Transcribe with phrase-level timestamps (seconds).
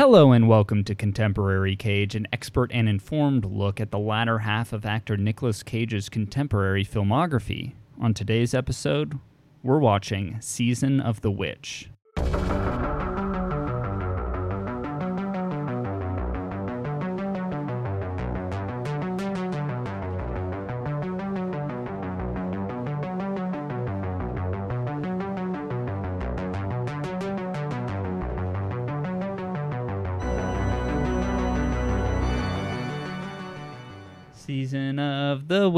[0.00, 4.72] Hello and welcome to Contemporary Cage, an expert and informed look at the latter half
[4.72, 7.74] of actor Nicolas Cage's contemporary filmography.
[8.00, 9.18] On today's episode,
[9.62, 11.90] we're watching Season of the Witch.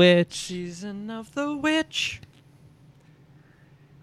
[0.02, 0.34] Witch.
[0.34, 2.20] Season of the Witch.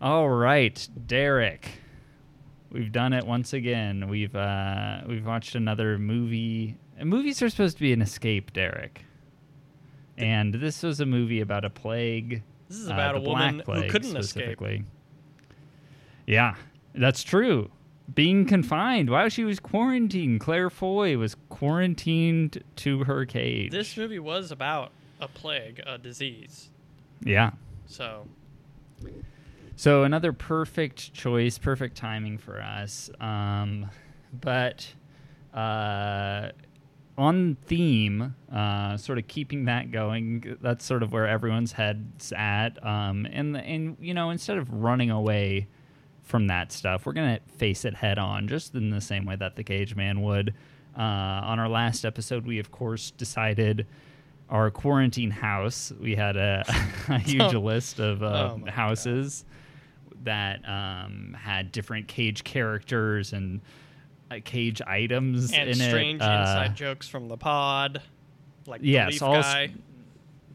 [0.01, 1.65] All right, Derik.
[2.71, 4.07] We've done it once again.
[4.07, 6.77] We've uh, we've watched another movie.
[7.03, 8.99] Movies are supposed to be an escape, Derik.
[10.17, 12.43] And this was a movie about a plague.
[12.69, 14.23] This is uh, about the a woman who Plague couldn't escape.
[14.43, 14.85] specifically.
[16.27, 16.55] Yeah,
[16.95, 17.71] that's true.
[18.15, 23.71] Being confined while she was quarantined, Claire Foy was quarantined to her cage.
[23.71, 26.69] This movie was about a plague, a disease.
[27.23, 27.51] yeah.
[27.85, 28.27] So
[29.75, 33.09] So another perfect choice, perfect timing for us.
[33.19, 33.89] Um,
[34.33, 34.87] but
[35.53, 36.49] uh,
[37.17, 40.57] on theme, uh, sort of keeping that going.
[40.61, 42.83] That's sort of where everyone's heads at.
[42.85, 45.67] Um, and and you know, instead of running away
[46.23, 49.55] from that stuff, we're gonna face it head on, just in the same way that
[49.55, 50.53] the Cage Man would.
[50.97, 53.85] Uh, on our last episode, we of course decided
[54.49, 55.91] our quarantine house.
[55.99, 56.65] We had a,
[57.07, 59.45] a huge list of uh, Oh my houses
[60.23, 63.61] that um, had different cage characters and
[64.31, 66.25] uh, cage items and in strange it.
[66.25, 68.01] Uh, inside jokes from the pod,
[68.65, 69.71] like yes, all guy.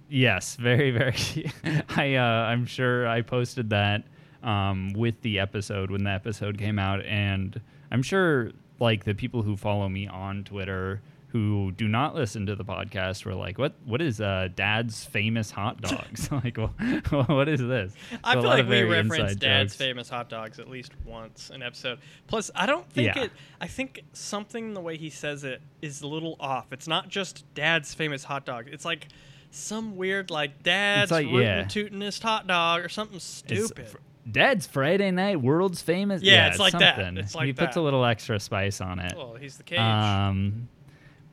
[0.08, 1.50] Yes, very, very.
[1.88, 4.04] I, uh, I'm sure I posted that
[4.42, 9.42] um, with the episode when the episode came out, and I'm sure like the people
[9.42, 11.00] who follow me on Twitter
[11.34, 13.74] who do not listen to the podcast were like, "What?
[13.84, 16.30] What is uh, Dad's famous hot dogs?
[16.44, 17.92] like, well, what is this?"
[18.22, 19.76] I So a feel like we very reference inside Dad's jokes.
[19.78, 21.98] famous hot dogs at least once an episode.
[22.28, 23.24] Plus, I don't think Yeah.
[23.24, 23.32] it.
[23.60, 26.72] I think something the way he says it is a little off.
[26.72, 28.68] It's not just Dad's famous hot dog.
[28.70, 29.08] It's like
[29.50, 31.64] some weird like Dad's like, yeah.
[31.64, 33.88] tootin'est hot dog or something stupid.
[33.88, 33.98] fr-
[34.30, 36.22] Dad's Friday Night World's Famous.
[36.22, 36.96] Yeah, it's like that.
[36.96, 37.18] something.
[37.18, 39.12] It's like he puts a little extra spice on it.
[39.16, 39.78] oh, he's the cage.
[39.80, 40.68] Um,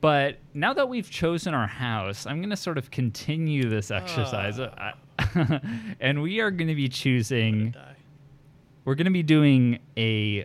[0.02, 4.58] but now that we've chosen our house, I'm going to sort of continue this exercise.
[4.60, 4.94] I-
[6.00, 7.74] and we are going to be choosing,
[8.84, 10.44] we're going to be doing a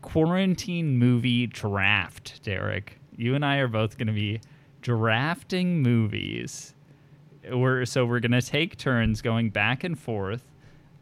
[0.00, 2.90] quarantine movie draft, Derik.
[3.16, 4.40] You and I are both going to be
[4.80, 6.74] drafting movies.
[7.50, 10.44] We're, so we're going to take turns going back and forth,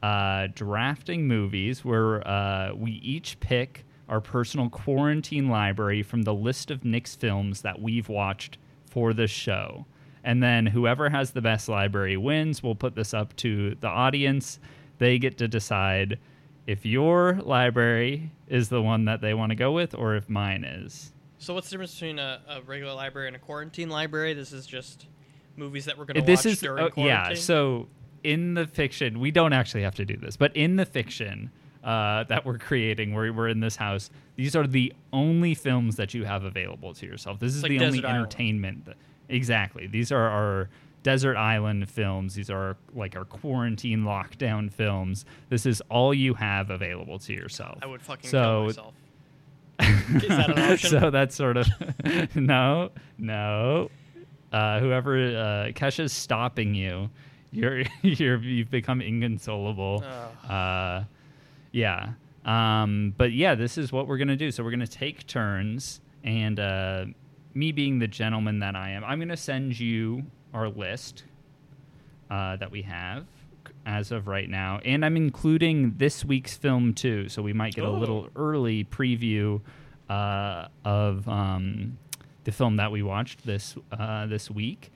[0.03, 6.71] uh, drafting movies where uh, we each pick our personal quarantine library from the list
[6.71, 8.59] of Nick's films that we've watched
[8.89, 9.87] for the show.
[10.22, 12.62] And then whoever has the best library wins.
[12.62, 14.59] We'll put this up to the audience.
[14.99, 16.19] They get to decide
[16.66, 20.65] if your library is the one that they want to go with or if mine
[20.65, 21.12] is.
[21.39, 24.34] So what's the difference between a, a regular library and a quarantine library?
[24.34, 25.06] This is just
[25.56, 27.31] movies that we're gonna this watch is during oh, quarantine.
[27.31, 27.89] yeah so
[28.22, 31.50] in the fiction we don't actually have to do this but in the fiction
[31.87, 36.13] uh, that we're creating where we're in this house these are the only films that
[36.13, 38.17] you have available to yourself this is like the only Island.
[38.17, 38.97] entertainment that,
[39.29, 40.69] exactly these are our
[41.03, 46.69] desert island films these are like our quarantine lockdown films this is all you have
[46.71, 48.95] available to yourself I would fucking so kill myself.
[49.79, 50.91] Is that an option?
[50.91, 51.69] so that's sort of
[52.35, 53.91] no, no.
[54.53, 57.11] Uh, whoever uh, Kesha's stopping you,
[57.53, 60.03] you're you're you've become inconsolable.
[60.05, 60.51] Ugh.
[60.51, 61.05] Uh,
[61.77, 62.13] yeah.
[62.45, 64.51] Um, but yeah, this is what we're gonna do.
[64.51, 67.05] So we're gonna take turns, and uh,
[67.55, 70.23] me being the gentleman that I am, I'm gonna send you
[70.55, 71.25] our list
[72.31, 73.27] uh, that we have
[73.85, 77.29] as of right now, and I'm including this week's film too.
[77.29, 78.41] So we might get a little Oh.
[78.41, 79.61] early preview
[80.09, 81.99] uh, of um,
[82.45, 84.93] the film that we watched this uh, this week.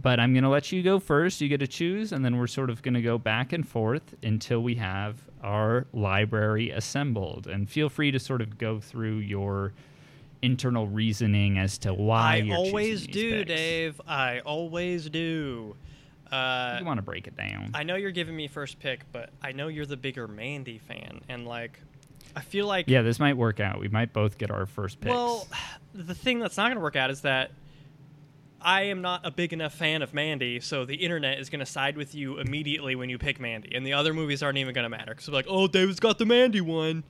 [0.00, 1.40] But I'm gonna let you go first.
[1.40, 4.62] You get to choose, and then we're sort of gonna go back and forth until
[4.62, 7.46] we have our library assembled.
[7.48, 9.72] And feel free to sort of go through your
[10.40, 13.48] internal reasoning as to why I you're always do, picks.
[13.48, 14.00] Dave.
[14.06, 15.74] I always do.
[16.30, 17.70] Uh, You want to break it down?
[17.74, 21.22] I know you're giving me first pick, but I know you're the bigger Mandy fan,
[21.28, 21.80] and like,
[22.36, 23.80] I feel like yeah, this might work out.
[23.80, 25.10] We might both get our first picks.
[25.12, 25.48] Well,
[25.94, 27.50] the thing that's not going to work out is that
[28.60, 31.66] I am not a big enough fan of Mandy, so the internet is going to
[31.66, 34.84] side with you immediately when you pick Mandy, and the other movies aren't even going
[34.84, 37.04] to matter because like, oh, David's got the Mandy one.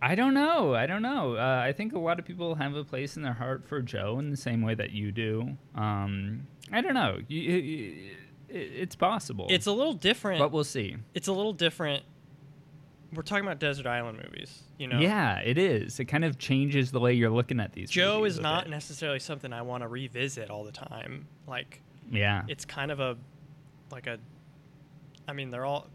[0.00, 0.74] I don't know.
[0.74, 1.34] I don't know.
[1.36, 4.18] Uh, I think a lot of people have a place in their heart for Joe
[4.20, 5.56] in the same way that you do.
[5.74, 7.18] Um, I don't know.
[7.26, 8.10] You, you,
[8.48, 9.48] it, it's possible.
[9.50, 10.38] It's a little different.
[10.38, 10.96] but we'll see.
[11.14, 12.04] it's a little different.
[13.14, 14.98] We're talking about desert island movies, you know.
[15.00, 15.98] Yeah, it is.
[15.98, 17.90] It kind of changes the way you're looking at these.
[17.90, 21.26] Joe is not necessarily something I want to revisit all the time.
[21.46, 22.42] Like Yeah.
[22.48, 23.16] it's kind of a
[23.90, 24.18] like a
[25.26, 25.86] I mean, they're all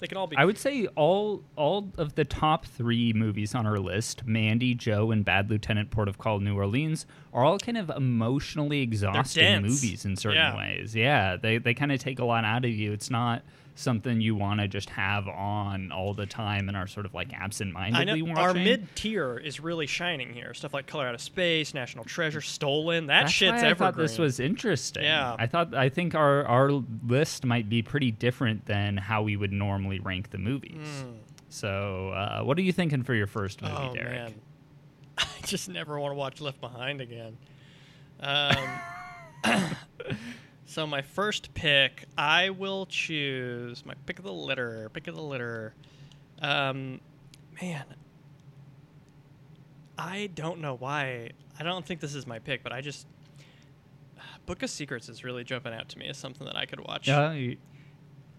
[0.00, 3.66] they can all be I would say all all of the top three movies on
[3.66, 7.76] our list, Mandy, Joe, and Bad Lieutenant Port of Call New Orleans, are all kind
[7.78, 10.56] of emotionally exhausting movies in certain Yeah.
[10.56, 10.94] ways.
[10.94, 12.92] Yeah, they they kind of take a lot out of you.
[12.92, 13.42] It's not
[13.74, 17.28] something you want to just have on all the time and are sort of like
[17.28, 18.36] I know absent-mindedly watching.
[18.38, 20.52] our mid tier is really shining here.
[20.54, 23.06] Stuff like Color Out of Space, National Treasure, Stolen.
[23.06, 23.76] That That's shit's why I evergreen.
[23.76, 25.04] thought this was interesting.
[25.04, 25.34] Yeah.
[25.38, 26.70] I thought I think our our
[27.06, 31.04] list might be pretty different than how we would normally rank the movies.
[31.48, 33.82] So, uh, what are you thinking for your first movie, Hmm.
[33.82, 34.10] Oh Derik?
[34.12, 34.34] man,
[35.18, 37.36] I just never want to watch Left Behind again.
[38.20, 38.56] Um,
[40.70, 44.88] so my first pick, I will choose my pick of the litter.
[44.92, 45.74] Pick of the litter.
[46.40, 47.00] Um,
[47.60, 47.84] man,
[49.98, 51.30] I don't know why.
[51.58, 53.06] I don't think this is my pick, but I just
[54.46, 57.08] Book of Secrets is really jumping out to me as something that I could watch.
[57.08, 57.50] Yeah, you-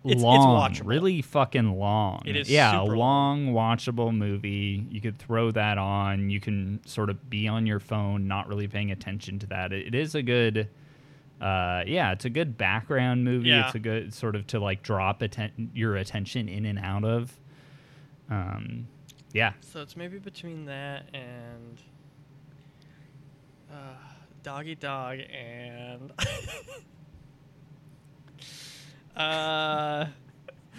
[0.04, 0.88] It's- it's long, watchable.
[0.88, 2.24] really fucking long.
[2.26, 4.88] It is yeah, a super long, watchable movie.
[4.90, 6.30] You could throw that on.
[6.32, 9.72] You can sort of be on your phone, not really paying attention to that.
[9.74, 10.70] It, it is a good,
[11.42, 13.50] uh, yeah, it's a good background movie.
[13.50, 13.66] Yeah.
[13.66, 17.36] It's a good sort of to like drop atten- your attention in and out of.
[18.30, 18.88] Um,
[19.34, 21.82] yeah, So it's maybe between that and
[23.72, 23.96] uh,
[24.44, 26.12] Doggy Dog and
[29.16, 30.06] uh,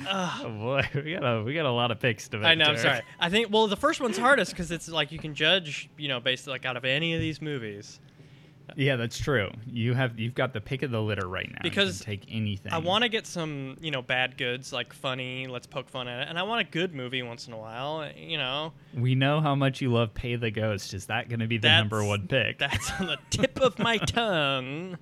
[0.07, 2.47] uh, oh boy, we got a we got a lot of picks to make.
[2.47, 2.67] I know.
[2.67, 3.01] I'm sorry.
[3.19, 6.21] I think well, the first one's hardest because it's like you can judge, you know,
[6.21, 8.01] based like out of any of these movies.
[8.77, 9.51] Yeah, that's true.
[9.67, 11.59] You have you've got the pick of the litter right now.
[11.65, 12.73] You can Because take anything.
[12.73, 15.47] I want to get some, you know, bad goods like funny.
[15.47, 18.11] Let's poke fun at it, and I want a good movie once in a while.
[18.17, 20.95] You know, We know how much you love Pay the Ghost.
[20.95, 22.59] Is that going to be the number one pick?
[22.59, 24.99] That's on the tip of my tongue.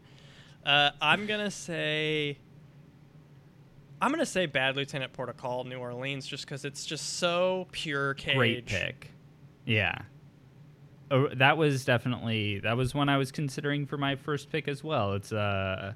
[0.64, 2.38] Uh, I'm gonna say.
[4.02, 7.66] I'm gonna say Bad Lieutenant Port of Call, New Orleans, just because it's just so
[7.72, 8.36] pure cage.
[8.36, 9.10] Great pick.
[9.66, 9.94] Yeah.
[11.10, 15.14] That was definitely that was one I was considering for my first pick as well.
[15.14, 15.94] It's uh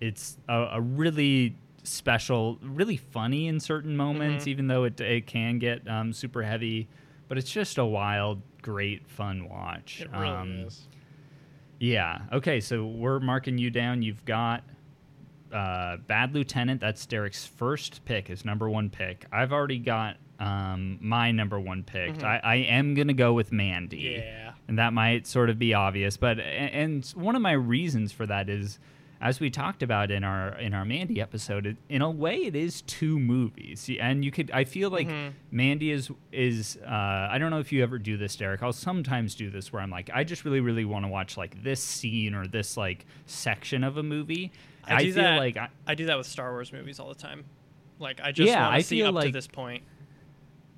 [0.00, 4.48] it's a, a really special, really funny in certain moments, Mhm.
[4.48, 6.88] even though it it can get um, super heavy.
[7.28, 10.00] But it's just a wild, great, fun watch.
[10.00, 10.88] It really um, is.
[11.78, 12.22] Yeah.
[12.32, 12.60] Okay.
[12.60, 14.02] So we're marking you down.
[14.02, 14.64] You've got
[15.52, 16.80] uh, Bad Lieutenant.
[16.80, 19.26] That's Derik's first pick, his number one pick.
[19.32, 22.20] I've already got um, my number one picked.
[22.20, 22.24] Mhm.
[22.24, 24.20] I, I am gonna go with Mandy.
[24.24, 24.52] Yeah.
[24.68, 28.48] And that might sort of be obvious, but and one of my reasons for that
[28.48, 28.78] is,
[29.20, 32.56] as we talked about in our in our Mandy episode, it, in a way it
[32.56, 35.32] is two movies, and you could I feel like Mhm.
[35.50, 38.62] Mandy is is uh, I don't know if you ever do this, Derik.
[38.62, 41.62] I'll sometimes do this where I'm like I just really really want to watch like
[41.62, 44.52] this scene or this like section of a movie.
[44.84, 45.36] I do feel that.
[45.36, 47.44] like I, I do that with Star Wars movies all the time.
[47.98, 49.82] Like I just Yeah, want I to see up to like- this point.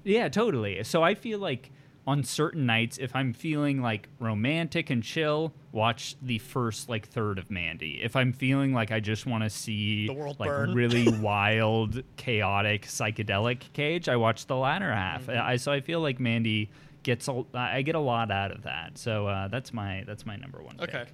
[0.05, 0.83] Yeah, totally.
[0.85, 1.71] So I feel like
[2.07, 7.39] on certain nights, if I'm feeling like romantic and chill, watch the first like third
[7.39, 8.01] of Mandy.
[8.03, 10.75] If I'm feeling like I just want to see The world like burn.
[10.75, 15.27] really wild, chaotic, psychedelic Cage, I watch the latter half.
[15.27, 15.41] Mm-hmm.
[15.41, 16.71] I so I feel like Mandy
[17.05, 18.99] gets a, I get a lot out of that.
[18.99, 20.77] So uh, that's my that's my number one.
[20.81, 21.05] Okay.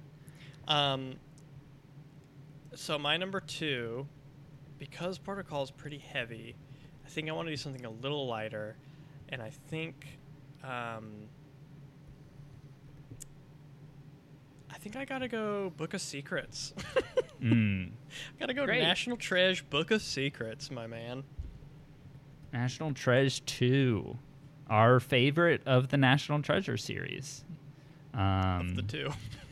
[0.67, 1.13] Um.
[2.75, 4.07] So my number two,
[4.77, 6.55] because Protocol is pretty heavy,
[7.09, 8.75] I think I want to do something a little lighter,
[9.29, 10.19] and I think,
[10.63, 11.27] um,
[14.69, 16.73] I think I gotta go Book of Secrets.
[17.41, 17.91] Mm.
[18.37, 18.81] gotta go Great.
[18.81, 21.23] National Treasure Book of Secrets, my man.
[22.51, 24.17] National Treasure two,
[24.69, 27.45] our favorite of the National Treasure series.
[28.13, 29.09] Um, Of the two.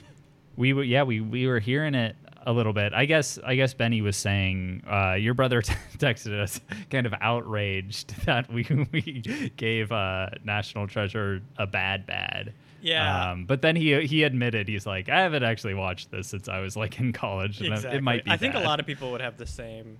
[0.57, 2.93] We were yeah we we were hearing it a little bit.
[2.93, 7.13] I guess I guess Benny was saying uh, your brother t- texted us kind of
[7.19, 12.53] outraged that we we gave uh, National Treasure a bad bad.
[12.81, 13.31] Yeah.
[13.31, 16.61] Um, but then he he admitted he's like I haven't actually watched this since I
[16.61, 17.59] was like in college.
[17.59, 17.97] And exactly.
[17.97, 18.31] It might be.
[18.31, 19.97] I think a lot of people would have the same,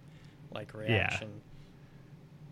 [0.52, 1.30] like reaction.
[1.34, 1.42] Yeah.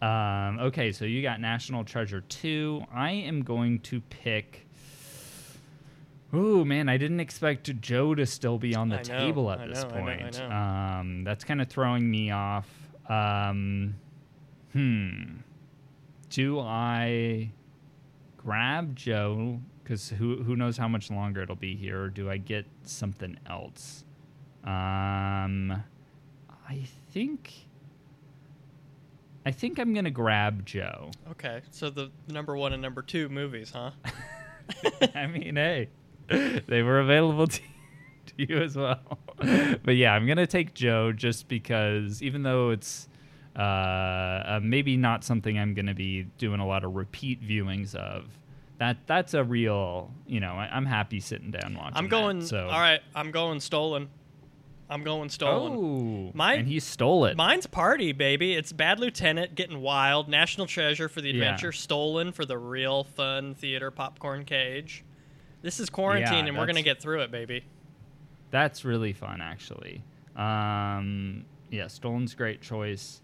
[0.01, 2.83] Um, okay, so you got National Treasure 2.
[2.93, 4.64] I am going to pick.
[6.35, 9.59] Ooh, man, I didn't expect Joe to still be on the I know, table at
[9.59, 10.39] I this know, know, I point.
[10.39, 10.49] know.
[10.51, 12.67] Um, that's kind of throwing me off.
[13.09, 13.95] Um,
[14.73, 15.37] hmm.
[16.29, 17.51] Do I.
[18.37, 22.37] grab Joe because who who knows how much longer it'll be here, or do I
[22.37, 24.03] get something else?
[24.63, 25.71] Um,
[26.67, 27.53] I think.
[29.45, 31.11] I think I'm gonna grab Joe.
[31.31, 33.91] Okay, so the number one and number two movies, huh?
[35.15, 35.89] I mean, hey,
[36.67, 37.59] they were available to,
[38.27, 38.99] to you as well.
[39.37, 43.07] but yeah, I'm gonna take Joe just because, even though it's
[43.57, 48.25] uh, uh, maybe not something I'm gonna be doing a lot of repeat viewings of,
[48.79, 51.95] that that's a real, you know, I, I'm happy sitting down watching.
[51.97, 52.41] I'm that, going.
[52.45, 54.09] so All right, I'm going stolen.
[54.89, 55.73] I'm going stolen.
[55.75, 57.35] Oh, Mine- and he stole it.
[57.37, 58.53] Mine's party, baby.
[58.53, 61.35] It's Bad Lieutenant, Getting Wild, National Treasure for the Yeah.
[61.41, 65.03] adventure, Stolen for the real fun theater popcorn cage.
[65.65, 67.63] This is quarantine, Yeah, and we're gonna get through it, baby.
[68.51, 70.03] That's really fun, actually.
[70.35, 73.19] Um, yeah, Stolen's great choice.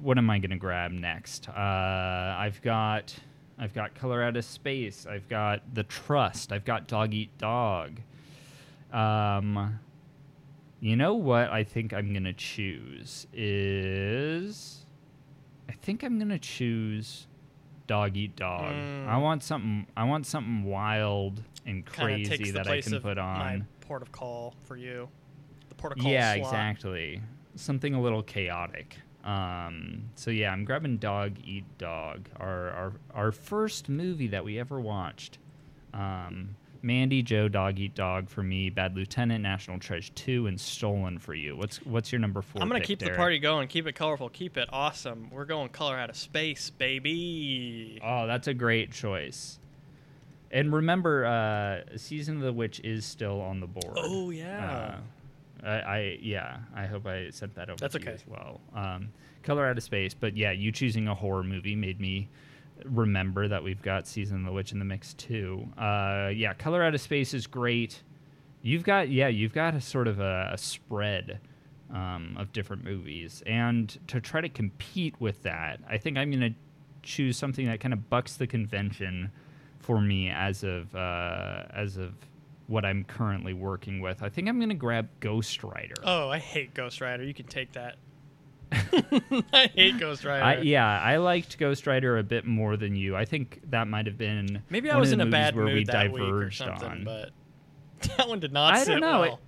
[0.00, 1.50] What am I gonna grab next?
[1.50, 3.14] Uh, I've got,
[3.58, 5.06] I've got Color Out of Space.
[5.06, 6.50] I've got The Trust.
[6.50, 8.00] I've got Dog Eat Dog.
[8.90, 9.78] Um,
[10.80, 11.50] you know what?
[11.50, 14.86] I think I'm gonna choose is,
[15.68, 17.26] I think I'm gonna choose
[17.86, 18.72] Dog Eat Dog.
[18.72, 19.08] Mm.
[19.08, 19.86] I want something.
[19.96, 23.66] I want something wild and crazy that I can of put my on.
[23.80, 25.08] port of call for you.
[25.68, 26.10] The port of call.
[26.10, 26.46] Yeah, slot.
[26.46, 27.20] exactly.
[27.56, 28.96] Something a little chaotic.
[29.24, 34.58] Um, so yeah, I'm grabbing Dog Eat Dog, our our our first movie that we
[34.58, 35.38] ever watched.
[35.94, 38.68] Um, Mandy, Joe, Dog Eat Dog for me.
[38.68, 41.56] Bad Lieutenant, National Treasure two, and Stolen for you.
[41.56, 43.12] What's what's your number 4 I'm gonna keep Derik?
[43.12, 45.30] the party going, keep it colorful, keep it awesome.
[45.32, 48.00] We're going color out of space, baby.
[48.04, 49.58] Oh, that's a great choice.
[50.50, 53.96] And remember, uh, Season of the Witch is still on the board.
[53.98, 54.98] Oh yeah.
[55.64, 58.14] Uh, I, I yeah, I hope I sent that over That's to you okay.
[58.14, 58.60] as well.
[58.74, 59.08] Um,
[59.42, 62.28] Color Out of Space, but yeah, you choosing a horror movie made me
[62.84, 65.66] remember that we've got Season of the Witch in the mix too.
[65.76, 68.02] Uh, yeah, Color Out of Space is great.
[68.62, 71.40] You've got yeah, you've got a sort of a, a spread
[71.92, 76.54] um, of different movies, and to try to compete with that, I think I'm gonna
[77.02, 79.30] choose something that kind of bucks the convention
[79.80, 82.14] for me as of uh, as of
[82.66, 84.22] what I'm currently working with.
[84.22, 85.94] I think I'm gonna grab Ghost Rider.
[86.02, 87.22] Oh, I hate Ghost Rider.
[87.22, 87.96] You can take that.
[89.52, 90.44] I hate Ghost Rider.
[90.44, 93.14] I, yeah, I liked Ghost Rider a bit more than you.
[93.16, 95.86] I think that might have been Maybe I was in a bad where we mood
[95.88, 97.04] that week or diverged something, on.
[97.04, 97.30] but
[98.16, 99.20] that one did not I don't know.
[99.20, 99.40] well.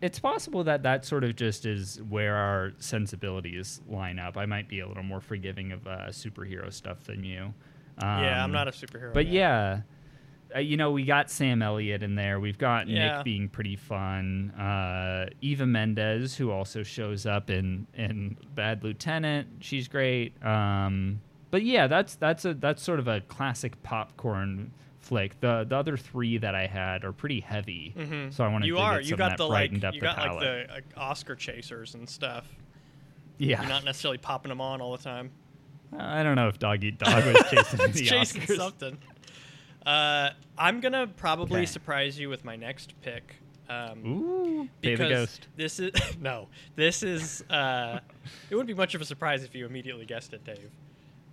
[0.00, 4.36] It's possible that that sort of just is where our sensibilities line up.
[4.36, 7.54] I might be a little more forgiving of uh, superhero stuff than you.
[8.00, 9.14] yeah, I'm Um, not a superhero.
[9.14, 9.32] But guy.
[9.32, 9.80] yeah,
[10.54, 12.40] uh, you know, we got Sam Elliott in there.
[12.40, 13.16] We've got Yeah.
[13.16, 14.50] Nick being pretty fun.
[14.52, 20.34] Uh, Eva Mendes, who also shows up in in Bad Lieutenant, she's great.
[20.44, 25.38] Um, but yeah, that's that's a that's sort of a classic popcorn flick.
[25.40, 28.32] The the other three that I had are pretty heavy, Mhm.
[28.32, 28.98] so I you to are.
[29.00, 29.70] get You got that the like.
[29.70, 32.46] brightened up You the got like the like, Oscar chasers and stuff.
[33.38, 35.30] yeah, You're not necessarily popping them on all the time.
[35.98, 38.56] I don't know if Dog Eat Dog was chasing the chasing Oscars.
[38.56, 38.98] something.
[39.86, 41.66] Uh, I'm gonna probably Okay.
[41.66, 43.36] surprise you with my next pick.
[43.68, 45.48] Um, Ooh, the because Ghost.
[45.56, 46.48] this is no.
[46.76, 47.42] This is.
[47.50, 48.00] Uh,
[48.50, 50.70] it wouldn't be much of a surprise if you immediately guessed it, Dave.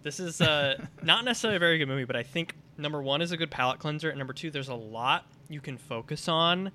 [0.03, 3.31] This is uh, not necessarily a very good movie, but I think number one is
[3.31, 6.71] a good palate cleanser, and number two, there's a lot you can focus on.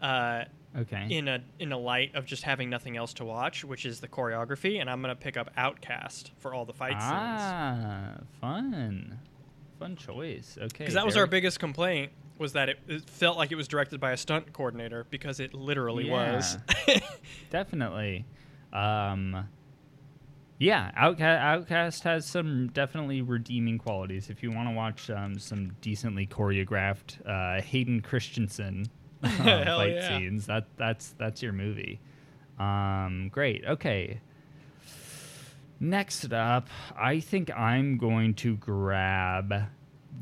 [0.00, 1.06] Uh, Okay.
[1.10, 4.08] in a in a light of just having nothing else to watch, which is the
[4.08, 9.18] choreography, and I'm gonna pick up Outcast for all the fight scenes ah, fun,
[9.82, 10.58] fun choice.
[10.60, 13.68] Okay, because that was our biggest complaint was that it, it felt like it was
[13.68, 16.58] directed by a stunt coordinator because it literally was.
[17.50, 18.24] Definitely.
[18.72, 19.48] Um,
[20.58, 24.30] yeah, Outcast, Outcast has some definitely redeeming qualities.
[24.30, 28.86] If you want to watch um, some decently choreographed uh, Hayden Christensen
[29.24, 30.18] Hell fight yeah.
[30.18, 32.00] scenes, that that's that's your movie.
[32.58, 33.64] Um, great.
[33.66, 34.20] Okay.
[35.82, 39.52] Next up, I think I'm going to grab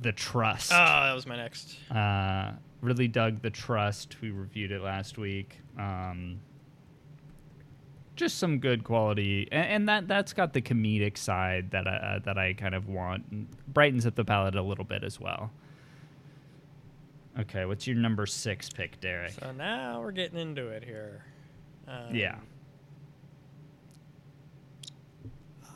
[0.00, 0.72] the Trust.
[0.72, 1.76] oh, that was my next.
[1.90, 4.16] Uh, really dug the trust.
[4.22, 5.60] We reviewed it last week.
[5.78, 6.40] Um,
[8.16, 12.18] just some good quality, and, and that that's got the comedic side that I, uh,
[12.20, 13.72] that I kind of want.
[13.74, 15.50] brightens up the palette a little bit as well.
[17.38, 19.38] Okay, what's your number six pick, Derik?
[19.38, 21.22] So now we're getting into it here.
[21.86, 22.36] Um, yeah.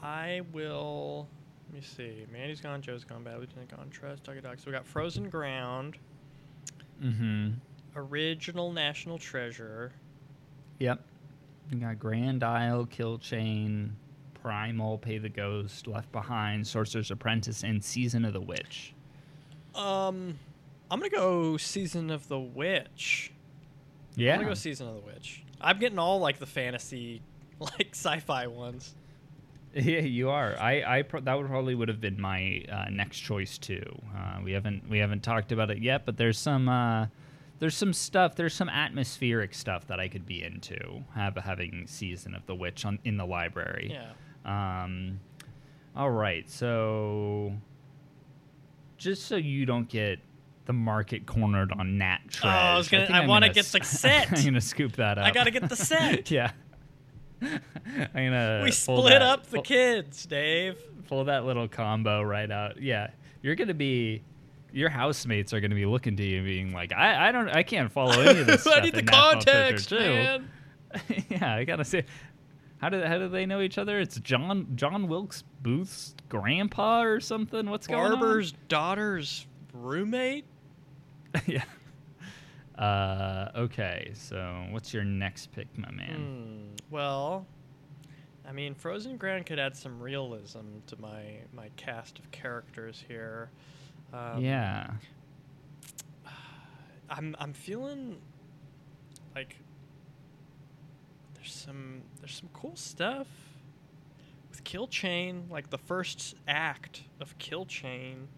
[0.04, 1.26] I will.
[1.66, 2.26] Let me see.
[2.30, 2.82] Mandy's gone.
[2.82, 3.24] Joe's gone.
[3.24, 3.88] Bad Lieutenant gone.
[3.90, 4.24] Trust.
[4.24, 4.58] Doggy Dog.
[4.58, 5.96] So we got Frozen Ground.
[7.02, 7.52] Mm-hmm.
[7.96, 9.92] Original National Treasure.
[10.78, 11.00] Yep.
[11.72, 13.96] We got Grand Isle, Kill Chain,
[14.34, 18.92] Primal, Pay the Ghost, Left Behind, Sorcerer's Apprentice, and Season of the Witch.
[19.74, 20.38] Um,
[20.90, 23.32] I'm gonna go Season of the Witch.
[24.16, 24.34] Yeah.
[24.34, 25.42] I'm gonna go Season of the Witch.
[25.60, 27.22] I'm getting all like the fantasy,
[27.58, 28.94] like sci-fi ones.
[29.74, 30.56] Yeah, you are.
[30.58, 33.82] I, I pro- that would probably would have been my uh, next choice too.
[34.16, 37.06] Uh, we haven't we haven't talked about it yet, but there's some uh,
[37.58, 38.36] there's some stuff.
[38.36, 41.02] There's some atmospheric stuff that I could be into.
[41.14, 43.90] Have having season of the witch on in the library.
[43.92, 44.82] Yeah.
[44.84, 45.18] Um,
[45.96, 47.52] all right, so
[48.96, 50.18] just so you don't get
[50.66, 52.56] the market cornered on Nat Treasure.
[52.56, 54.32] Oh, I was gonna- I I'm wanna get the set.
[54.38, 55.26] I'm gonna scoop that up.
[55.26, 56.30] I gotta get the set.
[56.30, 56.52] yeah.
[57.42, 57.50] I'm
[58.14, 58.60] gonna.
[58.64, 60.76] we split that- up the pull- kids, Dave.
[61.08, 62.80] pull that little combo right out.
[62.80, 63.08] Yeah,
[63.42, 64.22] you're gonna be.
[64.72, 67.62] Your housemates are gonna be looking to you, and being like, "I, I don't, I
[67.62, 70.50] can't follow any of this I need the in National Treasure context, man.
[71.28, 72.04] yeah, I gotta say,
[72.78, 74.00] how do how do they know each other?
[74.00, 77.70] It's John John Wilkes Booth's grandpa or something.
[77.70, 78.20] What's Barber's going on?
[78.20, 80.44] Barber's daughter's roommate.
[81.46, 81.64] yeah.
[82.78, 86.16] Uh, okay, so what's your next pick, my man?
[86.16, 86.94] Hmm.
[86.94, 87.46] Well,
[88.46, 93.50] I mean, Frozen Ground could add some realism to my my cast of characters here.
[94.12, 94.90] Um, yeah.
[97.10, 98.18] I'm I'm feeling
[99.34, 99.56] like
[101.34, 103.28] there's some there's some cool stuff
[104.50, 108.28] with Kill Chain, like the first act of Kill Chain.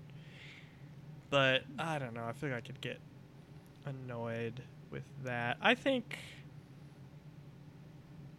[1.30, 2.24] But I don't know.
[2.24, 3.00] I feel like I could get
[3.86, 5.56] annoyed with that.
[5.62, 6.18] I think.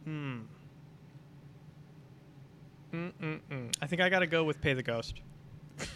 [0.04, 0.42] Hmm.
[2.94, 3.74] Mm-mm-mm.
[3.82, 5.22] I think I gotta go with Pay the Ghost.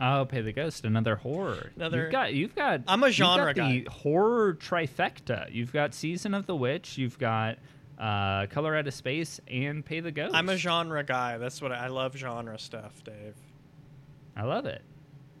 [0.00, 1.72] Oh, Pay the Ghost, another horror.
[1.74, 2.82] Another- You've got, you've got.
[2.86, 3.84] I'm a genre the guy.
[3.90, 5.52] horror trifecta.
[5.52, 6.96] You've got Season of the Witch.
[6.98, 7.58] You've got
[7.98, 10.36] uh, Color Out of Space and Pay the Ghost.
[10.36, 11.36] I'm a genre guy.
[11.38, 12.14] That's what I, I love.
[12.16, 13.34] Genre stuff, Dave.
[14.36, 14.82] I love it.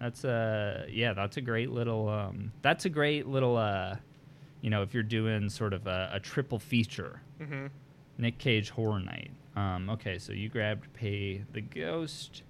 [0.00, 3.96] That's uh yeah, that's a great little um that's a great little uh
[4.60, 7.20] you know, if you're doing sort of a, a triple feature.
[7.40, 7.66] Mm-hmm.
[8.18, 9.30] Nick Cage Horror Night.
[9.56, 12.42] Um okay, so you grabbed Pay the Ghost.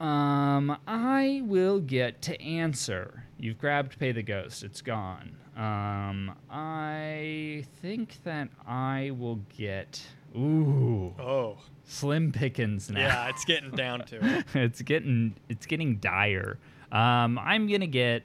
[0.00, 3.24] Um I will get to answer.
[3.38, 4.62] You've grabbed Pay the Ghost.
[4.62, 5.36] It's gone.
[5.56, 10.02] Um I think that I will get
[10.36, 13.00] Ooh, Oh, Slim Pickens now.
[13.00, 14.44] yeah, it's getting down to it.
[14.54, 16.58] it's getting it's getting dire.
[16.92, 18.24] Um, I'm gonna get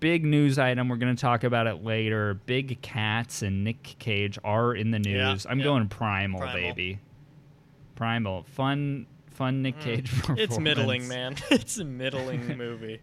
[0.00, 0.88] big news item.
[0.88, 2.34] We're gonna talk about it later.
[2.46, 5.46] Big Cats and Nick Cage are in the Yeah, news.
[5.48, 5.64] I'm yeah.
[5.64, 6.54] going Primal, Primal.
[6.60, 6.98] baby.
[7.94, 10.08] Primal, fun, fun Nick Cage.
[10.10, 11.36] For It's middling, man.
[11.50, 13.00] it's a middling movie.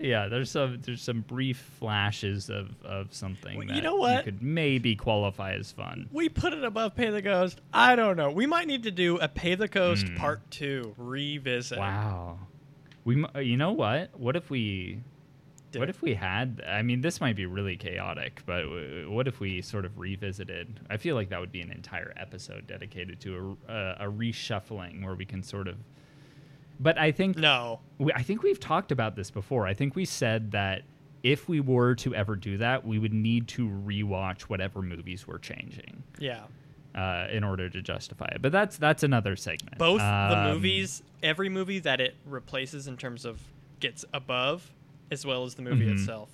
[0.00, 4.24] Yeah, there's some there's some brief flashes of of something Well, that you know what?
[4.24, 6.08] could maybe qualify as fun.
[6.12, 7.60] We put it above Pay the Ghost.
[7.72, 8.30] I don't know.
[8.30, 10.16] We might need to do a Pay the Ghost Hmm.
[10.16, 11.78] Part Two revisit.
[11.78, 12.38] Wow.
[13.04, 14.18] We, uh, you know what?
[14.18, 15.00] What if we,
[15.72, 16.62] Did- what if we had?
[16.66, 20.80] I mean, this might be really chaotic, but w- what if we sort of revisited?
[20.88, 25.04] I feel like that would be an entire episode dedicated to a, a, a reshuffling
[25.04, 25.76] where we can sort of.
[26.80, 27.80] But I think No.
[27.98, 29.66] we, I think we've talked about this before.
[29.66, 30.82] I think we said that
[31.22, 35.38] if we were to ever do that, we would need to rewatch whatever movies we're
[35.38, 36.42] changing Yeah.
[36.94, 38.42] uh, in order to justify it.
[38.42, 39.78] But that's that's another segment.
[39.78, 40.04] Both the
[40.38, 43.40] Um, movies, every movie that it replaces in terms of
[43.80, 44.70] gets above,
[45.10, 45.92] as well as the movie Mhm.
[45.94, 46.30] itself.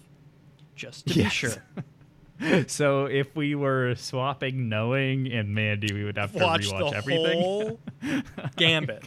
[0.74, 1.24] Just to Yes.
[1.26, 2.64] be sure.
[2.66, 6.96] so if we were swapping knowing and Mandy, we would have to Watch rewatch the
[6.96, 7.40] everything.
[7.40, 7.80] whole
[8.56, 9.06] gambit.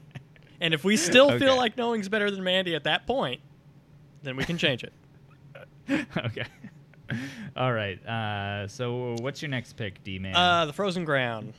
[0.62, 1.58] And if we still feel Okay.
[1.58, 3.42] like knowing's better than Mandy at that point,
[4.22, 4.94] then we can change it.
[6.18, 6.46] okay.
[7.56, 8.04] All right.
[8.06, 10.36] Uh, so what's your next pick, D man?
[10.36, 11.54] Uh, the Frozen Ground.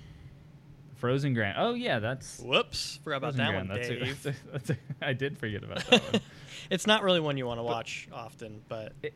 [0.97, 1.57] Frozen Ground.
[1.59, 3.69] Oh yeah, that's Whoops, forgot about Frozen that Ground.
[3.69, 4.23] one, That's a- Dave.
[4.23, 4.77] that's a- that's a-
[5.07, 6.23] I did forget about that one.
[6.71, 9.15] it's not really one you want to watch often, but It-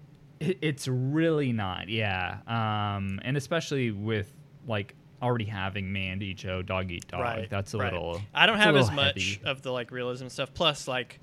[0.61, 1.89] it's really not.
[1.89, 2.39] Yeah.
[2.47, 4.31] Um, and especially with
[4.67, 7.21] like already having Mandy, Joe, Dog Eat Dog.
[7.21, 7.93] right, That's a right.
[7.93, 8.21] little.
[8.35, 9.41] I don't have as much heavy.
[9.45, 10.53] of the like realism stuff.
[10.55, 11.21] Plus, like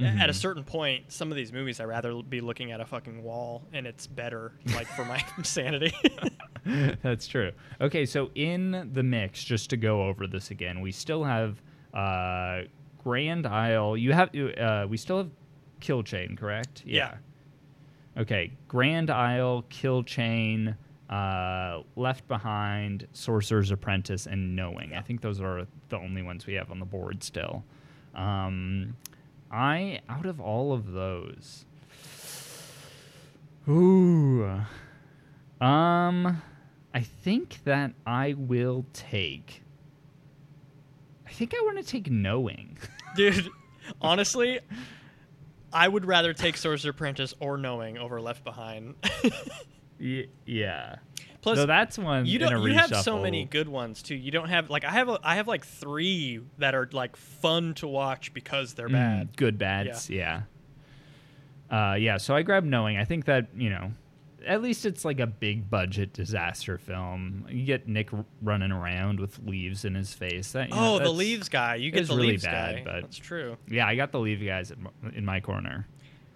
[0.00, 3.22] at a certain point, some of these movies I'd rather be looking at a fucking
[3.22, 5.92] wall, and it's better, like for my sanity.
[7.02, 7.50] That's true.
[7.80, 11.60] Okay, so in the mix, just to go over this again, we still have
[11.94, 12.62] uh,
[13.02, 13.96] Grand Isle.
[13.96, 15.30] You have uh, we still have
[15.80, 16.82] Kill Chain, correct?
[16.86, 17.16] Yeah.
[18.16, 20.76] Okay, Grand Isle, Kill Chain,
[21.08, 24.94] uh, Left Behind, Sorcerer's Apprentice, and Knowing.
[24.94, 27.64] I think those are the only ones we have on the board still.
[28.14, 28.96] Um,
[29.50, 31.64] I out of all of those,
[33.68, 34.60] ooh,
[35.60, 36.42] um,
[36.94, 39.62] I think that I will take
[41.28, 42.78] I think I want to take knowing.
[43.16, 43.48] Dude,
[44.00, 44.60] honestly,
[45.72, 48.94] I would rather take Sorcerer Apprentice or Knowing over Left Behind.
[50.00, 50.96] Y- yeah.
[51.40, 52.26] Plus, so that's one.
[52.26, 52.62] you don't.
[52.62, 54.14] You have so many good ones too.
[54.16, 55.08] You don't have like I have.
[55.08, 59.36] A, I have like three that are like fun to watch because they're Mm, bad.
[59.36, 60.10] good bads.
[60.10, 60.42] Yeah.
[61.70, 62.16] Uh, yeah.
[62.16, 62.96] So I grabbed knowing.
[62.96, 63.92] I think that you know,
[64.46, 67.46] at least it's like a big budget disaster film.
[67.50, 70.52] You get Nick r- running around with leaves in his face.
[70.52, 71.76] That, you know, Oh, the leaves guy.
[71.76, 72.82] You get the really leaves bad, guy.
[72.84, 73.56] but- That's true.
[73.68, 74.72] Yeah, I got the leave guys
[75.14, 75.86] in my corner.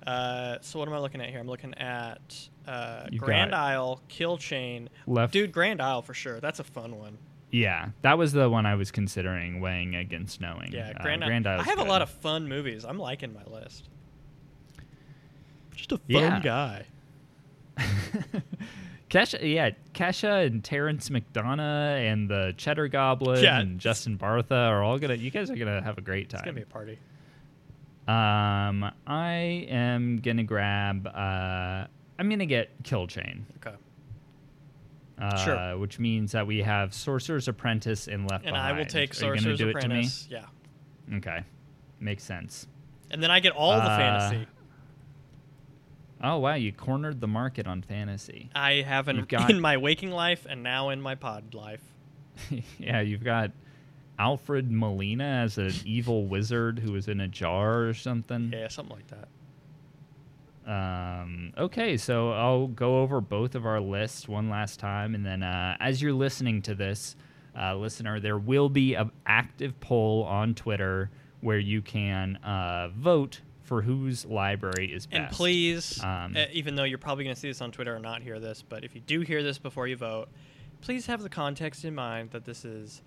[0.06, 1.38] Uh, so what am I looking at here?
[1.38, 4.88] I'm looking at uh, You've Grand Isle, Kill Chain.
[5.06, 5.32] Left.
[5.32, 6.40] Dude, Grand Isle for sure.
[6.40, 7.18] That's a fun one.
[7.50, 10.72] Yeah, that was the one I was considering weighing against knowing.
[10.72, 11.60] Yeah, Uh, Grand, Grand Isle.
[11.60, 12.84] I have a lot of fun movies.
[12.84, 13.88] I'm liking my list.
[15.74, 16.40] Just a fun Yeah.
[16.40, 16.84] guy.
[19.10, 23.60] Kesha, yeah, Kesha and Terence McDonagh and the Cheddar Goblin Yeah.
[23.60, 25.14] and Justin Bartha are all gonna.
[25.14, 26.38] You guys are gonna have a great time.
[26.38, 26.98] It's gonna be a party.
[28.08, 31.06] Um, I am gonna grab.
[31.06, 31.86] Uh,
[32.18, 33.46] I'm gonna get Kill Chain.
[33.64, 33.76] Okay.
[35.18, 35.78] Uh, Sure.
[35.78, 38.74] Which means that we have Sorcerer's Apprentice and Left And Behind.
[38.76, 39.94] I will take Are you gonna Sorcerer's do it to me?
[39.94, 40.28] Apprentice.
[40.30, 40.46] Yeah.
[41.18, 41.44] Okay,
[42.00, 42.66] makes sense.
[43.10, 44.46] And then I get all the Uh, fantasy.
[46.24, 48.48] Oh wow, you cornered the market on fantasy.
[48.54, 51.82] I haven't got- in my waking life and now in my pod life.
[52.78, 53.50] yeah, you've got
[54.22, 58.52] Alfred Molina as an evil wizard who was in a jar or something.
[58.54, 59.28] Yeah, something like that.
[60.64, 65.42] Um, okay, so I'll go over both of our lists one last time, and then
[65.42, 67.16] uh, as you're listening to this,
[67.60, 73.40] uh, listener, there will be an active poll on Twitter where you can uh, vote
[73.64, 75.20] for whose library is best.
[75.20, 77.98] And please, Um, uh, even though you're probably going to see this on Twitter or
[77.98, 80.28] not hear this, but if you do hear this before you vote,
[80.80, 83.02] please have the context in mind that this is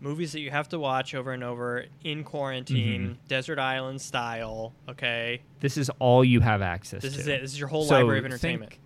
[0.00, 3.26] movies that you have to watch over and over in quarantine, Mm-hmm.
[3.28, 4.72] desert island style.
[4.88, 7.20] Okay, this is all you have access this to.
[7.20, 7.40] is it.
[7.42, 8.78] This is your whole So library of think- entertainment.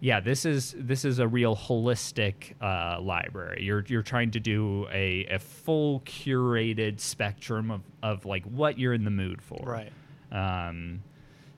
[0.00, 3.62] yeah, this is this is a real holistic uh, library.
[3.64, 8.94] You're you're trying to do a, a full curated spectrum of, of like what you're
[8.94, 9.64] in the mood for.
[9.64, 9.92] Right.
[10.30, 11.02] Um,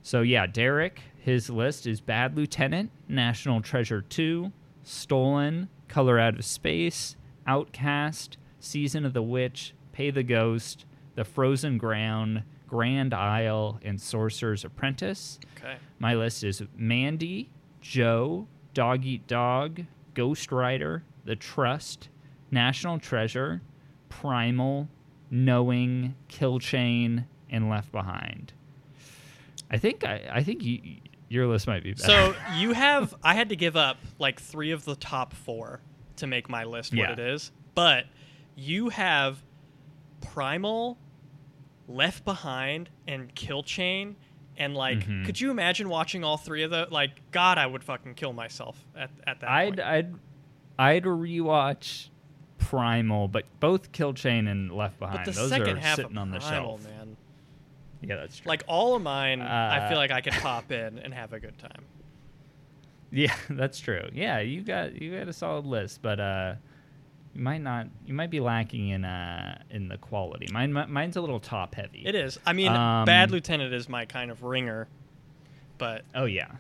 [0.03, 4.53] so yeah, Derik, his list is Bad Lieutenant, National Treasure Two,
[4.85, 7.17] Stolen, Color Out of Space,
[7.47, 14.65] Outcast, Season of the Witch, Pay the Ghost, The Frozen Ground, Grand Isle, and Sorcerer's
[14.65, 15.41] Apprentice.
[15.57, 15.77] Okay.
[15.99, 22.09] My list is Mandy, Joe, Dog Eat Dog, Ghost Rider, The Trust,
[22.51, 23.63] National Treasure,
[24.09, 24.89] Primal,
[25.31, 28.53] Knowing, Kill Chain, and Left Behind.
[29.71, 30.81] I think I, I think you,
[31.29, 32.05] your list might be better.
[32.05, 35.81] So you have I had to give up like three of the top four
[36.17, 37.53] to make my list what it is.
[37.75, 38.07] But
[38.57, 39.43] you have
[40.21, 40.99] Primal,
[41.89, 44.17] Left Behind, and Kill Chain.
[44.57, 45.25] And like, Mhm.
[45.25, 48.85] could you imagine watching all three of the like God, I would fucking kill myself
[48.95, 49.81] at, at that I'd point.
[49.81, 50.15] I'd
[50.79, 52.09] I'd rewatch
[52.59, 55.21] Primal, but both Kill Chain and Left Behind.
[55.25, 56.85] but the those second are half sitting of on the Primal, shelf.
[56.85, 57.17] man.
[58.03, 58.49] Yeah, that's true.
[58.49, 61.41] Like all of mine, I feel Uh, like I could pop in and have a
[61.41, 61.85] good time.
[63.11, 64.09] Yeah, that's true.
[64.13, 66.55] Yeah, you got you got a solid list, but uh,
[67.35, 67.87] you might not.
[68.07, 70.49] You might be lacking in uh in the quality.
[70.53, 72.03] Mine mi- mine's a little top heavy.
[72.05, 72.39] It is.
[72.47, 74.89] I mean, Um, Bad Lieutenant is my kind of ringer,
[75.79, 76.51] but Oh yeah,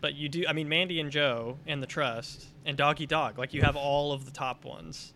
[0.00, 0.44] But you do.
[0.48, 3.38] I mean, Mandy and Joe and the Trust and Doggy Dog.
[3.38, 5.14] Like you have all of the top ones.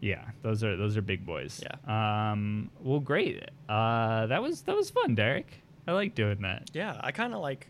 [0.00, 0.24] yeah.
[0.42, 1.62] Those are those are big boys.
[1.62, 2.30] Yeah.
[2.32, 2.70] Um.
[2.80, 3.48] Well, great.
[3.68, 5.46] Uh, that was that was fun, Derik.
[5.86, 6.70] I like doing that.
[6.72, 7.68] Yeah, I kind of like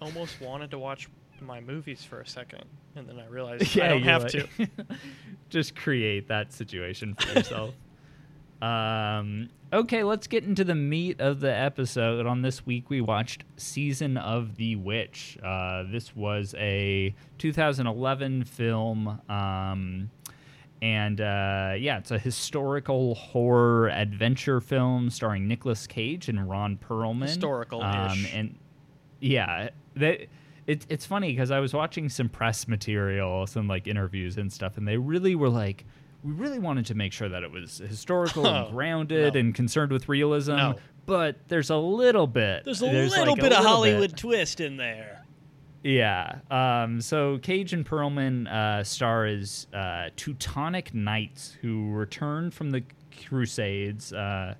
[0.00, 1.08] almost wanted to watch
[1.40, 2.64] my movies for a second,
[2.96, 4.48] and then I realized I don't have like- to.
[5.50, 7.74] Just create that situation for yourself.
[8.62, 12.26] um, okay, let's get into the meat of the episode.
[12.26, 15.36] On this week, we watched Season of the Witch.
[15.42, 19.20] Uh, this was a 2011 film.
[19.28, 20.10] Um,
[20.80, 27.22] and uh, yeah, it's a historical horror adventure film starring Nicolas Cage and Ron Perlman.
[27.22, 27.84] Historical-ish.
[27.86, 28.58] Um, and
[29.20, 30.26] yeah, that
[30.66, 34.76] it's it's funny because I was watching some press material, some like interviews and stuff,
[34.76, 35.84] and they really were like,
[36.22, 39.40] we really wanted to make sure that it was historical Oh, and grounded no.
[39.40, 40.56] and concerned with realism.
[40.56, 40.74] No.
[41.04, 42.64] But there's a little bit.
[42.64, 44.16] There's a like, little bit of little Hollywood bit.
[44.18, 45.24] twist in there.
[45.82, 46.38] Yeah.
[46.48, 52.84] Um, so Cage and Perlman uh, star as uh, Teutonic Knights who return from the
[53.26, 54.12] Crusades.
[54.12, 54.54] Uh,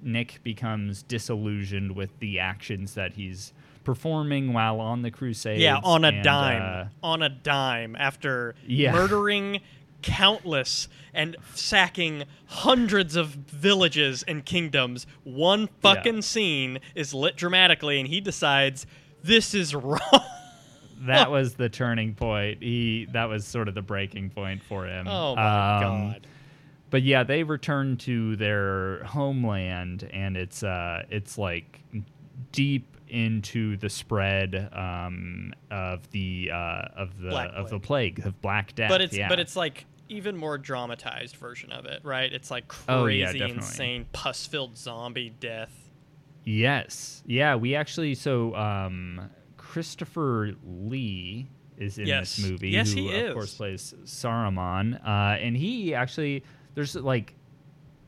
[0.00, 3.52] Nick becomes disillusioned with the actions that he's
[3.84, 5.60] performing while on the crusade.
[5.60, 6.62] Yeah, on a and, dime.
[7.02, 8.92] uh, on a dime after Yeah.
[8.92, 9.60] murdering
[10.02, 15.06] countless and sacking hundreds of villages and kingdoms.
[15.24, 16.20] One fucking Yeah.
[16.22, 18.86] scene is lit dramatically, and he decides
[19.22, 20.00] this is wrong.
[21.02, 22.62] that was the turning point.
[22.62, 25.06] He that was sort of the breaking point for him.
[25.08, 26.26] oh my Um, god.
[26.90, 31.80] But yeah, they return to their homeland, and it's uh, it's like
[32.52, 36.56] deep into the spread um, of the uh,
[36.96, 38.16] of the Black of the Plague.
[38.16, 38.88] plague of Black Death.
[38.90, 39.28] But it's yeah.
[39.28, 42.32] but it's like even more dramatized version of it, right?
[42.32, 45.72] It's like crazy, Oh, yeah, insane, pus-filled zombie death.
[46.44, 47.54] yes, yeah.
[47.56, 51.48] We actually so um, Christopher Lee
[51.78, 52.36] is in Yes.
[52.36, 52.70] this movie.
[52.70, 53.32] Yes, who he of is.
[53.34, 56.44] course plays Saruman, uh, and he actually
[56.74, 57.34] there's like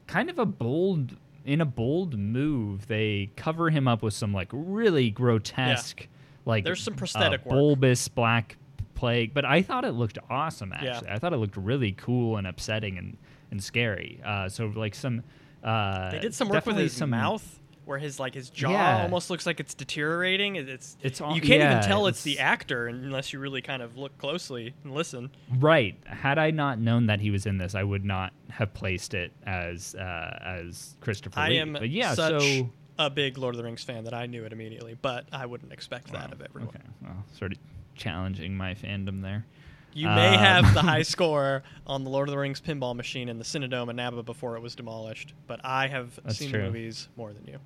[0.06, 4.48] kind of a bold in a bold move they cover him up with some like
[4.52, 6.08] really grotesque
[6.46, 7.52] like There's some uh, prosthetic work.
[7.54, 8.56] bulbous black
[8.94, 10.90] plague but i thought it looked awesome Yeah.
[10.94, 13.16] actually i thought it looked really cool and upsetting and
[13.50, 15.22] and scary uh so like some
[15.62, 19.02] uh They did some work with his some mouth, where his like his jaw Yeah.
[19.02, 20.56] almost looks like it's deteriorating.
[20.56, 23.62] It's It's all- you can't yeah, even tell it's, it's- the actor unless you really
[23.62, 25.30] kind of look closely and listen.
[25.58, 29.14] right had i not known that he was in this i would not have placed
[29.14, 33.54] it as uh as christopher I lee am but yeah such so a big Lord
[33.54, 36.40] of the Rings fan that I knew it immediately, but I wouldn't expect that of
[36.40, 36.68] everyone.
[36.76, 37.58] okay well sort of
[37.96, 39.44] challenging my fandom there
[39.92, 43.28] You may Um, have the high score on the Lord of the Rings pinball machine
[43.28, 46.60] in the Cinedome in Napa before it was demolished, but I have seen true.
[46.60, 47.58] the movies more than you.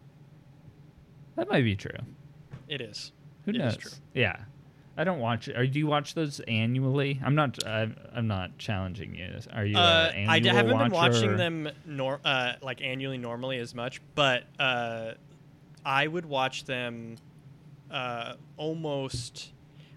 [1.38, 1.90] That might be true
[2.68, 3.12] It is.
[3.44, 3.76] Who It is knows?
[3.78, 3.90] true.
[4.12, 4.36] Yeah,
[4.96, 5.48] I don't watch.
[5.48, 7.18] Or do you watch those annually?
[7.24, 7.64] I'm not.
[7.66, 9.38] I'm, I'm not challenging you.
[9.54, 9.78] Are you?
[9.78, 14.02] Uh, an I d- haven't been watching them nor uh, like annually normally as much,
[14.14, 15.12] but uh,
[15.84, 17.16] I would watch them
[17.90, 19.52] uh, almost.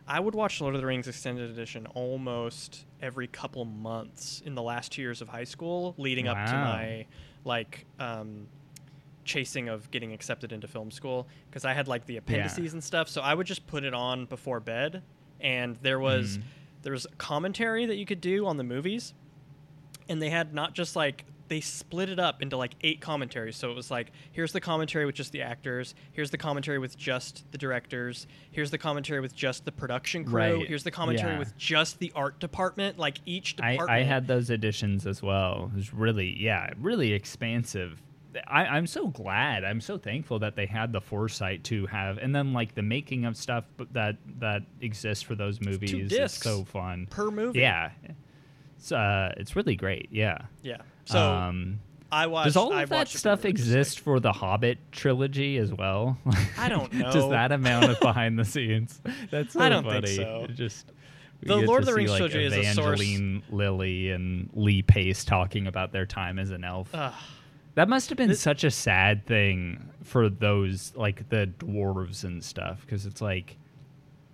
[0.08, 4.62] I would watch Lord of the Rings Extended Edition almost every couple months in the
[4.62, 7.06] last two years of high school, leading up to my
[7.43, 8.47] like um,
[9.31, 13.07] chasing of getting accepted into film school because I had like the appendices and stuff.
[13.09, 15.03] So I would just put it on before bed,
[15.39, 16.41] and there was Mhm.
[16.83, 19.13] there was commentary that you could do on the movies,
[20.09, 23.57] and they had not just like they split it up into like eight commentaries.
[23.57, 26.97] So it was like here's the commentary with just the actors, here's the commentary with
[26.97, 30.67] just the directors, here's the commentary with just the production crew, Right.
[30.67, 31.39] here's the commentary Yeah.
[31.39, 32.97] with just the art department.
[32.97, 33.77] Like each I.
[33.89, 35.69] I had those editions as well.
[35.73, 38.01] It was really, yeah, really expansive.
[38.47, 39.63] I, I'm so glad.
[39.63, 43.25] I'm so thankful that they had the foresight to have, and then like the making
[43.25, 45.93] of stuff that that exists for those movies.
[45.93, 47.07] It's discs so fun.
[47.09, 47.59] per movie.
[47.59, 47.91] Yeah,
[48.77, 50.09] it's uh, it's really great.
[50.11, 50.37] Yeah.
[50.63, 50.77] yeah.
[51.05, 51.79] So um,
[52.11, 52.45] I watched.
[52.45, 56.17] Does all I of that stuff exist for the Hobbit trilogy as well?
[56.57, 57.11] I don't know.
[57.11, 59.01] Does that amount of behind the scenes?
[59.29, 60.07] That's so I don't funny.
[60.07, 60.45] think so.
[60.49, 60.91] It Just
[61.41, 63.01] The Lord of the Rings like, trilogy is a source-
[63.49, 66.89] Lilly and Lee Pace talking about their time as an elf.
[66.93, 67.13] Ugh.
[67.75, 72.43] That must have been This- such a sad thing for those like the dwarves and
[72.43, 73.57] stuff because it's like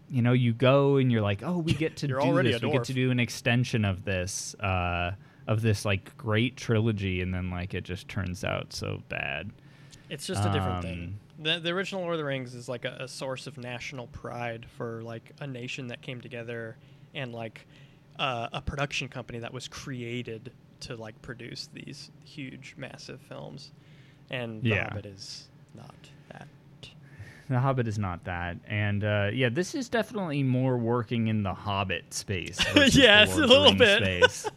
[0.09, 2.61] you know you go and you're like oh we get to do this.
[2.61, 5.11] we get to do an extension of this uh
[5.47, 9.49] of this like great trilogy and then like it just turns out so bad.
[10.09, 11.19] It's just a different Um, thing.
[11.39, 14.65] The, the original Lord of the Rings is like a, a source of national pride
[14.77, 16.77] for like a nation that came together
[17.13, 17.67] and like
[18.17, 23.71] uh, a production company that was created to like produce these huge, massive films.
[24.29, 24.89] And The Yeah.
[24.89, 25.95] Hobbit is not
[26.31, 26.47] that.
[27.49, 31.53] The Hobbit is not that, and uh, yeah, this is definitely more working in the
[31.53, 32.57] Hobbit space.
[32.73, 34.03] the Yes, a little bit.
[34.03, 34.51] Space.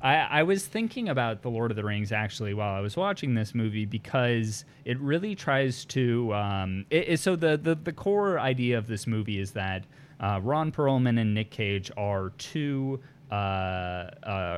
[0.00, 3.34] I, I was thinking about the Lord of the Rings actually while I was watching
[3.34, 6.32] this movie because it really tries to.
[6.32, 9.82] Um, it, it- so the, the the core idea of this movie is that
[10.20, 13.00] uh, Ron Perlman and Nick Cage are two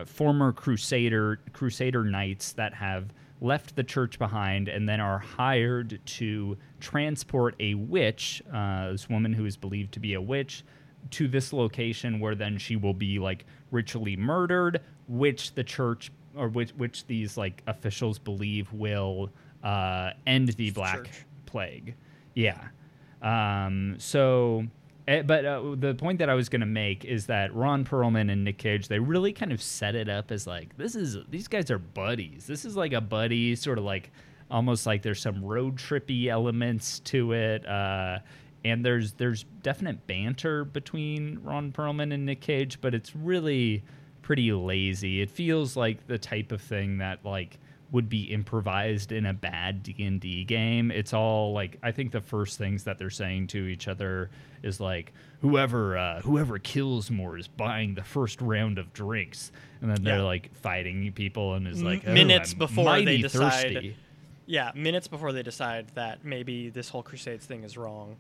[0.07, 6.57] former Crusader Crusader knights that have left the church behind and then are hired to
[6.81, 10.65] transport a witch, uh, this woman who is believed to be a witch,
[11.11, 16.49] to this location where then she will be like ritually murdered, which the church or
[16.49, 19.31] which which these like officials believe will
[19.63, 21.25] uh, end the black church.
[21.47, 21.95] plague.
[22.35, 22.69] Yeah.
[23.23, 24.65] Um, so,
[25.07, 28.45] but uh, the point that I was going to make is that Ron Perlman and
[28.45, 31.71] Nick Cage, they really kind of set it up as like, this is, these guys
[31.71, 32.47] are buddies.
[32.47, 34.11] This is like a buddy, sort of like,
[34.51, 37.67] almost like there's some road trippy elements to it.
[37.67, 38.19] Uh,
[38.65, 43.83] and there's there's definite banter between Ron Perlman and Nick Cage, but it's really
[44.23, 45.21] pretty lazy.
[45.21, 47.59] It feels like the type of thing that like
[47.93, 50.91] would be improvised in a bad D&D game.
[50.91, 54.31] It's all like I think the first things that they're saying to each other
[54.63, 59.53] is like whoever uh, whoever kills more is buying the first round of drinks.
[59.81, 60.23] And then they're Yeah.
[60.25, 63.97] like fighting people and is like M- minutes "Oh, I'm before they decide- thirsty."
[64.47, 68.17] Yeah, minutes before they decide that maybe this whole Crusades thing is wrong.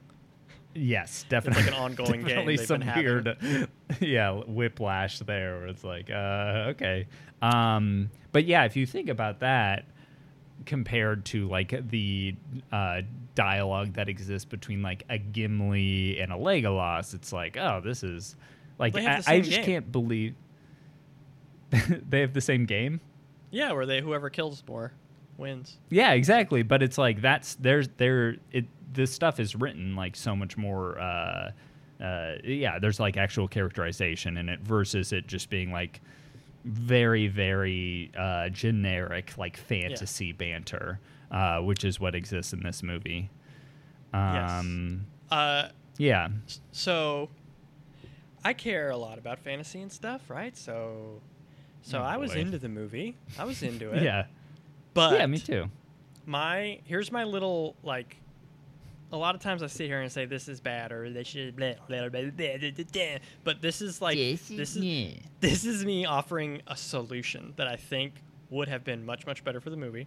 [0.75, 1.65] Yes, definitely.
[1.65, 3.69] like an ongoing game definitely they've some been weird,
[4.01, 7.07] yeah, whiplash there where it's like, uh, okay.
[7.43, 9.85] Um, but yeah, if you think about that
[10.67, 12.35] compared to like the
[12.73, 13.03] uh,
[13.35, 18.37] dialogue that exists between like a Gimli and a Legolas, it's like, oh, this is
[18.79, 19.65] like I, I just game.
[19.65, 20.35] can't believe
[22.09, 23.01] they have the same game.
[23.51, 24.93] Yeah, where they whoever kills more
[25.38, 25.79] wins.
[25.90, 26.62] Yeah, exactly.
[26.62, 30.99] But it's like that's there's there it this stuff is written like so much more.
[30.99, 31.51] Uh,
[32.03, 36.01] uh, yeah, there's like actual characterization in it versus it just being like
[36.64, 40.99] very very uh, generic like fantasy banter,
[41.31, 43.31] uh, which is what exists in this movie.
[44.12, 45.68] Um, Uh,
[45.99, 46.29] Yeah.
[46.73, 47.29] so
[48.44, 50.57] I care a lot about fantasy and stuff, right?
[50.57, 51.20] So,
[51.83, 52.40] so Oh, I was boy.
[52.40, 53.16] into the movie.
[53.38, 54.03] I was into it.
[54.03, 54.27] Yeah.
[54.94, 55.66] But yeah, me too.
[56.26, 58.16] my here's my little like
[59.12, 61.54] a lot of times I sit here and say this is bad or they should
[61.57, 63.16] blah, blah, blah, blah, blah, blah, blah.
[63.44, 64.76] but this is like this is
[65.40, 68.14] this is me offering a solution that I think
[68.50, 70.07] would have been much much better for the movie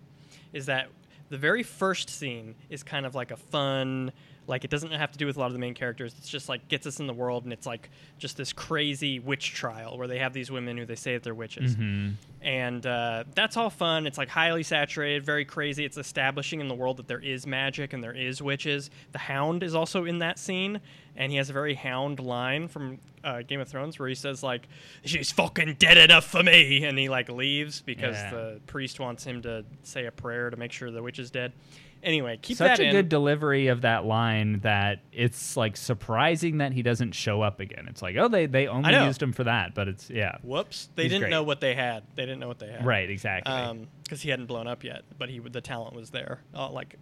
[0.54, 0.88] is that
[1.30, 4.12] the very first scene is kind of like a fun
[4.48, 6.48] like it doesn't have to do with a lot of the main characters it's just
[6.50, 10.08] like gets us in the world and it's like just this crazy witch trial where
[10.08, 12.14] they have these women who they say that they're witches Mhm.
[12.42, 14.08] and uh, that's all fun.
[14.08, 15.84] It's like highly saturated, very crazy.
[15.86, 18.90] It's establishing in the world that there is magic and there is witches.
[19.12, 20.80] The Hound is also in that scene,
[21.16, 24.44] and he has a very Hound line from uh, Game of Thrones where he says
[24.44, 24.68] like,
[25.04, 28.30] "She's fucking dead enough for me," and he like leaves because Yeah.
[28.32, 31.52] the priest wants him to say a prayer to make sure the witch is dead.
[32.04, 32.92] Anyway, keep Such that a in.
[32.92, 37.88] good delivery of that line that it's like surprising that he doesn't show up again.
[37.90, 39.06] It's like, oh, they they only know.
[39.06, 40.90] used him for that, but it's yeah, Whoops!
[40.96, 41.32] They He's didn't great.
[41.32, 42.04] know what they had.
[42.16, 42.86] They didn't know what they had.
[42.86, 43.86] right, exactly.
[44.04, 46.96] because he hadn't blown up yet, but he the talent was there, uh, like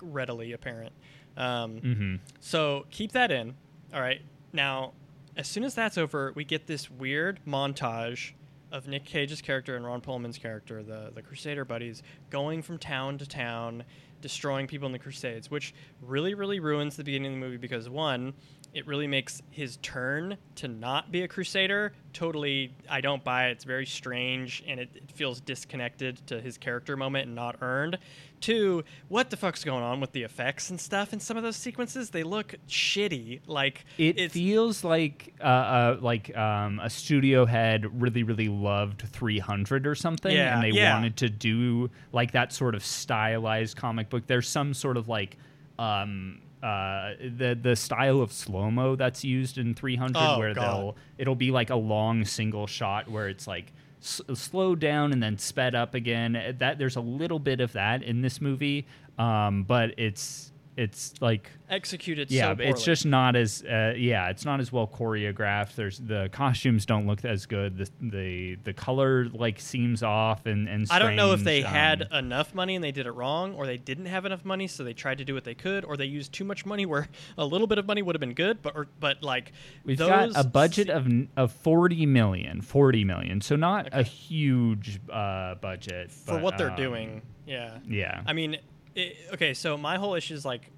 [0.00, 0.92] readily apparent.
[1.36, 3.54] Um, hmm So keep that in.
[3.94, 4.20] All right.
[4.52, 4.92] Now,
[5.36, 8.32] as soon as that's over, we get this weird montage
[8.70, 13.18] of Nick Cage's character and Ron Perlman's character, the the Crusader buddies, going from town
[13.18, 13.84] to town,
[14.22, 17.90] destroying people in the Crusades, which really, really ruins the beginning of the movie because
[17.90, 18.32] one,
[18.74, 22.74] it really makes his turn to not be a Crusader totally.
[22.88, 23.52] I don't buy it.
[23.52, 27.98] It's very strange and it, it feels disconnected to his character moment and not earned.
[28.40, 31.56] Two, what the fuck's going on with the effects and stuff in some of those
[31.56, 32.10] sequences?
[32.10, 33.40] They look shitty.
[33.46, 39.86] Like It feels like uh, uh, like um, a studio head really really loved 300
[39.86, 40.94] or something, Yeah, and they yeah.
[40.94, 44.26] wanted to do like that sort of stylized comic book.
[44.26, 45.36] There's some sort of like
[45.78, 50.62] um, uh, the the style of slow mo that's used in 300, Oh, where God.
[50.62, 55.20] they'll it'll be like a long single shot where it's like s- slowed down and
[55.22, 56.56] then sped up again.
[56.60, 58.86] That there's a little bit of that in this movie,
[59.18, 64.44] um, but it's it's like executed yeah, so it's just not as uh, yeah, it's
[64.44, 65.74] not as well choreographed.
[65.74, 67.76] There's the costumes don't look as good.
[67.76, 71.76] The the the color like seems off and and I don't know if they strange,
[71.76, 74.66] had um, enough money and they did it wrong, or they didn't have enough money,
[74.66, 77.08] so they tried to do what they could, or they used too much money where
[77.38, 79.52] a little bit of money would have been good, but or, but like
[79.84, 81.06] We've got a budget se- of
[81.36, 83.40] of 40 million, 40 million.
[83.40, 87.22] So not a huge uh, budget for but, what they're um, doing.
[87.46, 88.22] Yeah, Yeah.
[88.24, 88.58] I mean,
[88.94, 90.70] it, okay, so my whole issue is like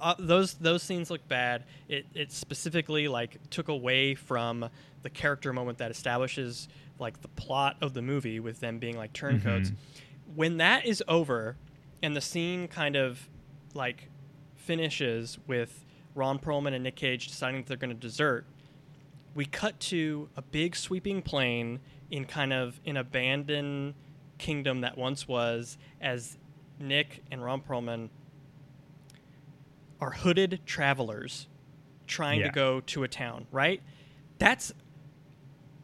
[0.00, 1.64] uh, those those scenes look bad.
[1.88, 4.68] It it specifically like took away from
[5.02, 9.12] the character moment that establishes like the plot of the movie with them being like
[9.12, 9.70] turncoats.
[9.70, 9.74] Mhm.
[10.34, 11.56] When that is over
[12.02, 13.28] and the scene kind of
[13.74, 14.08] like
[14.54, 18.46] finishes with Ron Perlman and Nick Cage deciding that they're going to desert,
[19.34, 23.94] we cut to a big sweeping plane in kind of an abandoned
[24.38, 26.36] kingdom that once was as
[26.82, 28.10] Nick and Ron Perlman
[30.00, 31.46] are hooded travelers
[32.06, 32.46] trying Yeah.
[32.46, 33.80] to go to a town, right?
[34.38, 34.72] That's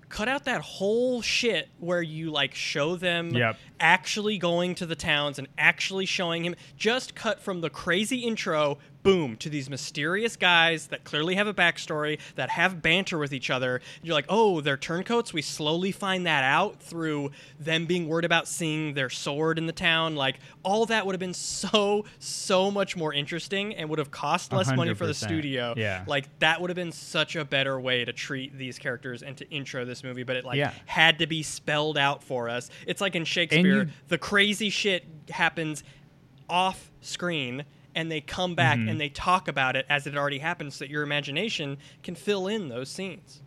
[0.09, 3.57] cut out that whole shit where you like show them Yep.
[3.79, 8.79] actually going to the towns and actually showing him just cut from the crazy intro
[9.09, 13.51] boom to these mysterious guys that clearly have a backstory that have banter with each
[13.51, 17.31] other you're like oh they're turncoats we slowly find that out through
[17.61, 21.21] them being worried about seeing their sword in the town like all that would have
[21.21, 25.75] been so so much more interesting and would have cost less money for the studio
[25.77, 26.05] Yeah.
[26.07, 29.49] like that would have been such a better way to treat these characters and to
[29.51, 30.71] intro this this movie, but it like Yeah.
[30.87, 32.71] had to be spelled out for us.
[32.87, 35.83] It's like in Shakespeare, you- the crazy shit happens
[36.49, 37.65] off screen
[37.99, 38.89] and they come back Mhm.
[38.91, 42.47] and they talk about it as it already happened so that your imagination can fill
[42.47, 43.43] in those scenes.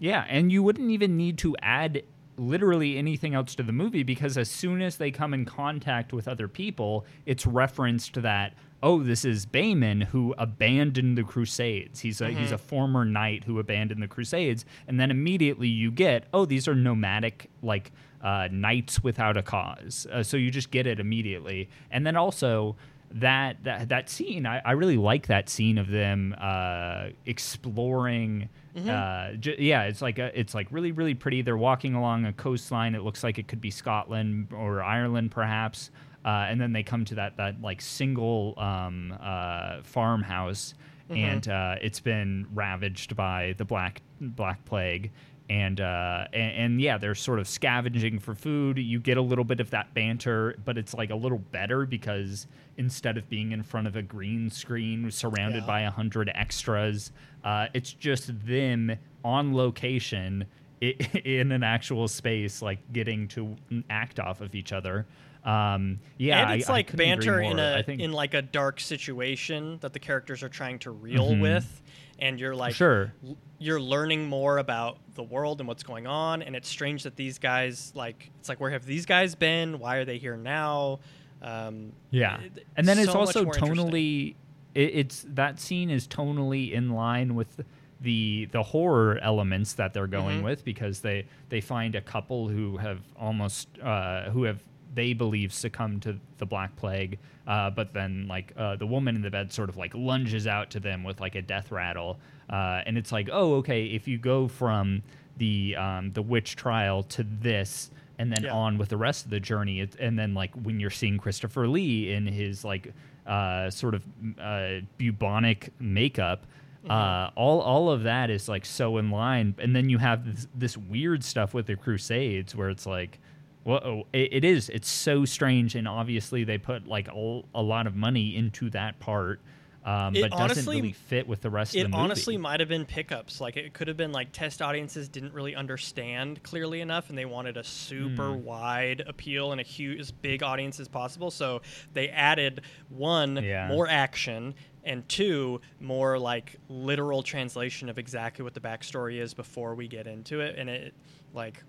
[0.00, 2.02] Yeah, and you wouldn't even need to add
[2.36, 6.26] literally anything else to the movie because as soon as they come in contact with
[6.26, 12.00] other people, it's referenced that oh, this is Behmen who abandoned the Crusades.
[12.00, 16.26] He's a he's a former knight who abandoned the Crusades, and then immediately you get
[16.34, 17.92] oh, these are nomadic like
[18.22, 20.06] uh, knights without a cause.
[20.10, 22.74] Uh, so you just get it immediately, and then also
[23.14, 29.32] that that that scene I, I really like that scene of them uh exploring uh
[29.34, 31.42] j- yeah it's like a, it's like really really pretty.
[31.42, 32.94] They're walking along a coastline.
[32.94, 35.90] It looks like it could be Scotland or Ireland perhaps.
[36.24, 40.74] Uh, and then they come to that that like single um uh farmhouse.
[41.10, 45.10] And uh it's been ravaged by the black black plague
[45.50, 49.44] and uh and, and yeah they're sort of scavenging for food you get a little
[49.44, 53.62] bit of that banter but it's like a little better because instead of being in
[53.62, 55.66] front of a green screen surrounded Yeah.
[55.66, 57.10] by a hundred extras
[57.44, 58.92] uh it's just them
[59.24, 60.44] on location
[60.80, 60.86] i-
[61.24, 63.56] in an actual space like getting to
[63.90, 65.06] act off of each other
[65.44, 68.42] um yeah and it's I- I like couldn't banter in a I in like a
[68.42, 71.40] dark situation that the characters are trying to reel Mhm.
[71.40, 71.81] with
[72.22, 73.12] and you're like Sure.
[73.58, 77.38] you're learning more about the world and what's going on and it's strange that these
[77.38, 81.00] guys like it's like where have these guys been why are they here now
[81.42, 82.38] um Yeah,
[82.76, 84.36] and then it's so much also tonally.
[84.74, 87.60] It, it's that scene is tonally in line with
[88.00, 90.44] the the horror elements that they're going Mhm.
[90.44, 94.60] with because they they find a couple who have almost uh, who have
[94.94, 99.22] they believe succumbed to the black plague, uh, but then like uh, the woman in
[99.22, 102.18] the bed sort of like lunges out to them with like a death rattle,
[102.50, 105.02] uh, and it's like oh okay if you go from
[105.38, 108.52] the um, the witch trial to this and then Yeah.
[108.52, 111.66] on with the rest of the journey it, and then like when you're seeing christopher
[111.66, 112.92] lee in his like
[113.26, 114.04] uh, sort of
[114.38, 116.44] uh, bubonic makeup
[116.90, 120.46] uh, all all of that is like so in line and then you have this,
[120.54, 123.18] this weird stuff with the crusades where it's like
[123.64, 127.86] well it, it is it's so strange and obviously they put like a, a lot
[127.86, 129.40] of money into that part
[129.84, 132.68] um, but doesn't really fit with the rest of it the movie honestly might have
[132.68, 137.08] been pickups like it could have been like test audiences didn't really understand clearly enough
[137.08, 138.44] and they wanted a super Hmm.
[138.44, 141.62] wide appeal and a huge as big audience as possible so
[141.94, 142.60] they added
[142.90, 143.66] one Yeah.
[143.68, 144.54] more action
[144.84, 150.06] and two more like literal translation of exactly what the backstory is before we get
[150.06, 150.94] into it and it
[151.34, 151.62] like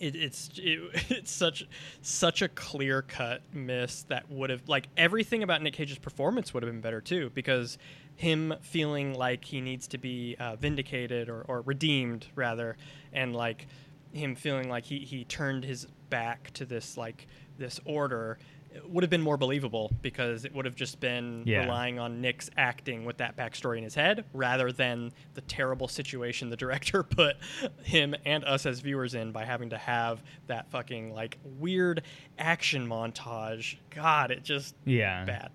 [0.00, 0.80] it, it's it,
[1.10, 1.64] it's such
[2.02, 6.62] such a clear cut miss that would have like everything about Nick Cage's performance would
[6.62, 7.78] have been better too because
[8.16, 12.76] him feeling like he needs to be uh, vindicated or, or redeemed rather
[13.12, 13.66] and like
[14.12, 17.28] him feeling like he, he turned his back to this like
[17.58, 18.38] this order
[18.86, 21.60] would have been more believable because it would have just been Yeah.
[21.62, 26.50] relying on Nick's acting with that backstory in his head rather than the terrible situation
[26.50, 27.36] the director put
[27.82, 32.02] him and us as viewers in by having to have that fucking like weird
[32.38, 33.76] action montage.
[33.90, 35.50] God, it just yeah bad.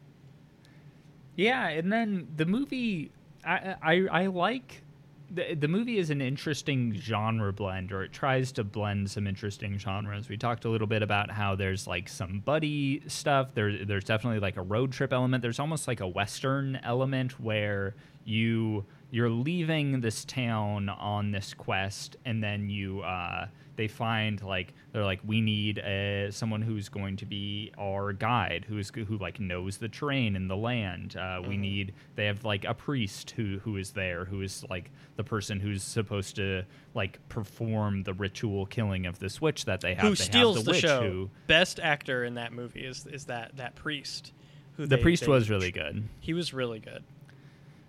[1.36, 3.12] Yeah, and then the movie,
[3.46, 4.82] I I, I like.
[5.30, 9.78] The, the movie is an interesting genre blend, or it tries to blend some interesting
[9.78, 10.30] genres.
[10.30, 13.54] We talked a little bit about how there's like some buddy stuff.
[13.54, 15.42] There, there's definitely like a road trip element.
[15.42, 22.18] There's almost like a western element where you you're leaving this town on this quest,
[22.26, 27.16] and then you uh, they find like they're like we need uh someone who's going
[27.18, 31.56] to be our guide who's who like knows the terrain and the land uh, we
[31.56, 31.60] Mhm.
[31.60, 35.60] need they have like a priest who who is there who is like the person
[35.60, 36.64] who's supposed to
[36.94, 40.58] like perform the ritual killing of this witch that they have Who They have steals
[40.58, 41.02] the, the, witch show?
[41.02, 44.32] who Best actor in that movie is is that that priest.
[44.78, 47.04] Who the they- priest they- was really good He was really good.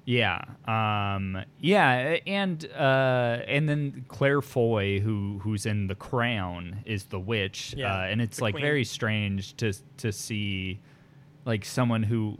[0.09, 7.05] Yeah, um, yeah, and uh, and then Claire Foy, who who's in The Crown, is
[7.07, 8.63] the witch, Yeah, uh, and it's like queen.
[8.63, 10.79] very strange to to see
[11.45, 12.39] like someone who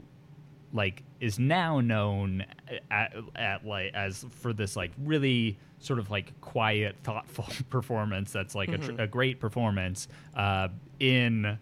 [0.71, 2.45] like is now known
[2.89, 8.55] at, at like as for this like really sort of like quiet, thoughtful performance that's
[8.55, 8.99] like a, tr- Mhm.
[9.03, 10.69] a great performance uh,
[11.01, 11.57] in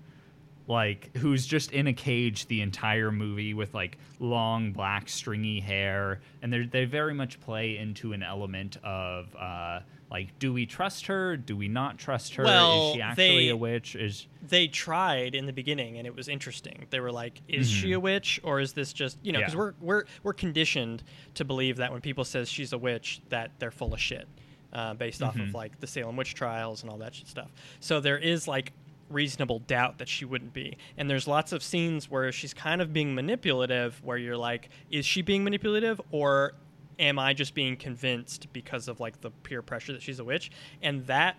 [0.68, 6.20] like who's just in a cage the entire movie with like long black stringy hair
[6.41, 11.05] and they they very much play into an element of uh like do we trust
[11.07, 14.68] her do we not trust her Well, is she actually they- a witch is they
[14.68, 17.95] tried in the beginning and it was interesting they were like is she Mhm.
[17.97, 19.59] a witch or is this just you know because Yeah.
[19.59, 21.03] we're we're we're conditioned
[21.36, 24.28] to believe that when people says she's a witch that they're full of shit
[24.74, 25.49] uh, based off Mhm.
[25.49, 27.49] of like the Salem witch trials and all that shit stuff.
[27.80, 28.74] So there is like
[29.10, 30.78] reasonable doubt that she wouldn't be.
[30.97, 35.06] And there's lots of scenes where she's kind of being manipulative, where you're like, is
[35.06, 36.53] she being manipulative or
[36.99, 40.51] am I just being convinced because of like the peer pressure that she's a witch?
[40.82, 41.38] And that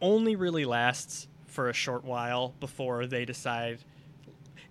[0.00, 3.78] only really lasts for a short while before they decide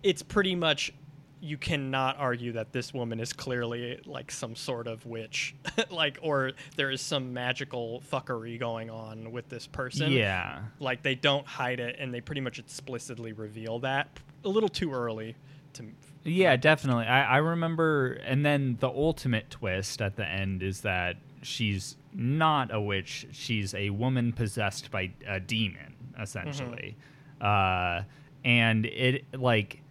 [0.03, 0.93] it's pretty much
[1.39, 5.53] you cannot argue that this woman is clearly like some sort of witch
[5.91, 10.61] like or there is some magical fuckery going on with this person Yeah.
[10.79, 14.91] like they don't hide it and they pretty much explicitly reveal that a little too
[14.93, 15.35] early
[15.73, 15.83] to
[16.23, 17.05] Yeah, definitely.
[17.05, 22.73] I, I remember, and then the ultimate twist at the end is that she's not
[22.73, 26.95] a witch; she's a woman possessed by a demon, essentially.
[27.39, 28.01] Uh,
[28.43, 29.81] and it like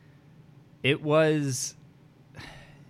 [0.83, 1.75] it was,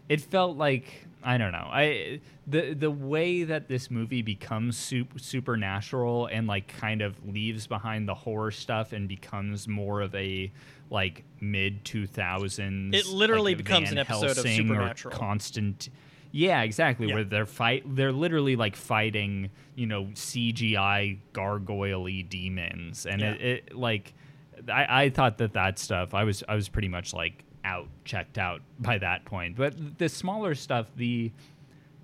[0.08, 1.68] it felt like I don't know.
[1.68, 7.66] I the the way that this movie becomes sup- supernatural and like kind of leaves
[7.66, 10.52] behind the horror stuff and becomes more of a
[10.88, 12.94] like mid two thousands.
[12.94, 15.16] It literally becomes an episode of Supernatural.
[15.16, 15.88] Constant.
[16.30, 17.08] Yeah, exactly.
[17.08, 17.14] Yeah.
[17.14, 23.76] Where they're fight, they're literally like fighting, you know, CGI gargoyle demons, and it, it
[23.76, 24.12] like,
[24.68, 28.38] I, I thought that that stuff, I was, I was pretty much like out, checked
[28.38, 29.56] out by that point.
[29.56, 31.32] But the smaller stuff, the,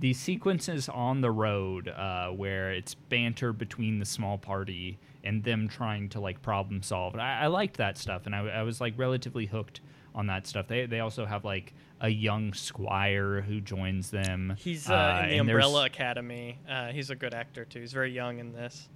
[0.00, 5.68] the sequences on the road uh, where it's banter between the small party and them
[5.68, 7.14] trying to like problem solve.
[7.16, 9.80] I, I liked that stuff, and I, I was like relatively hooked
[10.14, 10.66] on that stuff.
[10.66, 14.54] They they also have like a young squire who joins them.
[14.58, 18.40] he's uh, in the umbrella academy uh, he's a good actor too he's very young
[18.40, 18.88] in this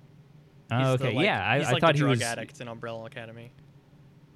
[0.69, 2.23] Oh, He's the, okay, like- yeah, I, he's I like thought the he drug was.
[2.23, 3.53] addict in umbrella academy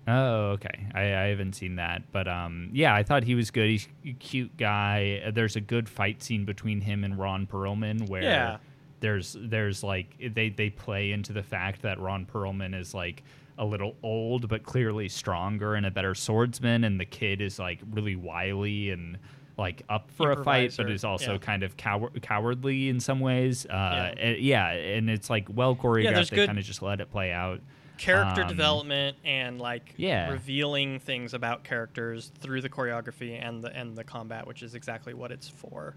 [0.09, 0.87] Oh, okay.
[0.95, 3.69] I, I haven't seen that, but um, yeah, I thought he was good.
[3.69, 5.31] He's a cute guy.
[5.33, 8.57] There's a good fight scene between him and Ron Perlman where Yeah.
[9.01, 13.23] there's there's like they they play into the fact that Ron Perlman is like
[13.59, 17.79] a little old but clearly stronger and a better swordsman, and the kid is like
[17.93, 19.19] really wily and
[19.59, 21.39] like up for a fight, but is also yeah.
[21.39, 23.67] kind of cow- cowardly in some ways.
[23.67, 24.31] Uh, Yeah.
[24.31, 24.37] yeah.
[24.39, 26.15] yeah, and it's like well choreographed.
[26.15, 27.61] there's they kind of just let it play out.
[28.01, 30.31] Character Um, development and like yeah.
[30.31, 35.15] revealing things about characters through the choreography and the and the combat which is exactly
[35.15, 35.97] what it's for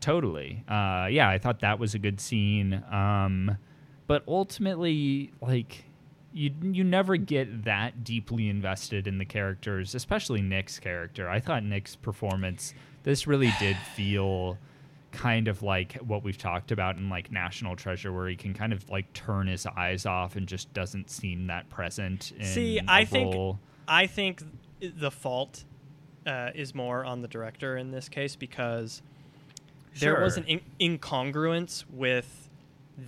[0.00, 0.62] Totally.
[0.68, 2.84] Uh, yeah, I thought that was a good scene.
[2.90, 3.56] Um,
[4.06, 5.84] but ultimately, like,
[6.30, 11.26] you you never get that deeply invested in the characters, especially Nick's character.
[11.30, 14.58] I thought Nick's performance, this really did feel
[15.14, 18.72] kind of like what we've talked about in like National Treasure, where he can kind
[18.72, 22.32] of like turn his eyes off and just doesn't seem that present.
[22.38, 23.34] In See, I think-
[23.86, 24.42] I think
[24.80, 25.64] the fault
[26.26, 29.02] uh, is more on the director in this case because
[30.00, 32.48] there was an in- incongruence with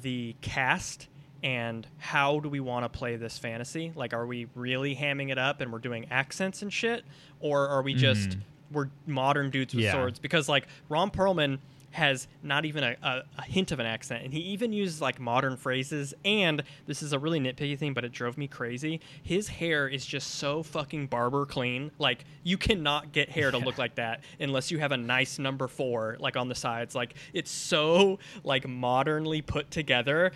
[0.03, 1.09] the cast
[1.43, 3.93] and how do we want to play this fantasy?
[3.95, 7.05] Like, are we really hamming it up and we're doing accents and shit,
[7.41, 8.41] or are we just Mhm.
[8.73, 9.93] we're modern dudes with Yeah.
[9.93, 10.19] swords?
[10.19, 11.59] Because like Ron Perlman
[11.97, 15.19] has not even a, a, a hint of an accent, and he even uses like
[15.19, 16.13] modern phrases.
[16.27, 19.01] And this is a really nitpicky thing, but it drove me crazy.
[19.23, 21.91] His hair is just so fucking barber clean.
[21.99, 25.69] Like you cannot get hair to look like that unless you have a nice number
[25.69, 26.95] four like on the sides.
[26.95, 30.33] Like it's so like modernly put together.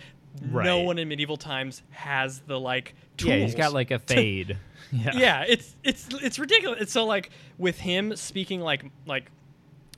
[0.49, 0.65] Right.
[0.65, 3.29] No one in medieval times has the like tools.
[3.29, 4.57] yeah, he's got like a fade.
[4.91, 5.11] yeah.
[5.15, 6.81] yeah, it's it's it's ridiculous.
[6.81, 9.29] It's so like with him speaking like like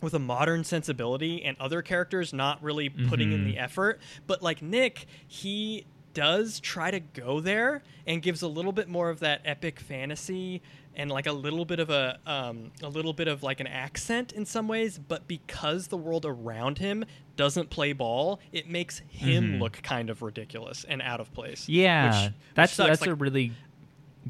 [0.04, 3.46] with a modern sensibility and other characters not really putting in Mhm.
[3.46, 8.72] the effort, but like Nick, he does try to go there and gives a little
[8.72, 10.62] bit more of that epic fantasy
[10.96, 14.32] and like a little bit of a um, a little bit of like an accent
[14.32, 17.04] in some ways, but because the world around him
[17.36, 19.60] doesn't play ball, it makes him Mhm.
[19.60, 21.68] look kind of ridiculous and out of place.
[21.68, 22.90] Yeah, which- which that's sucks.
[22.90, 23.54] that's Like, a really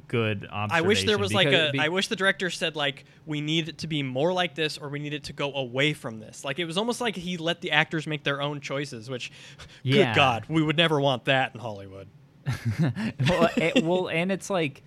[0.08, 0.86] good observation.
[0.86, 1.72] I wish there was like a.
[1.72, 4.78] be- I wish the director said like we need it to be more like this,
[4.78, 6.44] or we need it to go away from this.
[6.44, 9.10] Like it was almost like he let the actors make their own choices.
[9.10, 9.32] Which,
[9.84, 10.06] Yeah.
[10.12, 12.08] good God, we would never want that in Hollywood.
[13.30, 14.84] well, eh, well, and it's like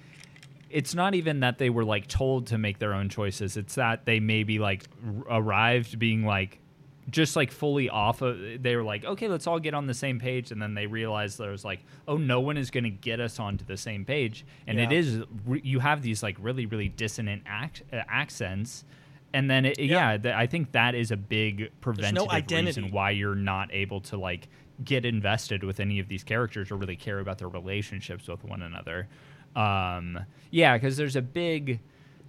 [0.70, 3.56] it's not even that they were like told to make their own choices.
[3.56, 4.84] It's that they maybe like
[5.28, 6.58] r- arrived being like
[7.10, 10.18] just like fully off of they were like okay let's all get on the same
[10.18, 13.20] page and then they realized there was like oh no one is going to get
[13.20, 14.98] us onto the same page and it Yeah.
[14.98, 18.84] is re- you have these like really really dissonant act, uh, accents
[19.32, 20.16] and then it, yeah, Yeah.
[20.18, 22.80] th- i think that is a big preventative identity.
[22.80, 24.48] reason why you're not able to like
[24.84, 28.60] get invested with any of these characters or really care about their relationships with one
[28.60, 29.08] another.
[29.54, 30.18] Um,
[30.50, 31.80] yeah, because there's a big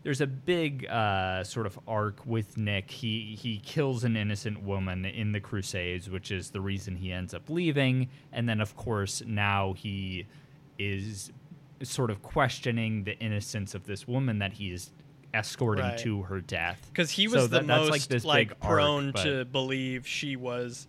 [0.03, 2.91] there's a big uh, sort of arc with Nick.
[2.91, 7.33] He he kills an innocent woman in the Crusades, which is the reason he ends
[7.33, 8.09] up leaving.
[8.31, 10.25] And then, of course, now he
[10.79, 11.31] is
[11.83, 14.91] sort of questioning the innocence of this woman that he is
[15.33, 15.97] escorting Right.
[15.99, 16.87] to her death.
[16.91, 20.35] because he was So the that- most like like, arc, prone but- to believe she
[20.35, 20.87] was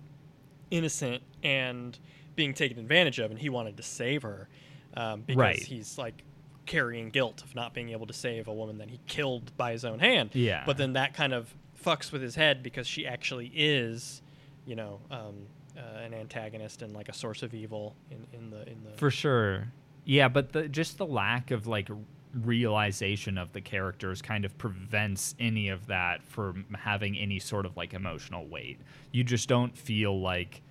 [0.71, 1.99] innocent and
[2.37, 4.49] being taken advantage of, and he wanted to save her
[4.95, 5.63] um, because Right.
[5.63, 6.23] he's like
[6.69, 9.85] carrying guilt of not being able to save a woman that he killed by his
[9.85, 10.31] own hand.
[10.35, 10.63] Yeah.
[10.65, 11.53] But then that kind of
[11.85, 14.23] fucks with his head because she actually is,
[14.67, 15.47] you know, um,
[15.77, 19.11] uh, an antagonist and like a source of evil in, in the in the For
[19.11, 19.69] sure.
[20.05, 21.89] Yeah, but the just the lack of like
[22.35, 27.77] realization of the characters kind of prevents any of that from having any sort of
[27.77, 28.79] like emotional weight.
[29.11, 30.63] You just don't feel like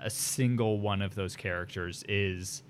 [0.00, 2.62] a single one of those characters is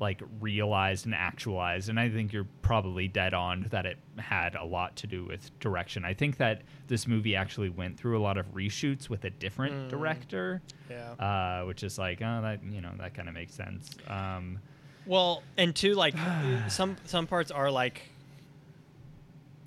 [0.00, 4.64] like realized and actualized and I think you're probably dead on that it had a
[4.64, 6.04] lot to do with direction.
[6.06, 9.74] I think that this movie actually went through a lot of reshoots with a different
[9.74, 9.88] Mm.
[9.90, 11.12] director, yeah.
[11.12, 13.90] uh, which is like, oh, that you know that kind of makes sense.
[14.08, 14.58] Um,
[15.06, 16.14] Well, and two, like
[16.68, 18.00] some some parts are like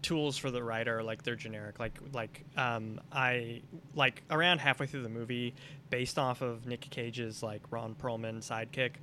[0.01, 1.79] tools for the writer, like they're generic.
[1.79, 3.61] Like like um, I
[3.95, 5.53] like around halfway through the movie,
[5.89, 8.93] based off of Nick Cage's like Ron Perlman sidekick,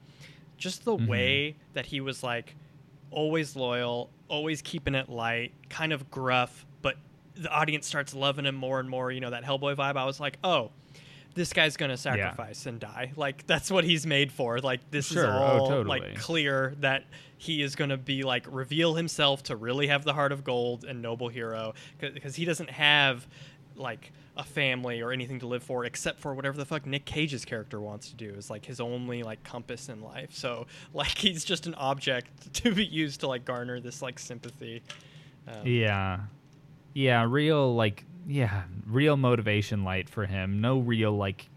[0.60, 1.08] just the Mhm.
[1.08, 2.54] way that he was like
[3.10, 6.96] always loyal, always keeping it light, kind of gruff, but
[7.34, 9.10] the audience starts loving him more and more.
[9.10, 9.96] You know that Hellboy vibe.
[9.96, 10.70] I was like, oh.
[11.32, 13.12] This guy's gonna sacrifice and die.
[13.14, 14.58] Like that's what he's made for.
[14.58, 15.22] Like this Sure.
[15.22, 16.00] is Oh, all totally.
[16.00, 17.04] like clear that
[17.38, 20.84] he is going to be like reveal himself to really have the heart of gold
[20.84, 23.28] and noble hero because he doesn't have
[23.76, 24.10] like
[24.40, 27.78] a family or anything to live for except for whatever the fuck Nick Cage's character
[27.78, 30.30] wants to do is like his only like compass in life.
[30.32, 34.82] So like he's just an object to be used to like garner this like sympathy.
[35.46, 36.20] Um, Yeah.
[36.94, 40.60] Yeah, real like yeah, real motivation light for him.
[40.60, 41.48] No real like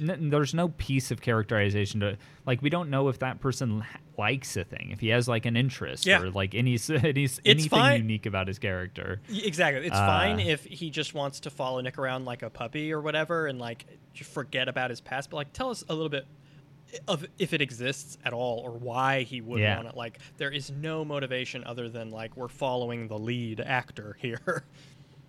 [0.00, 2.16] n- there's no piece of characterization to
[2.46, 5.46] like we don't know if that person h- likes a thing, if he has like
[5.46, 6.20] an interest Yeah.
[6.22, 8.00] or like any any s- anything fine.
[8.02, 9.20] unique about his character.
[9.28, 9.86] Exactly.
[9.86, 13.00] It's Uh, fine if he just wants to follow Nick around like a puppy or
[13.00, 13.86] whatever and like
[14.22, 16.26] forget about his past, but like tell us a little bit
[17.08, 19.76] of if it exists at all or why he would Yeah.
[19.76, 19.96] want it.
[19.96, 24.64] Like there is no motivation other than like we're following the lead actor here.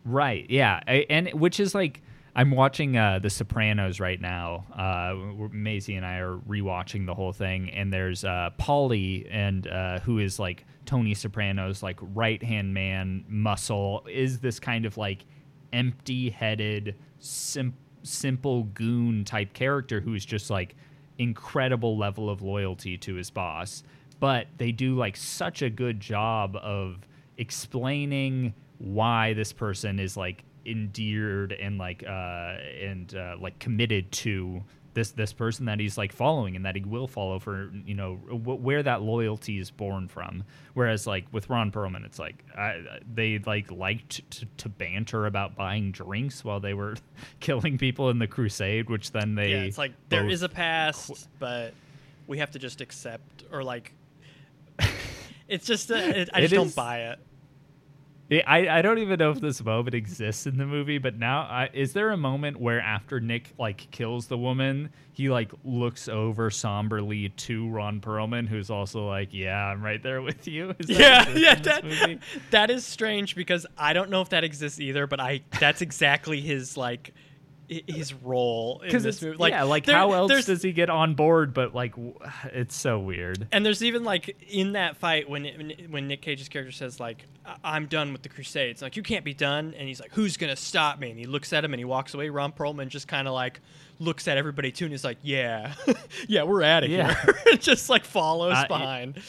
[0.05, 0.45] Right.
[0.49, 0.80] Yeah.
[0.88, 2.01] I, and which is like
[2.38, 4.68] I'm watching uh, The Sopranos right now.
[4.72, 10.00] Uh, Maisie and I are rewatching the whole thing, and there's uh, Paulie, and uh,
[10.02, 15.26] who is like Tony Soprano's like right hand man, muscle, is this kind of like
[15.74, 17.74] empty-headed, sim-
[18.04, 20.76] simple goon type character who is just like
[21.18, 23.82] incredible level of loyalty to his boss.
[24.20, 27.00] But they do like such a good job of
[27.40, 34.63] explaining why this person is like endeared and like uh and uh like committed to
[34.93, 38.15] this this person that he's like following and that he will follow for you know
[38.30, 40.43] w- where that loyalty is born from
[40.74, 45.55] whereas like with Ron Perlman it's like I, they like liked to, to banter about
[45.55, 46.95] buying drinks while they were
[47.39, 51.30] killing people in the crusade which then they yeah, it's like there is a past,
[51.38, 51.76] but
[52.26, 53.93] we have to just accept or like
[55.47, 57.20] it's just uh, it, I It just don't buy it.
[58.30, 61.41] Yeah, I, I don't even know if this moment exists in the movie, but now
[61.41, 66.09] I, is there a moment where after Nick like kills the woman, he like looks
[66.09, 70.88] over somberly to Ron Perlman, who's also like, "Yeah, I'm right there with you." Is
[70.88, 72.19] that yeah, yeah, that,
[72.51, 76.41] that is strange because I don't know if that exists either, but I that's exactly
[76.41, 77.13] his like
[77.70, 79.38] his role in this movie.
[79.38, 81.53] like, yeah, like there- how else does he get on board?
[81.53, 81.93] But like,
[82.45, 83.47] it's so weird.
[83.51, 87.26] and there's even like in that fight when it, when Nick Cage's character says like
[87.45, 90.38] "I- I'm done with the Crusades, like you can't be done, and he's like Who's
[90.38, 91.09] gonna stop me?
[91.11, 92.30] And he looks at him and he walks away.
[92.30, 93.59] Ron Perlman just kind of like
[93.99, 95.74] looks at everybody too, and he's like, Yeah,
[96.28, 97.13] yeah, we're out of Yeah.
[97.43, 97.57] here.
[97.59, 99.22] just like follows Uh, it- behind.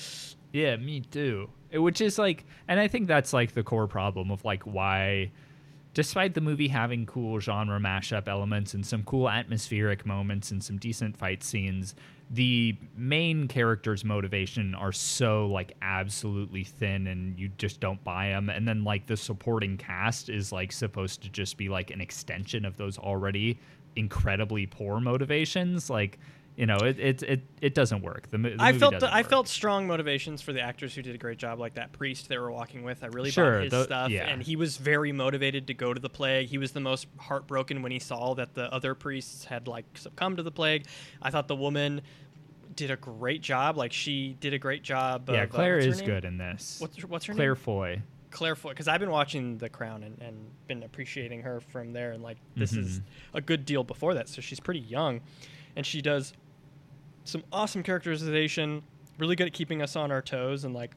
[0.53, 1.51] Yeah, me too.
[1.71, 5.31] It- Which is like, and I think that's like the core problem of like why,
[5.99, 10.77] despite the movie having cool genre mashup elements and some cool atmospheric moments and some
[10.79, 11.97] decent fight scenes,
[12.31, 18.49] the main character's motivation are so like absolutely thin and you just don't buy them.
[18.49, 22.65] And then like the supporting cast is like supposed to just be like an extension
[22.65, 23.59] of those already
[23.97, 25.91] incredibly poor motivations.
[25.91, 26.21] Like,
[26.59, 28.29] you know, it it it, it doesn't work.
[28.31, 31.19] The, the I felt doesn't I felt strong motivations for the actors who did a
[31.19, 33.05] great job, like that priest they were walking with.
[33.05, 34.27] I really Sure, bought his tho- stuff, yeah.
[34.27, 36.49] and he was very motivated to go to the plague.
[36.49, 40.39] He was the most heartbroken when he saw that the other priests had like succumbed
[40.39, 40.87] to the plague.
[41.23, 42.03] I thought the woman
[42.75, 43.77] did a great job.
[43.77, 45.31] Like she did a great job.
[45.31, 46.07] Yeah, of, uh, Claire her is name?
[46.07, 46.79] good in this.
[46.81, 47.63] What's her, what's her Claire name?
[47.63, 48.03] Foy.
[48.31, 50.37] Claire Foy, because I've been watching The Crown and, and
[50.67, 53.03] been appreciating her from there, and like this is Mhm.
[53.35, 55.21] a good deal before that, so she's pretty young,
[55.77, 56.35] and she does
[57.29, 58.83] some awesome characterization,
[59.19, 60.93] really good at keeping us on our toes, and like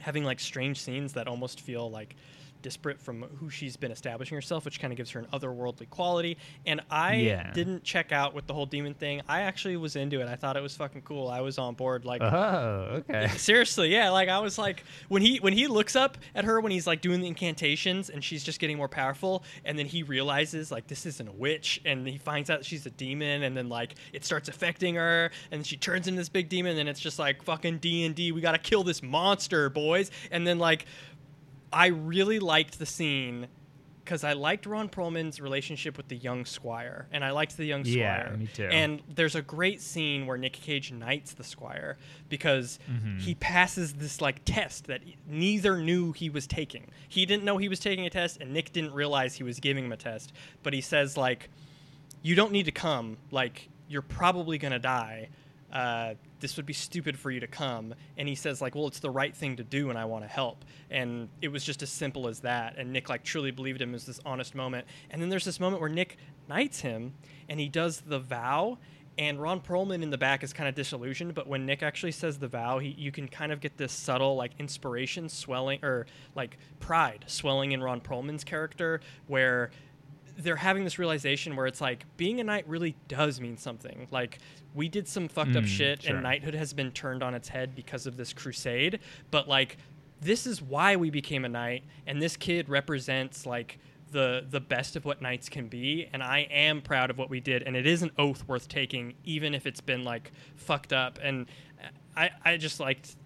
[0.00, 2.16] having like strange scenes that almost feel like
[2.62, 6.38] disparate from who she's been establishing herself, which kind of gives her an otherworldly quality.
[6.64, 7.52] And I Yeah.
[7.52, 9.20] didn't check out with the whole demon thing.
[9.28, 10.28] I actually was into it.
[10.28, 11.28] I thought it was fucking cool.
[11.28, 12.04] I was on board.
[12.04, 13.28] Like Oh, okay.
[13.36, 14.10] seriously, yeah.
[14.10, 17.00] Like I was like when he when he looks up at her when he's like
[17.00, 21.04] doing the incantations and she's just getting more powerful, and then he realizes like this
[21.06, 24.48] isn't a witch, and he finds out she's a demon, and then like it starts
[24.48, 28.04] affecting her, and she turns into this big demon, and it's just like fucking D
[28.04, 28.32] and D.
[28.32, 30.86] We gotta kill this monster, boys, and then like
[31.72, 33.48] I really liked the scene
[34.04, 37.84] because I liked Ron Perlman's relationship with the young squire, and I liked the young
[37.84, 38.30] squire.
[38.32, 38.64] Yeah, me too.
[38.64, 41.96] And there's a great scene where Nick Cage knights the squire
[42.28, 43.20] because Mhm.
[43.20, 46.88] he passes this like test that neither knew he was taking.
[47.08, 49.84] He didn't know he was taking a test, and Nick didn't realize he was giving
[49.84, 50.32] him a test.
[50.64, 51.48] But he says like,
[52.22, 53.18] "You don't need to come.
[53.30, 55.28] Like, you're probably gonna die."
[55.72, 57.94] Uh, this would be stupid for you to come.
[58.18, 60.28] And he says like well it's the right thing to do and i want to
[60.28, 60.66] help.
[60.90, 62.76] And it was just as simple as that.
[62.76, 64.86] And nick like truly believed him as this honest moment.
[65.10, 66.18] And then there's this moment where nick
[66.48, 67.14] knights him
[67.48, 68.76] and he does the vow.
[69.16, 72.38] And ron perlman in the back is kind of disillusioned but when nick actually says
[72.38, 76.56] the vow he, you can kind of get this subtle like inspiration swelling or like
[76.80, 79.70] pride swelling in ron perlman's character where
[80.38, 84.06] they're having this realization where it's like being a knight really does mean something.
[84.10, 84.38] Like
[84.74, 86.14] we did some fucked up Mm, shit sure.
[86.14, 89.76] and knighthood has been turned on its head because of this crusade, but like
[90.20, 93.78] this is why we became a knight and this kid represents like
[94.12, 97.40] the the best of what knights can be and I am proud of what we
[97.40, 101.18] did and it is an oath worth taking even if it's been like fucked up
[101.22, 101.46] and
[102.16, 103.16] I I just liked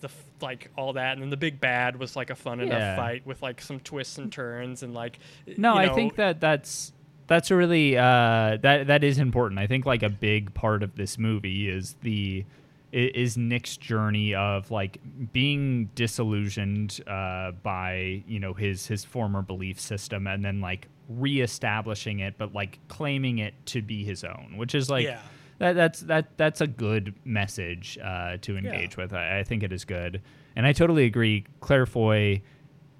[0.00, 3.26] the like all that and then the big bad was like a fun enough fight
[3.26, 5.18] with like some twists and turns and like
[5.56, 6.92] No, you I think that that's
[7.26, 9.60] that's a really uh, that that is important.
[9.60, 12.44] I think like a big part of this movie is the
[12.92, 14.98] is Nick's journey of like
[15.32, 22.20] being disillusioned uh, by you know his his former belief system and then like reestablishing
[22.20, 25.20] it, but like claiming it to be his own, which is like Yeah.
[25.60, 29.12] That that's that that's a good message uh, to engage with.
[29.14, 30.20] I, I think it is good,
[30.56, 31.44] and I totally agree.
[31.60, 32.42] Claire Foy,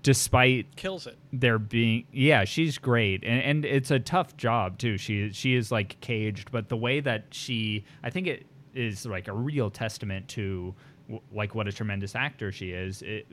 [0.02, 1.18] despite kills it.
[1.32, 5.70] there being yeah she's great and, and it's a tough job too she she is
[5.70, 10.26] like caged but the way that she i think it is like a real testament
[10.26, 10.74] to
[11.06, 13.26] w- like what a tremendous actor she is it,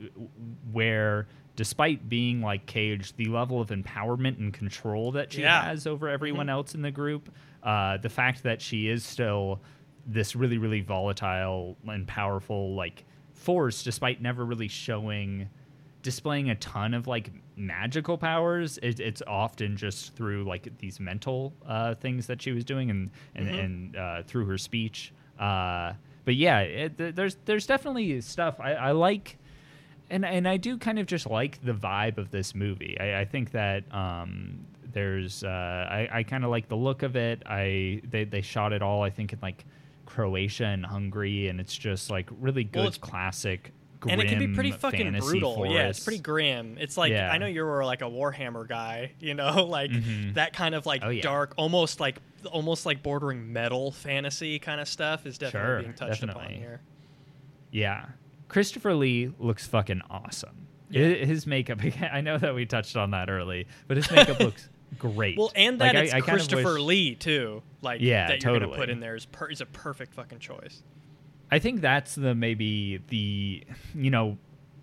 [0.70, 1.26] where
[1.56, 5.62] despite being like caged the level of empowerment and control that she Yeah.
[5.64, 7.30] has over everyone else in the group
[7.68, 9.60] uh, the fact that she is still
[10.06, 13.04] this really really volatile and powerful like
[13.34, 15.48] force despite never really showing
[16.02, 21.52] displaying a ton of like magical powers it, it's often just through like these mental
[21.66, 23.64] uh, things that she was doing and and, Mhm.
[23.64, 25.92] and uh, through her speech uh,
[26.24, 29.36] but yeah it, there's there's definitely stuff I, I like
[30.10, 32.96] and and I do kind of just like the vibe of this movie.
[32.98, 34.64] I, I think that um,
[34.98, 35.48] there's uh,
[35.90, 37.42] I, I kind of like the look of it.
[37.46, 39.64] I they they shot it all I think in like
[40.06, 43.72] Croatia and Hungary, and it's just like really good Well, classic.
[44.08, 45.66] and it can be pretty fucking brutal.
[45.66, 46.76] Yeah, it's pretty grim.
[46.80, 47.30] It's like Yeah.
[47.30, 50.34] I know you were like a Warhammer guy, you know, like Mhm.
[50.34, 51.22] that kind of like Oh, yeah.
[51.22, 52.18] dark, almost like
[52.50, 56.80] almost like bordering metal fantasy kind of stuff is definitely Sure, being touched upon here.
[57.70, 58.06] Yeah,
[58.48, 60.66] Christopher Lee looks fucking awesome.
[60.90, 61.08] Yeah.
[61.08, 61.80] His makeup.
[62.12, 64.68] I know that we touched on that early, but his makeup looks
[64.98, 65.36] great.
[65.38, 67.62] Well, and Like, that I- it's I kind of Christopher wish- Lee too.
[67.82, 70.82] Like Yeah, that you're gonna put in there is per- is a perfect fucking choice.
[71.50, 73.64] I think that's the maybe the
[73.94, 74.36] you know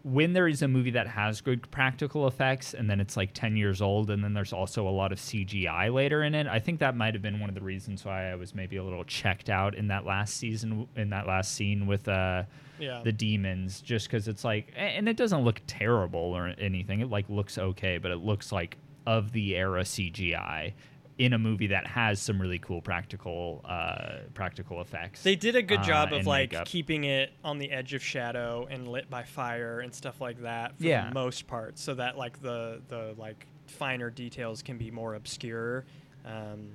[0.03, 3.57] when there is a movie that has good practical effects and then it's like 10
[3.57, 6.45] years old and then there's also a lot of CGI later in it.
[6.45, 8.83] I think that might have been one of the reasons why I was maybe a
[8.83, 12.43] little checked out in that last season in that last scene with uh
[12.77, 13.01] Yeah.
[13.03, 17.01] the demons just cuz it's like and it doesn't look terrible or anything.
[17.01, 20.73] It like looks okay, but it looks like of the era CGI
[21.17, 25.23] in a movie that has some really cool practical uh practical effects.
[25.23, 26.67] They did a good uh, job of like makeup.
[26.67, 30.77] keeping it on the edge of shadow and lit by fire and stuff like that
[30.77, 31.07] for Yeah.
[31.07, 35.85] the most part, so that like the the like finer details can be more obscure.
[36.25, 36.71] Um,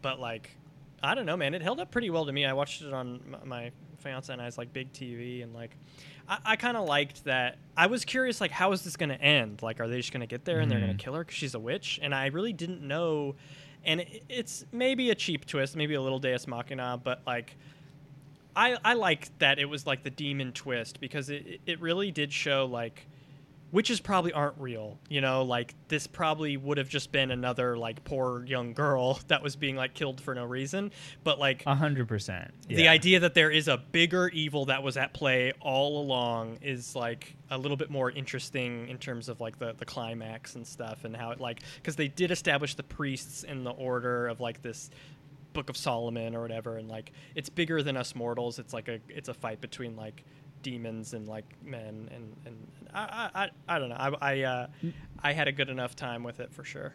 [0.00, 0.56] but like,
[1.02, 2.44] I don't know, man, it held up pretty well to me.
[2.46, 5.76] I watched it on m- my fiance and I's like big TV, and like,
[6.28, 7.58] I, I kind of liked that.
[7.76, 9.62] I was curious, like, how is this going to end?
[9.62, 11.04] Like, are they just going to get there and they're going to mm-hmm.
[11.04, 11.98] kill her because she's a witch?
[12.02, 13.34] And I really didn't know.
[13.84, 17.56] And it, it's maybe a cheap twist, maybe a little Deus Machina, but like.
[18.56, 22.32] I, I like that it was like the demon twist because it, it really did
[22.32, 23.04] show like
[23.74, 24.98] witches probably aren't real.
[25.08, 29.42] You know, like this probably would have just been another like poor young girl that
[29.42, 30.92] was being like killed for no reason.
[31.24, 32.54] But like A hundred percent.
[32.68, 36.94] the idea that there is a bigger evil that was at play all along is
[36.96, 41.04] like a little bit more interesting in terms of like the the climax and stuff
[41.04, 44.62] and how it like because they did establish the priests in the order of like
[44.62, 44.88] this
[45.52, 48.98] book of solomon or whatever and like it's bigger than us mortals it's like a
[49.08, 50.24] it's a fight between like
[50.64, 52.56] demons and like men and and
[52.92, 54.66] i i, I, I don't know i I, uh,
[55.22, 56.94] I had a good enough time with it for sure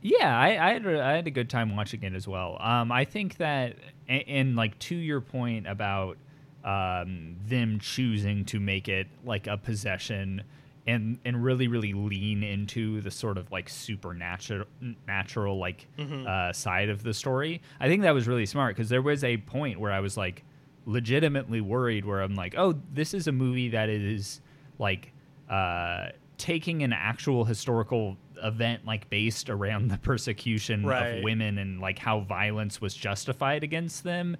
[0.00, 2.56] Yeah, I, I had a, I had a good time watching it as well.
[2.60, 3.76] Um, I think that,
[4.08, 6.16] a- and like to your point about
[6.64, 10.42] um, them choosing to make it like a possession
[10.88, 14.66] and and really really lean into the sort of like supernatural
[15.06, 16.26] natural like Mhm.
[16.26, 17.62] uh, side of the story.
[17.78, 20.42] I think that was really smart because there was a point where I was like
[20.86, 24.40] legitimately worried where I'm like, oh, this is a movie that is
[24.78, 25.12] like
[25.48, 26.08] uh,
[26.38, 31.18] taking an actual historical event like based around the persecution Right.
[31.18, 34.36] of women and like how violence was justified against them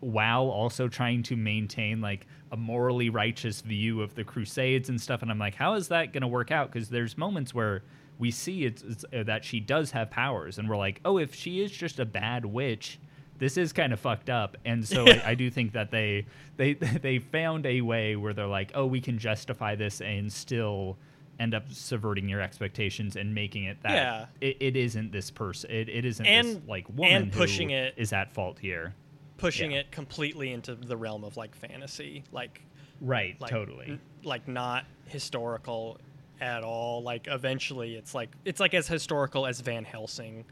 [0.00, 5.22] while also trying to maintain like a morally righteous view of the crusades and stuff.
[5.22, 6.72] And i'm like how is that going to work out?
[6.72, 7.82] Because there's moments where
[8.18, 10.58] we see it's, it's uh, that she does have powers.
[10.58, 12.98] And we're like oh if she is just a bad witch
[13.42, 14.56] this is kind of fucked up.
[14.64, 16.26] And so I, I do think that they
[16.56, 20.96] they they found a way where they're like oh we can justify this and still
[21.40, 24.26] end up subverting your expectations and making it that Yeah.
[24.40, 27.74] it, it isn't this person it, it isn't this And- like woman and pushing who
[27.76, 28.94] it- is at fault here.
[29.38, 29.78] pushing Yeah.
[29.80, 32.62] it completely into the realm of like fantasy like
[33.00, 33.86] right like totally.
[33.88, 35.98] n- like not historical
[36.40, 37.02] at all.
[37.02, 40.44] Like eventually it's like it's like as historical as van helsing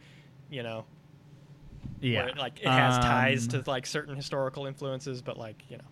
[0.51, 0.85] you know
[2.01, 5.77] yeah it, like it has ties Um, to like certain historical influences but like you
[5.79, 5.85] know.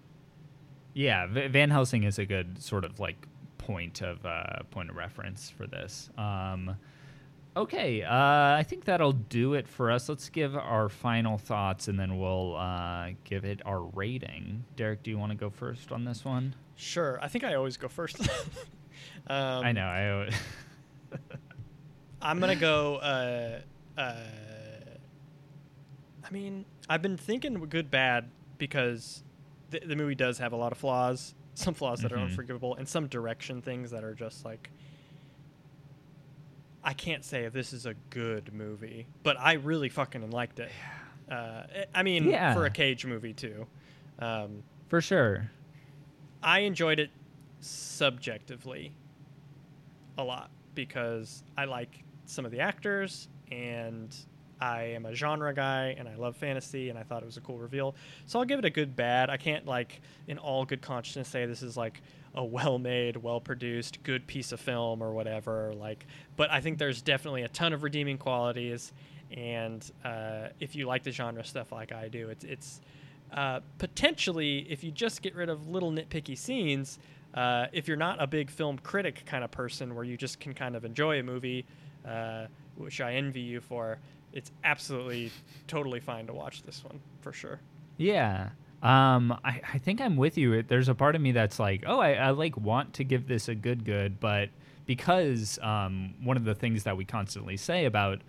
[0.95, 3.27] Yeah V- van helsing is a good sort of like
[3.59, 6.11] point of uh point of reference for this.
[6.19, 6.77] Um
[7.57, 8.13] okay uh
[8.57, 10.09] i think that'll do it for us.
[10.09, 14.65] Let's give our final thoughts and then we'll uh give it our rating.
[14.77, 16.55] Derik do you want to go first on this one?
[16.77, 18.19] Sure i think i always go first.
[19.29, 20.35] Um, i know i always-
[22.23, 23.61] i'm gonna go uh
[24.01, 24.15] uh
[26.29, 29.23] i mean i've been thinking good bad because
[29.71, 32.23] the, the movie does have a lot of flaws some flaws that are Mhm.
[32.25, 34.71] unforgivable and some direction things that are just like
[36.85, 40.71] i can't say if this is a good movie but i really fucking liked it
[41.31, 41.63] uh,
[41.95, 42.55] i mean Yeah.
[42.55, 43.67] for a cage movie too
[44.21, 45.51] um, for sure
[46.41, 47.11] I enjoyed it
[47.61, 48.93] subjectively
[50.17, 54.15] a lot because I like some of the actors and
[54.61, 57.41] I am a genre guy and I love fantasy and I thought it was a
[57.41, 57.95] cool reveal.
[58.27, 59.31] So I'll give it a good bad.
[59.31, 62.03] I can't like in all good conscience say this is like
[62.35, 66.07] a well-made, well-produced, good piece of film or whatever like
[66.37, 68.93] but I think there's definitely a ton of redeeming qualities
[69.37, 72.81] and uh, if you like the genre stuff like I do, it's it's
[73.33, 76.99] uh, potentially, if you just get rid of little nitpicky scenes,
[77.35, 80.55] uh, if you're not a big film critic kind of person where you just can
[80.55, 81.67] kind of enjoy a movie,
[82.07, 82.47] uh,
[82.77, 83.99] which I envy you for,
[84.33, 85.31] it's absolutely
[85.67, 87.61] totally fine to watch this one for sure.
[87.97, 88.51] Yeah.
[88.83, 90.63] Um, I, I think I'm with you.
[90.63, 93.49] There's a part of me that's like, oh, I, I like want to give this
[93.49, 94.51] a good good, but
[94.87, 98.21] because um, one of the things that we constantly say about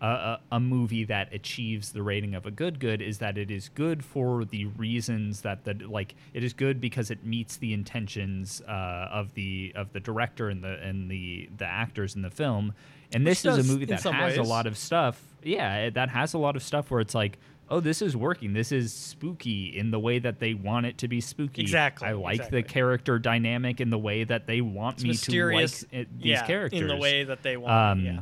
[0.00, 3.50] a, a, a movie that achieves the rating of a good good is that it
[3.50, 7.72] is good for the reasons that the like it is good because it meets the
[7.72, 12.30] intentions uh, of the of the director and the and the the actors in the
[12.30, 12.72] film.
[13.12, 15.22] And Which this is does a movie that has a lot of stuff.
[15.42, 17.38] Yeah, that has a lot of stuff where it's like,
[17.70, 18.52] oh, this is working.
[18.52, 21.62] This is spooky in the way that they want it to be spooky.
[21.62, 22.62] Exactly, I like exactly.
[22.62, 26.26] the character dynamic in the way that they want It's me to like it, these
[26.26, 27.72] yeah, characters in the way that they want.
[27.72, 28.20] um, yeah.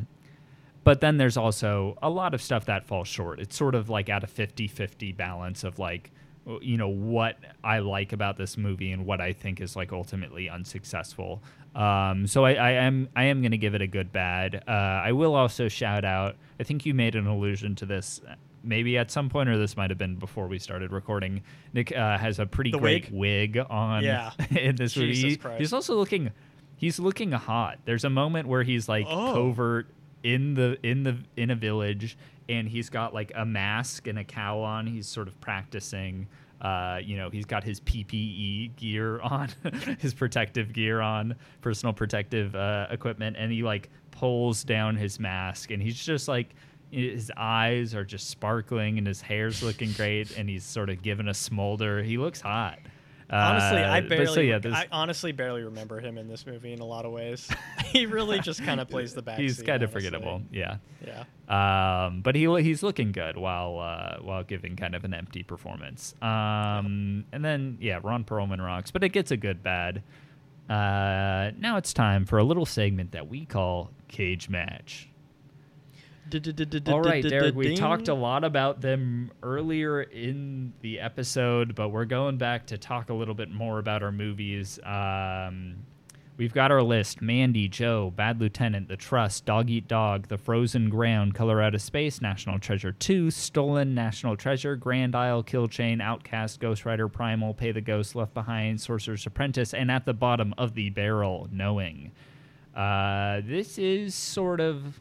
[0.85, 3.41] But then there's also a lot of stuff that falls short.
[3.41, 6.13] It's sort of like at a 50 50 balance of like,
[6.61, 10.49] you know, what I like about this movie and what I think is like ultimately
[10.49, 11.43] unsuccessful.
[11.77, 14.65] Um, so I, I am I am going to give it a good bad.
[14.67, 18.21] Uh, I will also shout out, I think you made an allusion to this.
[18.65, 21.43] Maybe at some point, or this might have been before we started recording.
[21.73, 23.57] Nick uh, has a pretty The great wig?
[23.57, 24.33] wig on Yeah.
[24.51, 25.13] in this movie.
[25.13, 25.61] Jesus He- Christ.
[25.61, 26.33] He's also looking,
[26.77, 27.79] he's looking hot.
[27.85, 29.35] There's a moment where he's like Oh.
[29.35, 29.87] covert
[30.25, 32.17] in the in the in a village
[32.49, 36.27] and he's got like a mask and a cowl on he's sort of practicing
[36.61, 39.49] uh, you know he's got his ppe gear on
[39.99, 45.71] his protective gear on personal protective uh, equipment and he like pulls down his mask
[45.71, 46.55] and he's just like
[46.91, 51.29] his eyes are just sparkling and his hair's looking great and he's sort of given
[51.29, 52.03] a smolder.
[52.03, 52.79] He looks hot
[53.29, 56.79] Honestly, I Uh, barely, so, yeah, I honestly barely remember him in this movie in
[56.81, 57.49] a lot of ways.
[57.87, 59.39] he really just kind of plays the back.
[59.39, 60.43] he's kind of forgettable.
[60.53, 60.77] Yeah.
[61.05, 61.25] Yeah.
[61.49, 66.15] Um, but he he's looking good while uh, while giving kind of an empty performance.
[66.23, 70.03] Um, and then yeah, Ron Perlman rocks, but it gets a good bad.
[70.69, 75.09] Uh, now it's time for a little segment that we call Cage Match.
[76.93, 82.05] All right, Derik, we talked a lot about them earlier in the episode, but we're
[82.05, 84.79] going back to talk a little bit more about our movies.
[84.85, 85.77] Um,
[86.37, 90.91] we've got our list Mandy, Joe, Bad Lieutenant, The Trust, Dog Eat Dog, The Frozen
[90.91, 96.01] Ground, Color Out of Space, National Treasure 2, Stolen, National Treasure, Grand Isle, Kill Chain,
[96.01, 100.55] Outcast, Ghost Rider, Primal, Pay the Ghost, Left Behind, Sorcerer's Apprentice, and at the bottom
[100.59, 102.11] of the barrel, Knowing.
[102.75, 105.01] Uh, this is sort of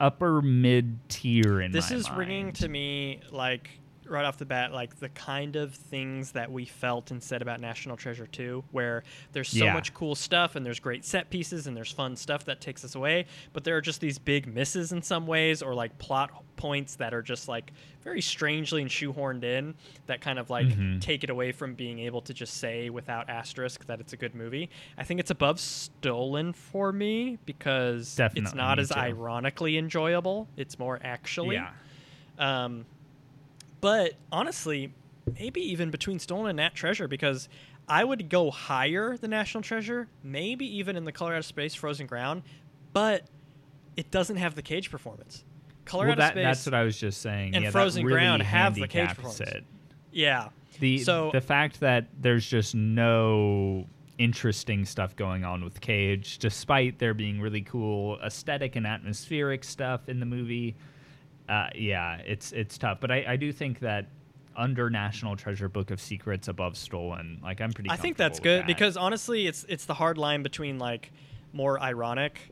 [0.00, 3.70] upper mid tier in This is ringing to me like
[4.08, 7.60] right off the bat like the kind of things that we felt and said about
[7.60, 9.02] National Treasure 2 where
[9.32, 9.72] there's so Yeah.
[9.72, 12.94] much cool stuff and there's great set pieces and there's fun stuff that takes us
[12.94, 16.96] away but there are just these big misses in some ways or like plot points
[16.96, 19.74] that are just like very strangely and shoehorned in
[20.06, 21.00] that kind of like Mhm.
[21.00, 24.34] take it away from being able to just say without asterisk that it's a good
[24.34, 24.70] movie.
[24.96, 28.98] I think it's above Stolen for me because it's not as too.
[28.98, 30.48] ironically enjoyable.
[30.56, 31.56] It's more actually.
[31.56, 31.70] Yeah.
[32.38, 32.86] Um,
[33.80, 34.92] but honestly,
[35.38, 37.48] maybe even between Stolen and Nat Treasure, because
[37.88, 41.74] I would go higher the National Treasure, maybe even in the Color Out of Space
[41.74, 42.42] Frozen Ground,
[42.92, 43.24] but
[43.96, 45.44] it doesn't have the cage performance.
[45.84, 47.54] Color Well, that, Space, that's what I was just saying.
[47.54, 49.40] and yeah, Frozen really Ground have the cage performance.
[49.40, 49.64] it.
[50.12, 50.48] yeah.
[50.80, 53.86] The So- the fact that there's just no
[54.18, 60.08] interesting stuff going on with Cage, despite there being really cool aesthetic and atmospheric stuff
[60.08, 60.74] in the movie.
[61.48, 64.06] Uh, yeah, it's it's tough, but I, I do think that
[64.56, 67.90] under National Treasure Book of Secrets above Stolen, like I'm pretty.
[67.90, 68.66] I think that's good that.
[68.66, 71.12] because honestly, it's it's the hard line between like
[71.52, 72.50] more ironic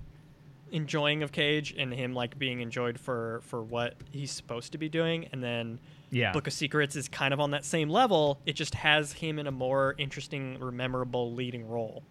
[0.71, 4.89] enjoying of Cage and him like being enjoyed for for what he's supposed to be
[4.89, 5.81] doing, and then
[6.11, 8.41] yeah, Book of Secrets is kind of on that same level.
[8.47, 12.05] It just has him in a more interesting or memorable leading role.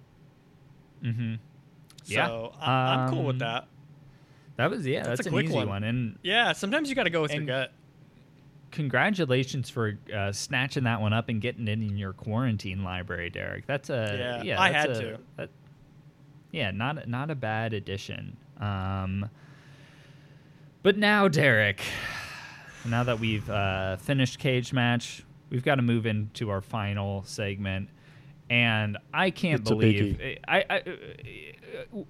[1.03, 1.35] mm-hmm.
[2.05, 2.27] Yeah.
[2.27, 3.67] So I, I'm cool with Um, that.
[4.55, 5.69] That was yeah, That's that's, a an quick easy one.
[5.69, 7.73] one, and Yeah, sometimes you got to go with your and- gut.
[8.71, 13.65] congratulations for uh, snatching that one up and getting it in your quarantine library, Derik.
[13.65, 14.61] That's a Yeah, yeah.
[14.61, 15.19] I had a- to.
[15.37, 15.49] that-
[16.51, 18.37] yeah, not not a bad addition.
[18.59, 19.29] Um,
[20.83, 21.79] but now, Derik,
[22.85, 27.89] now that we've uh, finished cage match, we've got to move into our final segment.
[28.49, 30.81] And I can't It's believe I, I,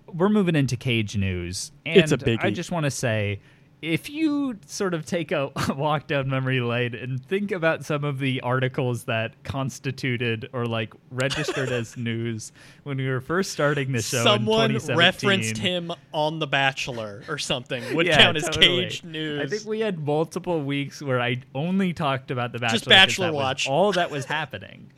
[0.08, 1.72] we're moving into cage news.
[1.86, 2.44] And It's a I biggie.
[2.44, 3.40] I just want to say,
[3.82, 8.18] if you sort of take a walk down memory lane and think about some of
[8.20, 12.52] the articles that constituted or like registered as news
[12.84, 14.98] when we were first starting the show, Someone 2017.
[14.98, 18.84] referenced him on The Bachelor or something would Yeah, count as totally.
[18.84, 19.42] Cage news.
[19.42, 22.78] I think we had multiple weeks where I only talked about the Bachelor.
[22.78, 23.68] Just Bachelor Watch.
[23.68, 24.92] all that was happening.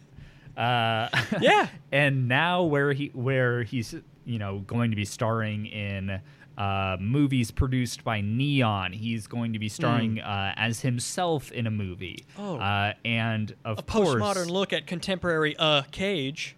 [0.57, 1.09] Uh,
[1.41, 1.67] Yeah.
[1.91, 3.95] and now where he where he's
[4.25, 6.21] you know going to be starring in
[6.57, 11.71] uh, movies produced by Neon, he's going to be starring uh, as himself in a
[11.71, 12.25] movie.
[12.37, 12.57] Oh.
[12.57, 16.55] uh, and of a course, postmodern look at contemporary uh Cage.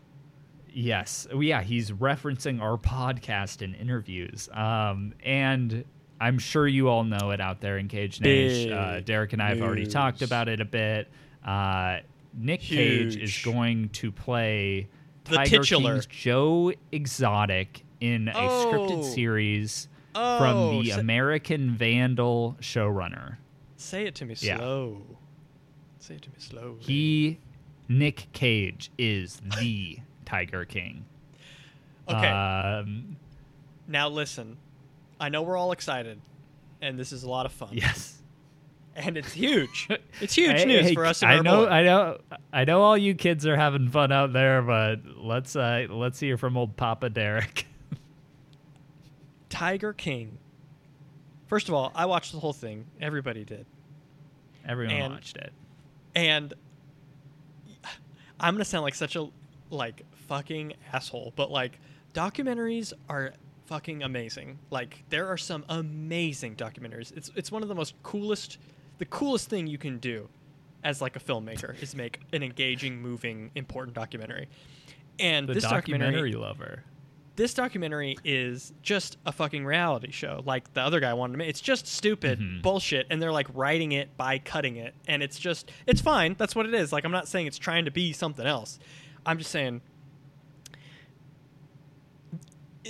[0.69, 1.27] Yes.
[1.35, 4.47] Yeah, he's referencing our podcast and interviews.
[4.53, 5.83] Um, and
[6.21, 8.73] I'm sure you all know it out there in Cage Nation.
[8.73, 11.09] Uh, Derik and I have already talked about it a bit.
[12.33, 14.87] Nick Cage is going to play
[15.25, 15.93] The Tiger titular.
[15.93, 18.65] King's Joe Exotic in a Oh.
[18.71, 23.37] scripted series Oh, from the sa- American Vandal showrunner.
[23.75, 24.57] Say it to me Yeah.
[24.57, 25.01] slow.
[25.99, 26.77] Say it to me slow.
[26.79, 27.39] He,
[27.87, 31.05] Nick Cage, is the Tiger King.
[32.09, 32.27] okay.
[32.27, 33.17] Um,
[33.87, 34.57] now listen.
[35.19, 36.19] I know we're all excited,
[36.81, 37.69] and this is a lot of fun.
[37.73, 38.16] yes.
[38.97, 39.87] And it's huge.
[40.21, 41.21] It's huge Hey, news hey, for us.
[41.21, 41.69] I know, boy.
[41.71, 42.17] I know,
[42.51, 42.81] I know.
[42.81, 46.75] All you kids are having fun out there, but let's uh, let's hear from old
[46.75, 47.65] Papa Derik.
[49.49, 50.39] Tiger King.
[51.45, 52.85] First of all, I watched the whole thing.
[52.99, 53.65] Everybody did.
[54.67, 55.53] Everyone And- watched it.
[56.15, 56.53] and
[58.39, 59.27] I'm gonna sound like such a
[59.69, 61.79] like fucking asshole, but like
[62.13, 63.33] documentaries are
[63.67, 64.59] fucking amazing.
[64.69, 67.15] Like there are some amazing documentaries.
[67.15, 68.57] It's it's one of the most coolest,
[68.97, 70.29] the coolest thing you can do
[70.83, 74.47] as like a filmmaker is make an engaging, moving, important documentary.
[75.19, 76.83] And The this documentary documentary, lover.
[77.35, 81.49] this documentary is just a fucking reality show like the other guy wanted to make
[81.49, 82.61] it's just stupid Mhm.
[82.61, 86.55] bullshit and they're like writing it by cutting it and it's just it's fine that's
[86.55, 88.79] what it is like i'm not saying it's trying to be something else
[89.25, 89.81] I'm just saying.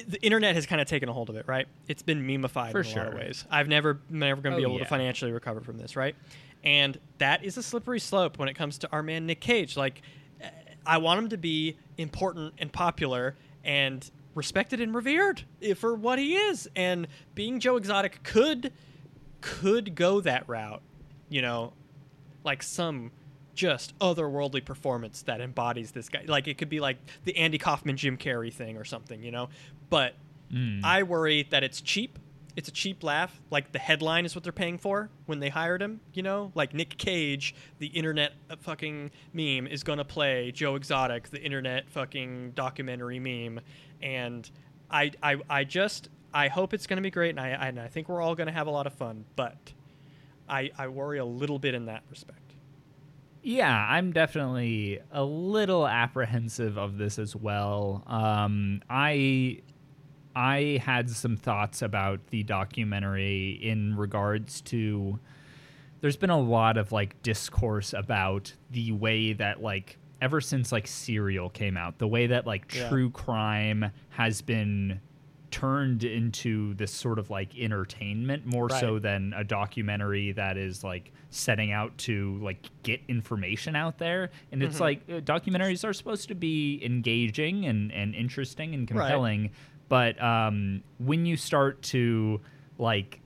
[0.05, 1.67] The internet has kind of taken a hold of it, right?
[1.87, 3.45] It's been memeified For in a lot of ways.
[3.49, 4.83] I've never, never going to be Oh, able yeah.
[4.83, 6.15] to financially recover from this, right?
[6.63, 9.77] And that is a slippery slope when it comes to our man Nick Cage.
[9.77, 10.01] Like,
[10.41, 10.49] eh,
[10.85, 16.19] I want him to be important and popular and respected and revered eh, for what
[16.19, 16.67] he is.
[16.75, 18.73] And being Joe Exotic could
[19.41, 20.81] could go that route,
[21.29, 21.73] you know,
[22.43, 23.11] like some
[23.53, 26.23] just otherworldly performance that embodies this guy.
[26.27, 29.49] Like it could be like the Andy Kaufman Jim Carrey thing or something, you know.
[29.89, 30.15] But
[30.51, 30.83] Mm.
[30.83, 32.19] I worry that it's cheap.
[32.55, 33.39] It's a cheap laugh.
[33.51, 36.51] Like the headline is what they're paying for when they hired him, you know?
[36.55, 41.41] Like Nick Cage, the internet uh, fucking meme, is going to play Joe Exotic, the
[41.41, 43.59] internet fucking documentary meme.
[44.01, 44.49] And
[44.89, 47.31] I, I, I just, I hope it's going to be great.
[47.31, 49.25] And I, and I think we're all going to have a lot of fun.
[49.35, 49.73] But
[50.49, 52.39] I, I worry a little bit in that respect.
[53.43, 58.03] Yeah, I'm definitely a little apprehensive of this as well.
[58.07, 59.61] Um, I
[60.37, 65.17] I had some thoughts about the documentary in regards to
[66.01, 70.85] there's been a lot of like discourse about the way that like ever since like
[70.85, 72.87] Serial came out, the way that like Yeah.
[72.87, 74.99] true crime has been
[75.49, 81.11] turned into this sort of like entertainment more so than a documentary that is like
[81.31, 84.81] setting out to like get information out there and it's Mhm.
[84.81, 89.49] like uh, documentaries are supposed to be engaging and, and interesting and compelling
[89.89, 92.41] but um, when you start to
[92.77, 93.21] like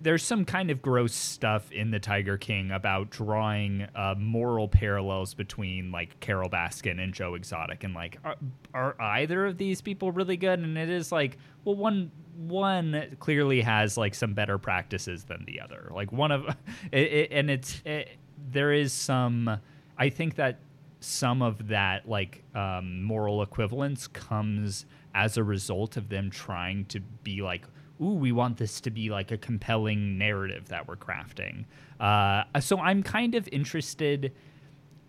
[0.00, 5.34] there's some kind of gross stuff in the Tiger King about drawing uh, moral parallels
[5.34, 8.36] between like Carole Baskin and Joe Exotic, and like are,
[8.74, 10.58] are either of these people really good?
[10.58, 15.60] And it is like, well, one one clearly has like some better practices than the
[15.60, 15.90] other.
[15.92, 16.46] Like one of,
[16.92, 18.10] it, it, and it's it,
[18.50, 19.58] there is some.
[19.96, 20.60] I think that
[21.00, 24.86] some of that like um, moral equivalence comes
[25.18, 27.64] as a result of them trying to be like
[28.00, 31.64] ooh we want this to be like a compelling narrative that we're crafting.
[31.98, 34.32] Uh, so i'm kind of interested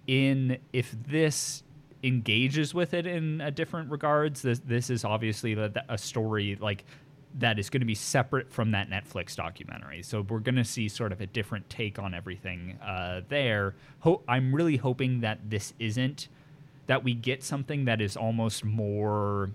[0.07, 1.63] in if this
[2.01, 4.41] engages with it in a different regards.
[4.41, 6.85] This, this is obviously a, a story like
[7.37, 10.01] that is going to be separate from that netflix documentary.
[10.01, 13.75] So we're going to see sort of a different take on everything uh, there.
[13.99, 16.29] Ho- i'm really hoping that this isn't
[16.87, 19.51] that we get something that is almost more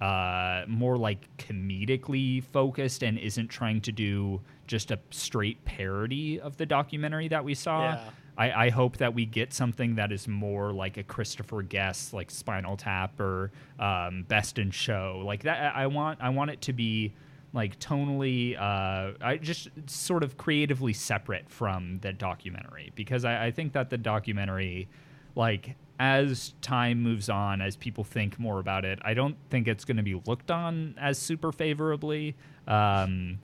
[0.00, 6.56] uh, more like comedically focused and isn't trying to do just a straight parody of
[6.56, 7.92] the documentary that we saw.
[7.92, 8.10] Yeah.
[8.38, 12.30] I, I hope that we get something that is more like a Christopher Guest, like
[12.30, 15.74] Spinal Tap or um, Best in Show, like that.
[15.74, 17.14] I I want I want it to be
[17.56, 23.50] like tonally, uh, I just sort of creatively separate from the documentary because I, I
[23.50, 24.88] think that the documentary,
[25.34, 29.84] like as time moves on, as people think more about it, I don't think it's
[29.84, 32.34] going to be looked on as super favorably.
[32.68, 33.38] Um,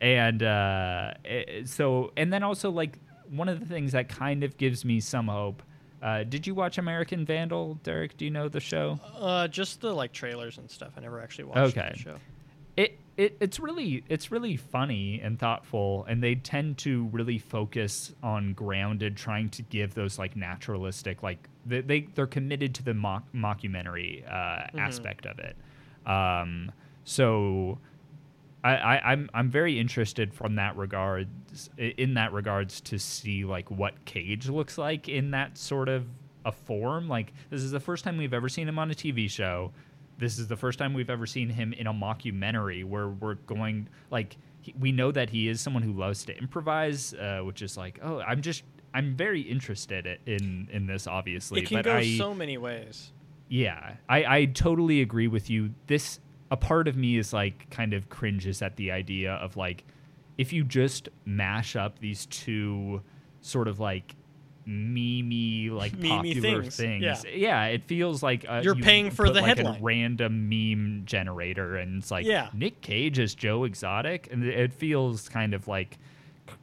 [0.00, 2.98] and uh, eh, so, and then also like
[3.30, 5.62] one of the things that kind of gives me some hope.
[6.02, 8.16] Uh, did you watch American Vandal, Derik?
[8.18, 9.00] Do you know the show?
[9.18, 10.92] Uh, just the like trailers and stuff.
[10.96, 11.90] I never actually watched Okay.
[11.94, 12.16] the show.
[12.76, 18.12] It, it it's really it's really funny and thoughtful and they tend to really focus
[18.22, 22.94] on grounded trying to give those like naturalistic like they, they they're committed to the
[22.94, 25.56] mock, mockumentary uh, aspect of it
[26.06, 26.70] um,
[27.04, 27.78] so
[28.62, 33.70] I, I I'm I'm very interested from that regards in that regards to see like
[33.70, 36.06] what Cage looks like in that sort of
[36.44, 37.08] a form.
[37.08, 39.72] Like this is the first time we've ever seen him on a TV show.
[40.18, 43.88] This is the first time we've ever seen him in a mockumentary where we're going
[44.10, 47.76] like he, we know that he is someone who loves to improvise, uh, which is
[47.76, 48.62] like oh I'm just
[48.94, 51.60] I'm very interested in in this obviously.
[51.60, 53.12] It can but go I, so many ways.
[53.48, 55.70] yeah, I, I totally agree with you.
[55.86, 56.18] This
[56.50, 59.84] a part of me is like kind of cringes at the idea of like
[60.38, 63.02] if you just mash up these two
[63.40, 64.14] sort of like
[64.66, 67.24] meme like Meme-y popular things, things.
[67.34, 67.64] yeah.
[67.66, 69.80] it feels like uh, You're you paying for the like, headline.
[69.80, 72.48] A random meme generator, and it's like Yeah.
[72.52, 75.98] Nick Cage as Joe Exotic, and it feels kind of like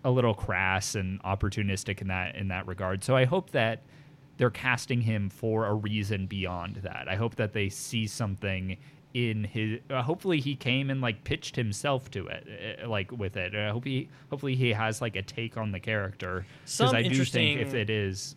[0.04, 3.04] a little crass and opportunistic in that in that regard.
[3.04, 3.84] So I hope that
[4.38, 7.08] they're casting him for a reason beyond that.
[7.08, 8.78] I hope that they see something
[9.14, 9.80] in his.
[9.90, 13.56] Uh, hopefully, he came and like pitched himself to it, uh, like with it.
[13.56, 14.10] I hope he.
[14.30, 17.90] Hopefully, he has like a take on the character Some I do think if it
[17.90, 18.36] is.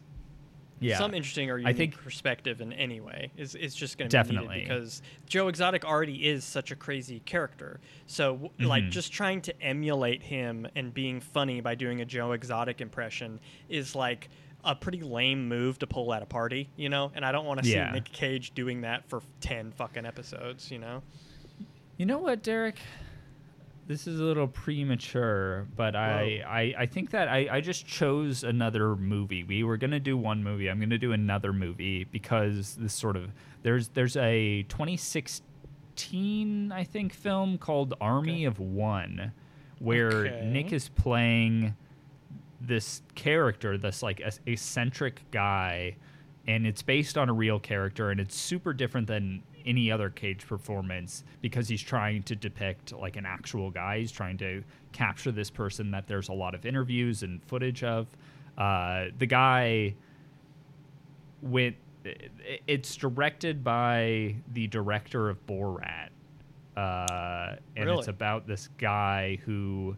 [0.78, 0.98] Yeah.
[0.98, 4.24] some interesting or I unique think- perspective in any way is is just going to
[4.24, 7.80] be needed because Joe Exotic already is such a crazy character.
[8.06, 12.32] So w like just trying to emulate him and being funny by doing a Joe
[12.32, 13.40] Exotic impression
[13.70, 14.28] is like
[14.66, 17.10] a pretty lame move to pull at a party, you know.
[17.14, 17.88] And I don't want to Yeah.
[17.88, 21.02] see Nick Cage doing that for ten fucking episodes, you know.
[21.96, 22.76] You know what, Derik?
[23.86, 28.42] This is a little premature, but I, I, I think that I, I just chose
[28.42, 29.44] another movie.
[29.44, 30.68] We were gonna do one movie.
[30.68, 33.30] I'm gonna do another movie because this sort of
[33.62, 38.44] there's there's a 2016 I think film called Army Okay.
[38.46, 39.32] of One,
[39.78, 40.40] where Okay.
[40.44, 41.76] Nick is playing
[42.60, 45.96] this character, this like ec- eccentric guy,
[46.46, 50.46] and it's based on a real character, and it's super different than any other Cage
[50.46, 53.98] performance because he's trying to depict like an actual guy.
[53.98, 54.62] He's trying to
[54.92, 58.06] capture this person that there's a lot of interviews and footage of.
[58.56, 59.94] Uh, the guy
[61.42, 61.76] went.
[62.68, 66.10] It's directed by the director of Borat,
[66.76, 67.98] uh, and Really?
[67.98, 69.96] it's about this guy who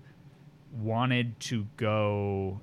[0.72, 2.60] wanted to go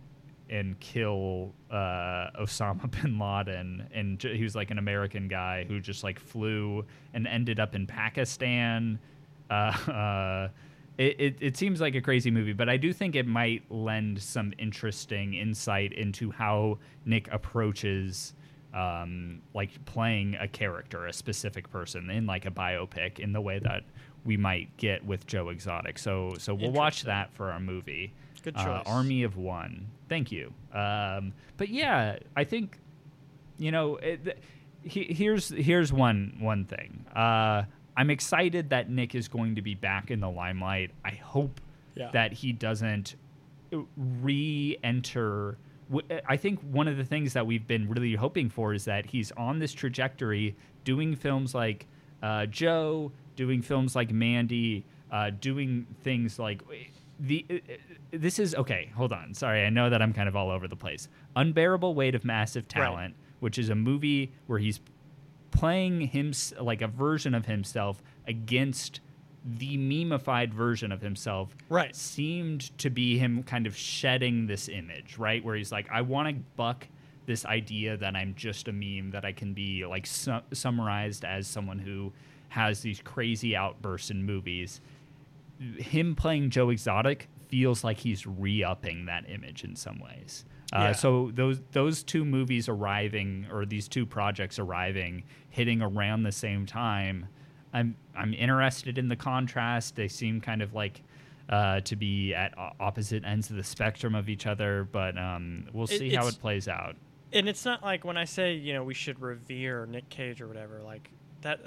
[0.49, 5.79] and kill uh, Osama bin Laden, and j- he was like an American guy who
[5.79, 8.99] just like flew and ended up in Pakistan.
[9.49, 9.53] Uh,
[9.91, 10.47] uh,
[10.97, 14.21] it, it, it seems like a crazy movie, but I do think it might lend
[14.21, 18.33] some interesting insight into how Nick approaches
[18.75, 23.57] um, like playing a character, a specific person in like a biopic, in the way
[23.59, 23.83] that
[24.25, 25.97] we might get with Joe Exotic.
[25.97, 28.13] So so we'll watch that for our movie.
[28.43, 28.83] Good Uh, choice.
[28.85, 29.87] Army of One.
[30.09, 30.53] Thank you.
[30.73, 32.77] Um, but yeah, I think
[33.57, 34.37] you know it, th-
[34.83, 37.05] he, here's here's one one thing.
[37.15, 37.63] Uh,
[37.97, 40.91] I'm excited that Nick is going to be back in the limelight.
[41.05, 41.61] I hope
[41.95, 42.11] Yeah.
[42.11, 43.15] that he doesn't
[43.95, 45.57] re-enter.
[45.89, 49.05] W- I think one of the things that we've been really hoping for is that
[49.07, 51.87] he's on this trajectory, doing films like
[52.23, 56.61] uh, Joe, doing films like Mandy, uh, doing things like
[57.19, 57.45] the.
[57.49, 57.55] uh,
[58.11, 58.91] This is okay.
[58.95, 59.33] Hold on.
[59.33, 61.07] Sorry, I know that I'm kind of all over the place.
[61.35, 62.83] Unbearable weight of massive Right.
[62.83, 64.79] talent, which is a movie where he's
[65.51, 68.99] playing him like a version of himself against
[69.47, 71.95] the memeified version of himself Right.
[71.95, 76.29] seemed to be him kind of shedding this image right where he's like i want
[76.29, 76.87] to buck
[77.27, 81.47] this idea that i'm just a meme that i can be like su- summarized as
[81.47, 82.11] someone who
[82.49, 84.81] has these crazy outbursts in movies
[85.77, 90.91] him playing joe exotic feels like he's re-upping that image in some ways uh, Yeah.
[90.93, 96.65] so those those two movies arriving or these two projects arriving hitting around the same
[96.65, 97.27] time
[97.75, 101.01] i'm i'm interested in the contrast they seem kind of like
[101.49, 105.83] uh, to be at opposite ends of the spectrum of each other but um, we'll
[105.85, 106.95] It- see how it plays out
[107.33, 110.47] and it's not like when I say you know we should revere Nick Cage or
[110.47, 111.09] whatever like
[111.41, 111.59] that.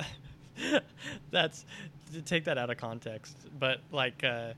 [1.30, 1.64] that's
[2.12, 4.52] to take that out of context, but like uh,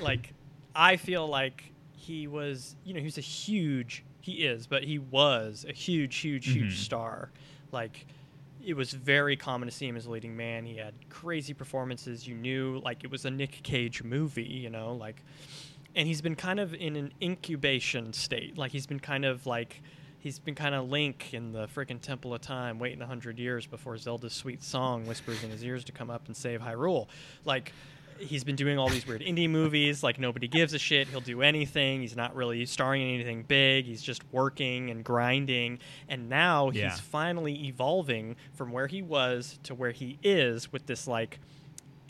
[0.00, 0.32] like
[0.74, 4.98] I feel like he was you know he was a huge he is but he
[4.98, 6.84] was a huge huge huge Mhm.
[6.84, 7.30] star
[7.72, 8.06] like
[8.64, 12.26] it was very common to see him as a leading man he had crazy performances
[12.26, 15.22] you knew like it was a nick cage movie you know like
[15.96, 18.58] and he's been kind of in an incubation state.
[18.58, 19.82] Like he's been kind of like
[20.18, 23.66] he's been kind of Link in the freaking Temple of Time, waiting a hundred years
[23.66, 27.08] before Zelda's sweet song whispers in his ears to come up and save Hyrule.
[27.44, 27.72] Like
[28.18, 30.02] he's been doing all these weird indie movies.
[30.02, 31.08] Like nobody gives a shit.
[31.08, 32.00] He'll do anything.
[32.00, 33.84] He's not really starring in anything big.
[33.86, 35.78] He's just working and grinding.
[36.08, 36.90] And now Yeah.
[36.90, 41.38] he's finally evolving from where he was to where he is with this like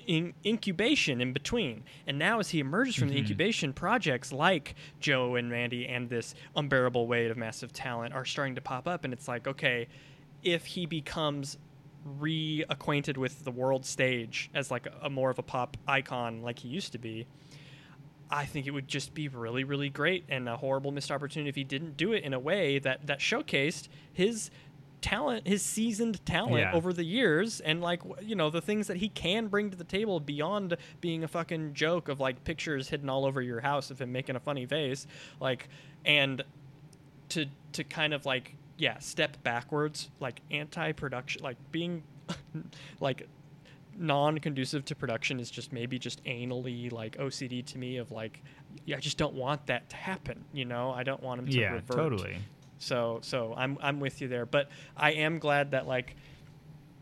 [0.07, 1.83] in incubation in between.
[2.07, 3.21] And now, as he emerges from the Mhm.
[3.21, 8.55] incubation, projects like Joe and Mandy and this unbearable weight of massive talent are starting
[8.57, 9.05] to pop up.
[9.05, 9.89] And it's like, okay,
[10.43, 11.57] if he becomes
[12.21, 16.59] reacquainted with the world stage as like a, a more of a pop icon like
[16.61, 17.27] he used to be,
[18.31, 21.55] I think it would just be really, really great and a horrible missed opportunity if
[21.57, 24.51] he didn't do it in a way that that showcased his
[25.01, 26.73] talent, his seasoned talent Yeah.
[26.73, 29.85] over the years, and like you know the things that he can bring to the
[29.85, 34.01] table beyond being a fucking joke of like pictures hidden all over your house of
[34.01, 35.07] him making a funny face,
[35.41, 35.69] like
[36.07, 36.43] and
[37.31, 42.03] to to kind of like yeah step backwards like anti-production like being
[43.01, 43.29] like
[43.97, 48.43] non-conducive to production is just maybe just anally like OCD to me of like
[48.93, 50.91] I just don't want that to happen you know?
[50.91, 51.71] I don't want him to revert.
[51.71, 51.97] yeah revert.
[51.97, 52.37] totally.
[52.79, 54.47] So so I'm I'm with you there.
[54.47, 56.17] But I am glad that like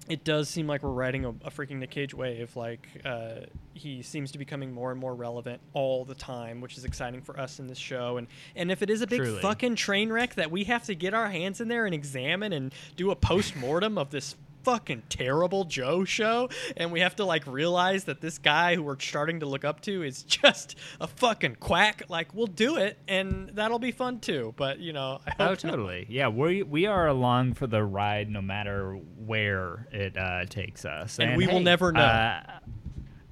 [0.08, 4.02] it does seem like we're riding a, a freaking Nick Cage wave like uh he
[4.02, 7.38] seems to be becoming more and more relevant all the time, which is exciting for
[7.38, 8.16] us in this show.
[8.16, 8.26] And
[8.56, 9.40] and if it is a big Truly.
[9.40, 12.74] fucking train wreck that we have to get our hands in there and examine and
[12.96, 14.34] do a post mortem of this
[14.64, 18.98] fucking terrible Joe show, and we have to like realize that this guy who we're
[19.00, 22.04] starting to look up to is just a fucking quack.
[22.08, 24.54] Like we'll do it, and that'll be fun too.
[24.56, 26.06] But you know, I Oh, totally.
[26.08, 31.18] Yeah, we we are along for the ride, no matter where it uh, takes us,
[31.18, 32.00] And we will never know.
[32.00, 32.42] Uh,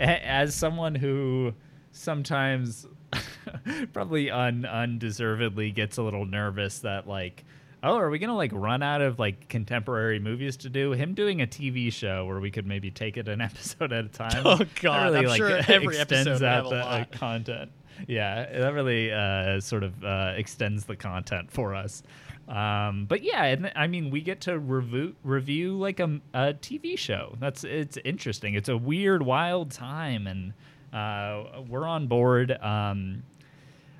[0.00, 1.52] as someone who
[1.92, 2.86] sometimes
[3.92, 7.44] probably un undeservedly gets a little nervous that like.
[7.82, 10.90] Oh, are we gonna like run out of like contemporary movies to do?
[10.92, 14.08] Him doing a TV show where we could maybe take it an episode at a
[14.08, 14.42] time.
[14.44, 17.70] Oh, that God, I'm sure every extends out the uh, content.
[18.06, 22.02] Yeah, that really uh, sort of uh, extends the content for us.
[22.50, 26.98] Um, but yeah, and I mean, we get to review review like a, a TV
[26.98, 27.36] show.
[27.38, 28.54] That's it's interesting.
[28.54, 30.52] It's a weird, wild time, and
[30.92, 32.50] uh, we're on board.
[32.60, 33.22] Um,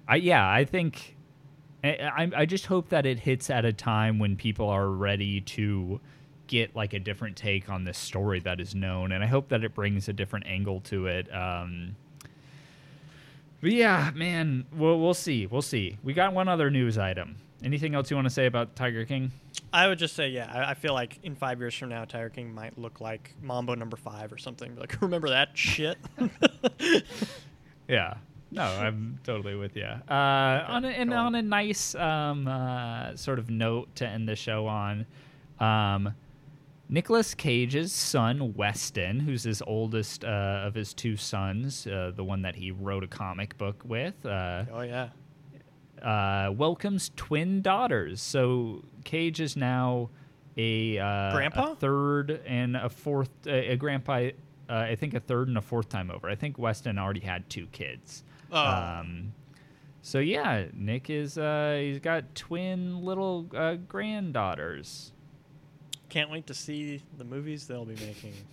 [0.08, 1.16] I yeah, I think
[1.84, 6.00] I, I just hope that it hits at a time when people are ready to
[6.48, 9.62] get like a different take on this story that is known, and I hope that
[9.62, 11.32] it brings a different angle to it.
[11.32, 11.94] Um,
[13.60, 15.46] but yeah, man, we'll we'll see.
[15.46, 15.98] We'll see.
[16.02, 17.36] We got one other news item.
[17.62, 19.32] Anything else you want to say about Tiger King?
[19.72, 22.30] I would just say, yeah, I, I feel like in five years from now, Tiger
[22.30, 24.74] King might look like Mambo number five or something.
[24.76, 25.98] Like, remember that shit?
[27.90, 28.14] Yeah.
[28.52, 29.84] No, I'm totally with you.
[29.84, 31.18] Uh, on a, and cool.
[31.18, 35.06] on a nice um, uh, sort of note to end the show on,
[35.58, 36.14] um,
[36.88, 42.42] Nicolas Cage's son Weston, who's his oldest uh, of his two sons, uh, the one
[42.42, 45.10] that he wrote a comic book with, uh, oh yeah,
[46.02, 48.20] uh, welcomes twin daughters.
[48.22, 50.10] So Cage is now
[50.56, 51.72] a uh, Grandpa?
[51.72, 54.28] a third and a fourth, uh, a grandpa.
[54.68, 56.28] Uh, I think a third and a fourth time over.
[56.28, 58.22] I think Weston already had two kids.
[58.52, 58.64] Oh.
[58.64, 59.32] Um,
[60.02, 65.12] so yeah, Nick is uh, he's got twin little uh, granddaughters.
[66.08, 68.34] can't wait to see the movies they'll be making.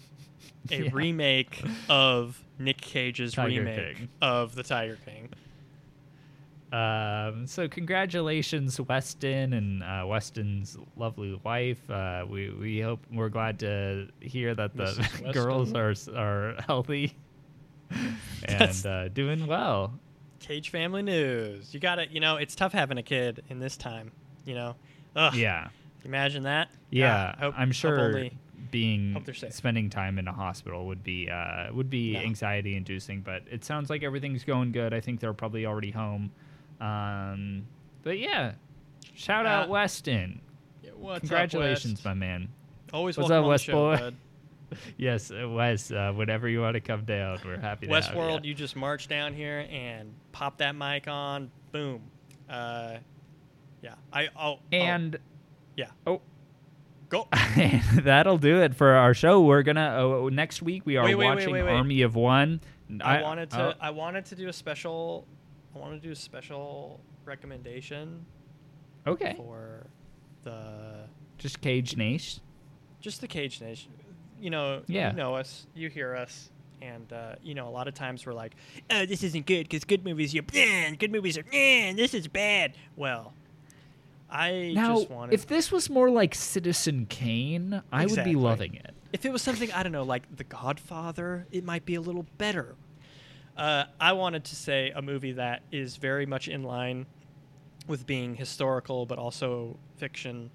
[0.72, 0.90] A Yeah.
[0.92, 4.10] remake of Nick Cage's Tiger remake King.
[4.22, 5.30] of the Tiger King.
[6.72, 11.90] Um, so congratulations, Weston and uh, Weston's lovely wife.
[11.90, 17.16] Uh, we we hope we're glad to hear that the girls are are healthy
[18.46, 19.94] and uh, doing well.
[20.40, 21.74] Cage family news.
[21.74, 24.12] You got to You know, it's tough having a kid in this time.
[24.46, 24.76] You know.
[25.16, 25.34] Ugh.
[25.36, 25.70] Yeah,
[26.06, 26.70] Imagine that.
[26.92, 27.34] yeah.
[27.36, 28.38] Ah, hope- I'm hope sure only-
[28.70, 32.20] being hope spending time in a hospital would be uh, would be No.
[32.20, 33.22] anxiety inducing.
[33.22, 34.94] But it sounds like everything's going good.
[34.94, 36.32] I think they're probably already home.
[36.80, 37.68] Um,
[38.04, 38.54] but yeah,
[39.16, 40.42] shout out Uh, Weston.
[40.84, 42.06] Yeah, what's Congratulations, up, West?
[42.06, 42.50] my man.
[42.94, 44.12] Always What's welcome up, West show, boy?
[44.98, 45.92] Yes, uh, Wes.
[45.92, 48.50] Uh, whenever you want to come down, we're happy to have Westworld, you.
[48.50, 51.50] you just march down here and pop that mic on.
[51.72, 52.02] Boom.
[52.50, 52.98] Uh,
[53.82, 53.94] yeah.
[54.12, 54.28] I.
[54.38, 54.60] Oh.
[54.74, 55.18] And
[55.78, 55.92] yeah.
[56.06, 56.22] oh,
[57.10, 57.28] Go.
[57.94, 59.42] that'll do it for our show.
[59.42, 61.62] We're gonna oh, next week we are Wait, wait, watching wait.
[61.62, 62.60] Army of One.
[63.02, 63.62] I, wanted to.
[63.62, 65.26] oh, I wanted to do a special.
[65.76, 68.26] I want to do a special recommendation
[69.06, 69.86] okay, for
[70.44, 71.06] the
[71.38, 72.42] just Cage Nation.
[73.02, 73.92] just the Cage Nation.
[74.42, 75.12] You know, Yeah.
[75.12, 76.50] you know us, you hear us,
[76.82, 78.54] and uh, you know a lot of times we're like,
[78.90, 81.44] "Oh, this isn't good because good movies bad, good movies are
[81.98, 83.34] this is bad." Well,
[84.30, 88.76] I Now, just wanted if this was more like Citizen Kane, I would be loving
[88.76, 88.94] it.
[89.14, 92.26] if it was something I don't know, like The Godfather, it might be a little
[92.38, 92.76] better.
[93.58, 97.08] Uh, I wanted to say a movie that is very much in line
[97.88, 100.52] with being historical, but also fiction.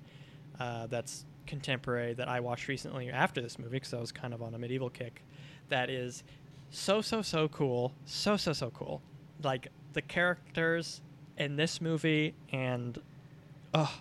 [0.60, 4.42] Uh, that's contemporary that I watched recently after this movie because I was kind of
[4.42, 5.24] on a medieval kick.
[5.68, 6.22] That is
[6.70, 9.02] so so so cool, so so so cool.
[9.42, 11.00] Like the characters
[11.36, 12.98] in this movie and
[13.74, 13.92] oh,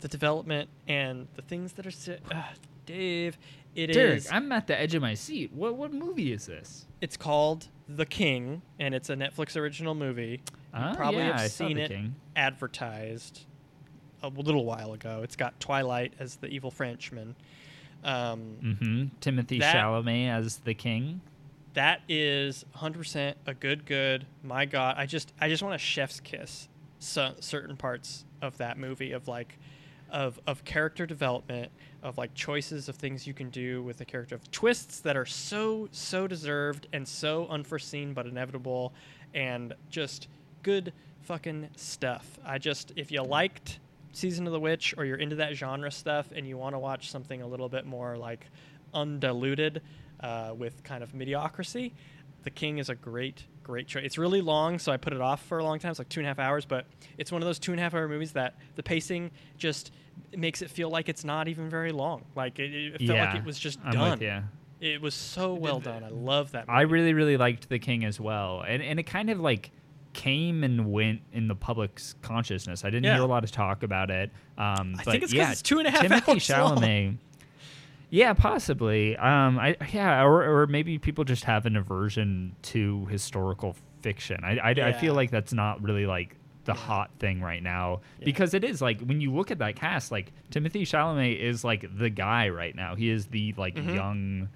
[0.00, 2.42] the development and the things that are si- uh,
[2.84, 3.38] Dave.
[3.74, 4.26] It is.
[4.26, 5.52] Derik, I'm at the edge of my seat.
[5.52, 6.85] What what movie is this?
[7.00, 10.40] It's called The King, and it's a Netflix original movie.
[10.74, 12.14] You Ah, probably yeah, have seen it King.
[12.34, 13.44] advertised
[14.22, 15.20] a little while ago.
[15.22, 17.36] It's got Twilight as the evil Frenchman.
[18.04, 19.04] Um, Mm-hmm.
[19.20, 21.20] Timothée That- Chalamet as the king.
[21.74, 26.20] that is 100% a good good my god i just i just want a chef's
[26.20, 26.68] kiss
[26.98, 29.58] so, certain parts of that movie of like
[30.10, 31.70] of of character development
[32.06, 35.26] of like choices of things you can do with the character of twists that are
[35.26, 38.94] so so deserved and so unforeseen but inevitable
[39.34, 40.28] and just
[40.62, 40.92] good
[41.22, 42.38] fucking stuff.
[42.46, 43.80] I just if you liked
[44.12, 47.10] season of the witch or you're into that genre stuff and you want to watch
[47.10, 48.46] something a little bit more like
[48.94, 49.82] undiluted
[50.20, 51.92] uh, with kind of mediocrity
[52.44, 54.04] The King is a great, great choice.
[54.04, 55.90] It's really long, so I put it off for a long time.
[55.90, 56.86] It's like two and a half hours, but
[57.18, 59.90] it's one of those two and a half hour movies that the pacing just
[60.36, 62.22] makes it feel like it's not even very long.
[62.36, 64.10] Like it, it felt yeah, like it was just I'm done.
[64.12, 64.42] with you.
[64.80, 66.04] It was so well done.
[66.04, 66.66] I love that.
[66.68, 69.72] I really, really liked The King as well, and and it kind of like
[70.12, 72.84] came and went in the public's consciousness.
[72.84, 73.14] I didn't Yeah.
[73.14, 74.30] hear a lot of talk about it.
[74.56, 77.18] Um, I but think it's 'cause yeah, it's two and a half Timothée hours long.
[78.10, 79.16] Yeah, possibly.
[79.16, 84.40] Um, I yeah, or or maybe people just have an aversion to historical fiction.
[84.44, 86.78] I I, I feel like that's not really like the Yeah.
[86.78, 88.24] hot thing right now Yeah.
[88.24, 91.84] because it is like when you look at that cast, like Timothée Chalamet is like
[91.98, 92.94] the guy right now.
[92.94, 93.94] He is the like Mhm.
[93.94, 94.48] young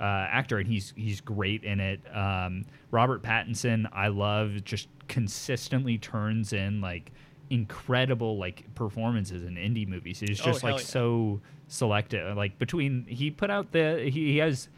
[0.00, 2.00] uh, actor, and he's he's great in it.
[2.14, 7.12] Um, Robert Pattinson, I love, just consistently turns in like
[7.54, 10.20] incredible like performances in indie movies.
[10.20, 10.86] He's Oh, just hell like yeah.
[10.86, 12.36] so selective.
[12.36, 14.68] Like between he put out the he, he has.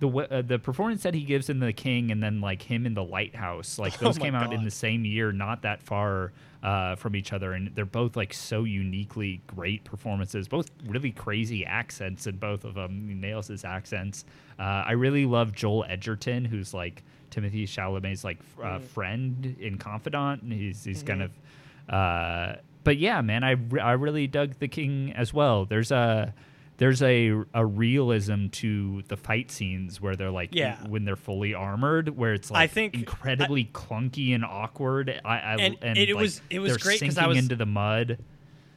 [0.00, 2.94] The, uh, the performance that he gives in The King and then like him in
[2.94, 6.32] The Lighthouse like Oh those my came out in the same year not that far
[6.64, 11.64] uh, from each other and they're both like so uniquely great performances both really crazy
[11.64, 14.24] accents in both of them he nails his accents
[14.58, 18.82] uh, I really love Joel Edgerton who's like Timothée Chalamet's like uh, Mm.
[18.82, 21.26] friend and confidant and he's he's kind Mhm.
[21.26, 21.30] of
[21.88, 26.34] uh, but yeah man I, re- I really dug The King as well there's a
[26.76, 30.76] there's a a realism to the fight scenes where they're like Yeah.
[30.88, 35.52] when they're fully armored where it's like I think- incredibly clunky and awkward I, I
[35.82, 38.18] And it like, was- it was great 'cause I was- into the mud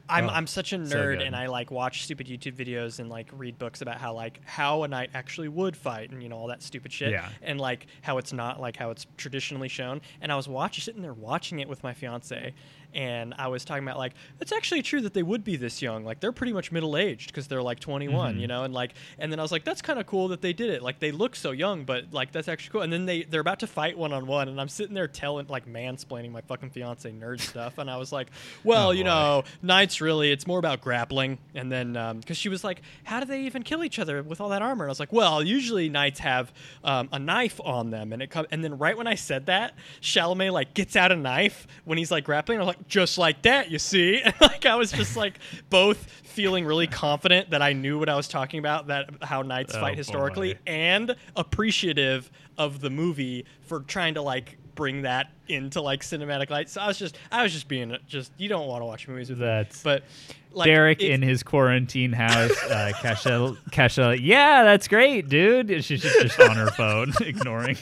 [0.10, 1.22] I'm Oh, I'm such a nerd good.
[1.24, 4.84] and I like watch stupid YouTube videos and like read books about how like how
[4.84, 7.28] a knight actually would fight and you know all that stupid shit Yeah.
[7.42, 11.02] and like how it's not like how it's traditionally shown and I was watching sitting
[11.02, 12.54] there watching it with my fiance
[12.94, 16.04] and I was talking about like it's actually true that they would be this young.
[16.06, 18.40] Like they're pretty much middle aged because they're like 21 Mhm.
[18.40, 18.64] you know?
[18.64, 20.82] And like and then I was like that's kind of cool that they did it.
[20.82, 22.82] Like they look so young but like that's actually cool.
[22.82, 25.48] And then they they're about to fight one on one and I'm sitting there telling
[25.48, 28.28] like mansplaining my fucking fiance nerd stuff and I was like
[28.64, 29.10] well Oh, you boy.
[29.10, 31.38] know knights really it's more about grappling.
[31.56, 34.50] And then because she was like how do they even kill each other with all
[34.50, 34.86] that armor?
[34.86, 36.52] And i was like well usually knights have
[36.84, 39.74] um, a knife on them and it come and then right when i said that
[40.02, 43.70] Chalamet like gets out a knife when he's like grappling i was just like that
[43.72, 45.40] you see and like i was just like
[45.70, 49.74] both feeling really confident that i knew what i was talking about that how knights
[49.76, 50.60] Oh, fight historically boy.
[50.68, 56.70] and appreciative of the movie for trying to like bring that into like cinematic light
[56.70, 59.30] so i was just i was just being just you don't want to watch movies
[59.30, 59.76] with that.
[59.84, 60.04] But
[60.52, 66.22] like Derik in his quarantine house uh, Kasha Kasha yeah that's great dude she's just,
[66.22, 67.78] just on her phone ignoring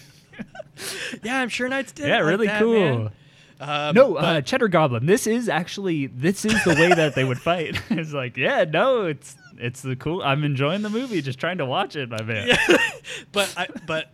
[1.24, 3.12] yeah i'm sure knights did yeah like really that, cool man.
[3.60, 5.06] Um, no, uh, Cheddar Goblin.
[5.06, 7.80] This is actually this is the way that they would fight.
[7.90, 10.22] it's like, yeah, no, it's it's the cool.
[10.22, 12.50] I'm enjoying the movie, just trying to watch it, my man.
[12.50, 12.78] yeah,
[13.32, 14.12] but I, but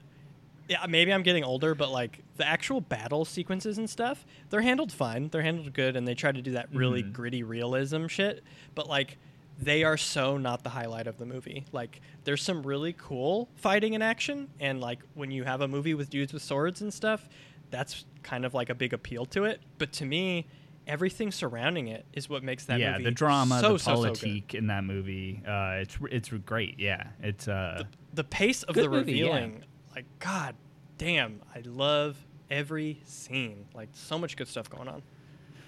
[0.69, 4.91] yeah, maybe I'm getting older, but like the actual battle sequences and stuff, they're handled
[4.91, 5.29] fine.
[5.29, 7.13] They're handled good, and they try to do that really Mhm.
[7.13, 8.43] gritty realism shit.
[8.75, 9.17] But like,
[9.59, 11.65] they are so not the highlight of the movie.
[11.71, 15.95] Like, there's some really cool fighting in action, and like when you have a movie
[15.95, 17.27] with dudes with swords and stuff,
[17.71, 19.61] that's kind of like a big appeal to it.
[19.77, 20.47] But to me.
[20.87, 24.13] Everything surrounding it is what makes that yeah, movie the drama, so, the so, so
[24.15, 24.55] good.
[24.55, 25.41] in that movie.
[25.47, 26.79] Uh, it's it's great.
[26.79, 27.83] Yeah, it's uh,
[28.15, 29.25] the pace of the movie, yeah.
[29.25, 29.63] revealing,
[29.95, 30.55] like God
[30.97, 32.17] damn, I love
[32.49, 33.67] every scene.
[33.75, 35.03] Like so much good stuff going on.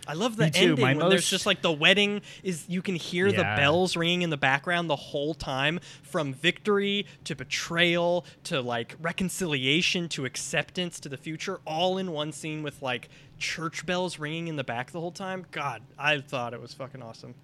[0.07, 0.71] I love the too.
[0.71, 4.29] ending when there's just like the wedding is you can hear the bells ringing in
[4.29, 11.09] the background the whole time from victory to betrayal to like reconciliation to acceptance to
[11.09, 13.09] the future all in one scene with like
[13.39, 15.45] church bells ringing in the back the whole time.
[15.51, 17.35] God, I thought it was fucking awesome.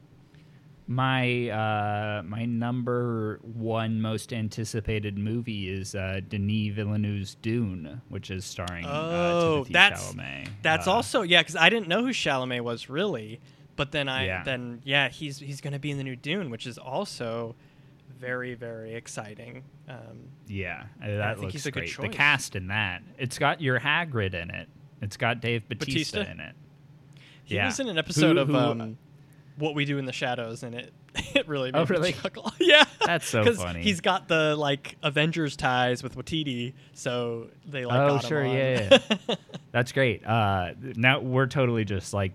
[0.92, 8.44] My uh, my number one most anticipated movie is uh, Denis Villeneuve's Dune, which is
[8.44, 10.48] starring uh, Oh, Timothée that's- Chalamet.
[10.64, 13.40] That's Uh, also yeah, because I didn't know who Chalamet was really,
[13.76, 14.44] but then I Yeah.
[14.44, 17.56] then yeah, he's he's gonna be in the new Dune, which is also
[18.20, 19.66] very very exciting.
[19.88, 21.98] Um, Yeah, uh, that think looks he's a good great.
[22.12, 23.04] The cast in that.
[23.20, 24.68] It's got your Hagrid in it.
[25.04, 26.32] It's got Dave Batista, Batista?
[26.32, 26.56] in it.
[27.44, 27.66] he Yeah.
[27.68, 28.98] was in an episode Who- of who- um,
[29.60, 30.94] What We Do in the Shadows, and it
[31.36, 32.52] it really made Oh, me chuckle.
[32.60, 33.82] yeah, That's so funny.
[33.84, 39.36] He's got the like Avengers ties with Waititi, so they like oh, sure, yeah, yeah.
[39.72, 40.26] That's great.
[40.26, 42.32] Uh, now we're totally just like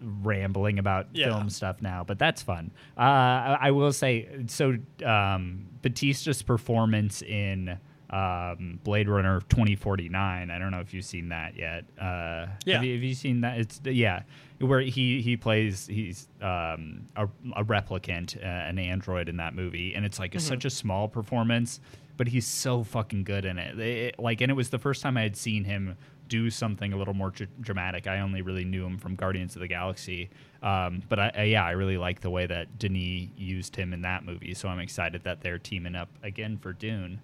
[0.00, 1.26] rambling about Yeah.
[1.28, 2.70] film stuff now, but that's fun.
[2.96, 7.78] Uh, I, I will say, so um, Batista's performance in
[8.10, 10.50] um, Blade Runner 2049.
[10.50, 11.84] I don't know if you've seen that yet.
[12.00, 12.76] Uh, Yeah.
[12.76, 13.58] Have you, have you seen that?
[13.58, 14.22] It's yeah,
[14.60, 19.94] where he he plays he's um, a, a replicant, uh, an android in that movie,
[19.94, 20.38] and it's like Mm-hmm.
[20.40, 21.80] such a small performance,
[22.16, 23.78] but he's so fucking good in it.
[23.78, 25.96] It- Like, and it was the first time I had seen him
[26.28, 28.06] do something a little more dr- dramatic.
[28.06, 30.28] I only really knew him from Guardians of the Galaxy,
[30.62, 34.02] um, but I, I, yeah, I really like the way that Denis used him in
[34.02, 34.52] that movie.
[34.54, 37.20] So I'm excited that they're teaming up again for Dune.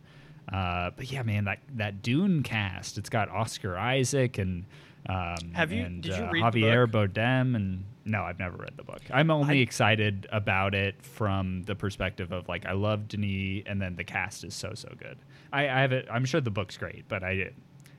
[0.50, 2.96] Uh, but yeah, man, that that Dune cast.
[2.96, 4.64] It's got Oscar Isaac and
[5.08, 6.86] um, Have you- and, did you uh, read the Javier?
[6.90, 9.00] Bardem and no, I've never read the book.
[9.10, 13.80] I'm only I- excited about it from the perspective of like I love Denis, and
[13.80, 15.16] then the cast is so so good.
[15.52, 16.06] I, I have it.
[16.10, 17.50] I'm sure the book's great, but I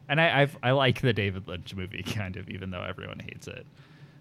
[0.07, 3.48] and I I've, I like the David Lynch movie kind of, even though everyone hates
[3.48, 3.65] it.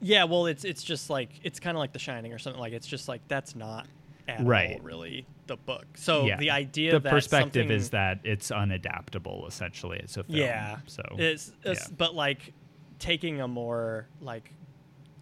[0.01, 2.61] Yeah, well, it's it's just like it's kind of like The Shining or something.
[2.61, 3.87] Like it's just like that's not
[4.27, 4.83] at all Right.
[4.83, 5.85] really the book.
[5.97, 9.47] So yeah, the idea the perspective is that it's unadaptable.
[9.47, 10.39] Essentially, it's a film.
[10.39, 11.95] yeah, So it's, it's yeah.
[11.99, 12.53] but like
[12.99, 14.53] taking a more like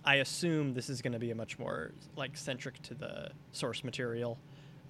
[0.05, 3.85] I assume this is going to be a much more like centric to the source
[3.85, 4.39] material.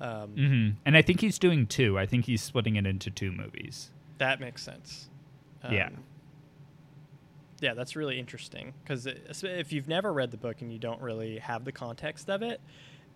[0.00, 1.98] Um, hmm And I think he's doing two.
[1.98, 3.90] I think he's splitting it into two movies.
[4.18, 5.08] That makes sense.
[5.70, 5.86] Yeah.
[5.86, 6.04] Um,
[7.60, 11.38] Yeah, that's really interesting because if you've never read the book and you don't really
[11.38, 12.60] have the context of it,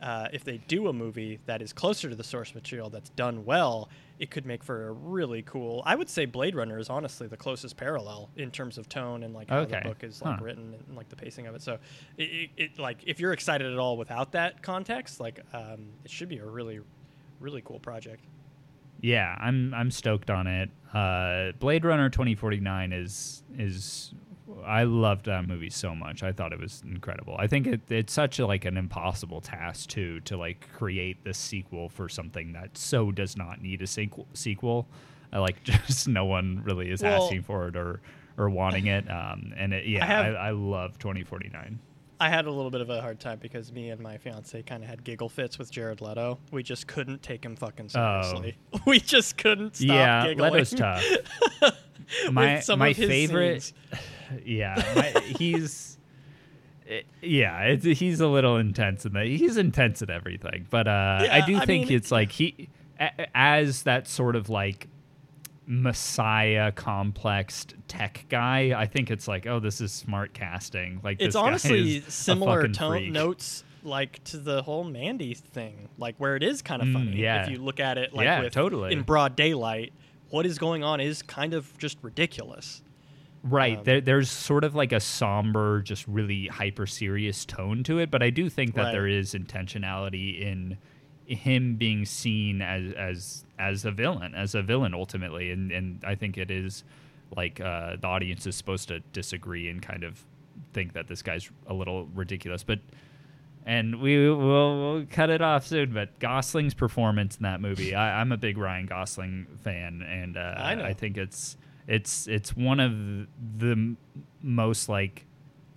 [0.03, 3.45] uh, if they do a movie that is closer to the source material that's done
[3.45, 5.83] well, it could make for a really cool.
[5.87, 9.35] I would say Blade Runner is honestly the closest parallel in terms of tone and
[9.35, 9.81] like how Okay.
[9.83, 10.45] the book is like Huh.
[10.45, 11.63] written and like the pacing of it.
[11.63, 11.79] So,
[12.17, 16.11] it, it, it like if you're excited at all without that context, like um, it
[16.11, 16.81] should be a really,
[17.41, 18.23] really cool project.
[19.03, 20.71] Yeah, I'm I'm stoked on it.
[20.95, 24.15] Uh, Blade Runner 2049 is is
[24.65, 26.23] I loved that movie so much.
[26.23, 27.37] I thought it was incredible.
[27.39, 31.35] I think it, it's such a, like an impossible task too to like create the
[31.35, 34.27] sequel for something that so does not need a sequel.
[34.35, 34.87] Sequel,
[35.33, 38.01] uh, like just no one really is Well- asking for it or
[38.39, 39.11] or wanting it.
[39.11, 41.79] Um, and it, yeah, I have- I, I love 2049.
[42.19, 44.83] I had a little bit of a hard time because me and my fiance kind
[44.83, 46.39] of had giggle fits with Jared Leto.
[46.51, 48.57] We just couldn't take him fucking seriously.
[48.87, 49.95] We just couldn't stop Oh.
[49.95, 50.53] yeah, giggling.
[50.55, 51.05] Leto's tough.
[52.31, 53.71] my my favorite.
[54.45, 55.99] Yeah my, he's
[56.89, 61.27] eh, yeah it's, he's a little intense in that he's intense at everything but uh
[61.31, 62.69] i do I think mean- it's like he
[63.01, 64.89] a- as that sort of like
[65.69, 71.35] messiah complex tech guy i think it's like oh this is smart casting like It's
[71.35, 73.13] honestly similar tone freak.
[73.13, 77.17] notes like to the whole Mandy thing, like where it is kind of Mm, funny
[77.23, 77.45] yeah.
[77.45, 78.93] if you look at it like Yeah, with, totally.
[78.93, 79.93] in broad daylight.
[80.31, 82.83] What is going on is kind of just ridiculous.
[83.49, 83.79] Right.
[83.79, 88.11] Um, there, there's sort of like a somber, just really hyper serious tone to it,
[88.11, 88.93] but I do think that Right.
[88.93, 90.79] there is intentionality in
[91.27, 96.15] him being seen as as as a villain, as a villain ultimately, and and I
[96.15, 96.85] think it is
[97.37, 100.23] like uh, the audience is supposed to disagree and kind of
[100.73, 102.79] think that this guy's a little ridiculous, but.
[103.69, 104.39] And we will
[104.95, 108.59] we'll cut it off soon, but Gosling's performance in that movie, I, I'm a big
[108.59, 110.91] Ryan Gosling fan, and uh, I.
[110.91, 111.57] I think it's
[111.89, 112.93] it's it's one of
[113.59, 113.97] the
[114.43, 115.25] most like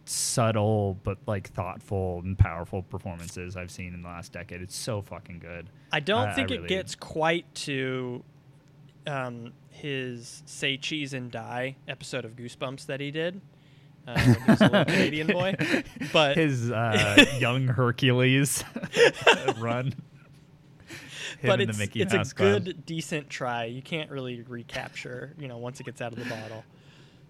[0.06, 4.62] subtle but like thoughtful and powerful performances I've seen in the last decade.
[4.62, 5.70] It's so fucking good.
[5.92, 8.24] I don't I- I think really- it gets quite to
[9.08, 13.42] um, his "Say Cheese and Die" episode of Goosebumps that he did.
[14.08, 15.56] Uh, when he was a little Canadian boy,
[16.12, 18.64] but His uh, young Hercules
[19.60, 19.94] run.
[21.44, 23.66] But it's it's a good, decent try.
[23.66, 26.64] You can't really recapture, you know, once it gets out of the bottle.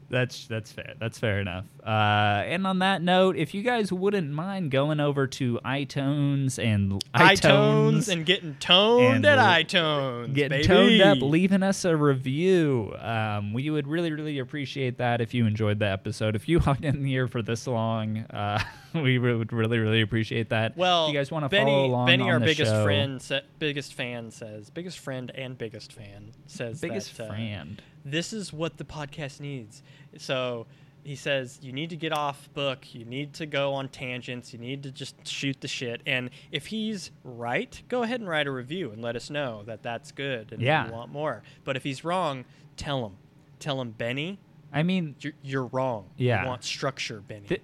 [0.10, 0.94] That's that's fair.
[1.00, 1.66] That's fair enough.
[1.86, 7.04] Uh, and on that note, if you guys wouldn't mind going over to iTunes and
[7.14, 10.68] iTunes and getting toned and at iTunes, getting baby.
[10.68, 12.94] toned up, leaving us a review.
[13.00, 16.36] Um, we would really, really appreciate that if you enjoyed the episode.
[16.36, 18.62] If you hung in here for this long, uh,
[18.94, 20.76] we would really, really appreciate that.
[20.76, 23.22] Well, if you guys want to Benny, follow along Benny, on our biggest show, friend,
[23.22, 27.82] sa- biggest fan says, biggest friend and biggest fan says biggest that, uh, friend.
[28.06, 29.84] This is what the podcast needs.
[30.18, 30.68] So
[31.04, 34.60] he says you need to get off book, you need to go on tangents, you
[34.60, 36.02] need to just shoot the shit.
[36.06, 39.82] And if he's right, go ahead and write a review and let us know that
[39.84, 40.88] that's good and Yeah.
[40.88, 41.42] you want more.
[41.64, 42.46] But if he's wrong,
[42.78, 43.14] tell him.
[43.60, 44.40] Tell him, Benny,
[44.72, 46.06] I mean, you're, you're wrong.
[46.18, 46.44] Yeah.
[46.44, 47.48] You want structure, Benny.
[47.48, 47.62] Th-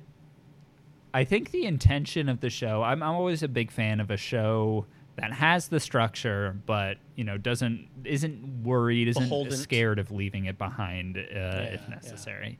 [1.14, 2.84] I think the intention of the show.
[2.84, 4.86] I'm, I'm always a big fan of a show
[5.16, 9.52] that has the structure, but you know doesn't isn't worried, isn't Beholden.
[9.58, 11.96] scared of leaving it behind uh, if yeah.
[11.96, 12.60] necessary.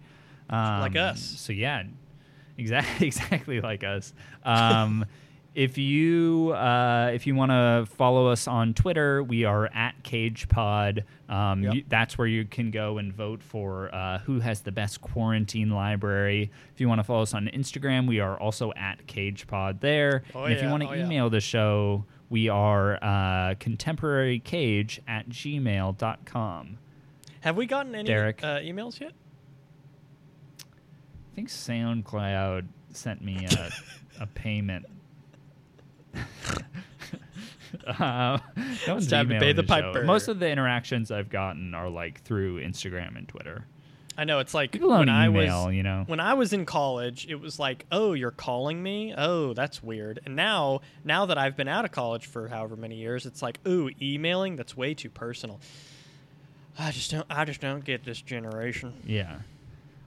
[0.50, 1.22] Um, Like us.
[1.22, 1.84] So yeah,
[2.58, 4.14] exactly, exactly like us.
[4.44, 5.06] Um,
[5.56, 11.04] if you uh, if you want to follow us on Twitter, we are at CagePod.
[11.28, 11.74] Um, Yep.
[11.74, 15.72] you, that's where you can go and vote for uh, who has the best quarantine
[15.72, 16.52] library.
[16.74, 20.24] If you want to follow us on Instagram, we are also at CagePod there.
[20.36, 21.06] Oh, and if you want to Oh, yeah.
[21.06, 26.78] email the show, we are uh, contemporarycage at gmail.com.
[27.42, 28.44] Have we gotten any Derik.
[28.44, 29.14] Uh, emails yet?
[30.60, 33.72] I think SoundCloud sent me a,
[34.22, 34.86] a payment.
[37.86, 38.38] uh,
[38.88, 40.04] no one's time to pay the the piper.
[40.04, 43.68] Most of the interactions I've gotten are like through Instagram and Twitter.
[44.18, 46.04] I know it's like People when I email, was you know.
[46.08, 49.14] when I was in college, it was like, "Oh, you're calling me?
[49.18, 52.96] Oh, that's weird." And now, now that I've been out of college for however many
[52.96, 54.56] years, it's like, "Ooh, emailing?
[54.56, 55.60] That's way too personal."
[56.80, 58.94] I just don't I just don't get this generation.
[59.06, 59.40] Yeah,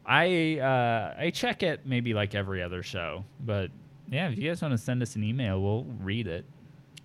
[0.06, 3.70] I uh, I check it maybe like every other show, but
[4.10, 6.44] yeah, if you guys want to send us an email, we'll read it.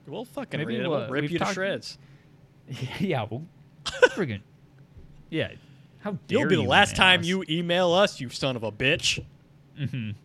[0.08, 0.90] We'll fucking Maybe read it.
[0.90, 1.98] we'll- We'll rip you to talked- shreds.
[3.00, 3.44] yeah, we'll
[3.86, 4.42] friggin'
[5.30, 5.52] yeah.
[6.04, 7.26] How dare You'll be the last time us.
[7.26, 9.24] you email us, you son of a bitch.
[9.80, 10.16] Mhm.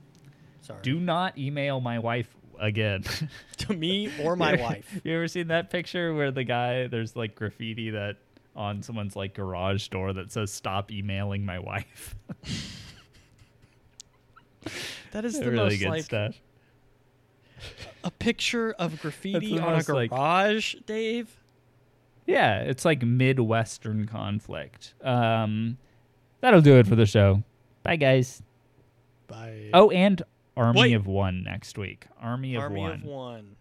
[0.61, 0.81] Sorry.
[0.83, 2.29] Do not email my wife
[2.59, 3.05] again.
[3.59, 5.01] to me or my You- wife.
[5.05, 8.17] You ever seen that picture where the guy there's like graffiti that
[8.57, 12.15] on someone's like garage door that says "Stop emailing my wife."
[15.13, 16.37] That is the really most good like stuff.
[18.05, 21.35] a picture of graffiti on a most, like- garage, Dave.
[22.29, 24.93] Yeah, it's like midwestern conflict.
[25.03, 25.79] Um,
[26.43, 27.43] that'll do it for the show.
[27.83, 28.43] Bye, guys.
[29.29, 29.71] Bye.
[29.73, 30.21] Oh, and
[30.55, 30.93] Army Wait.
[30.93, 32.07] of One next week.
[32.21, 32.93] Army of Army One.
[32.93, 33.45] of one.
[33.45, 33.58] Sure.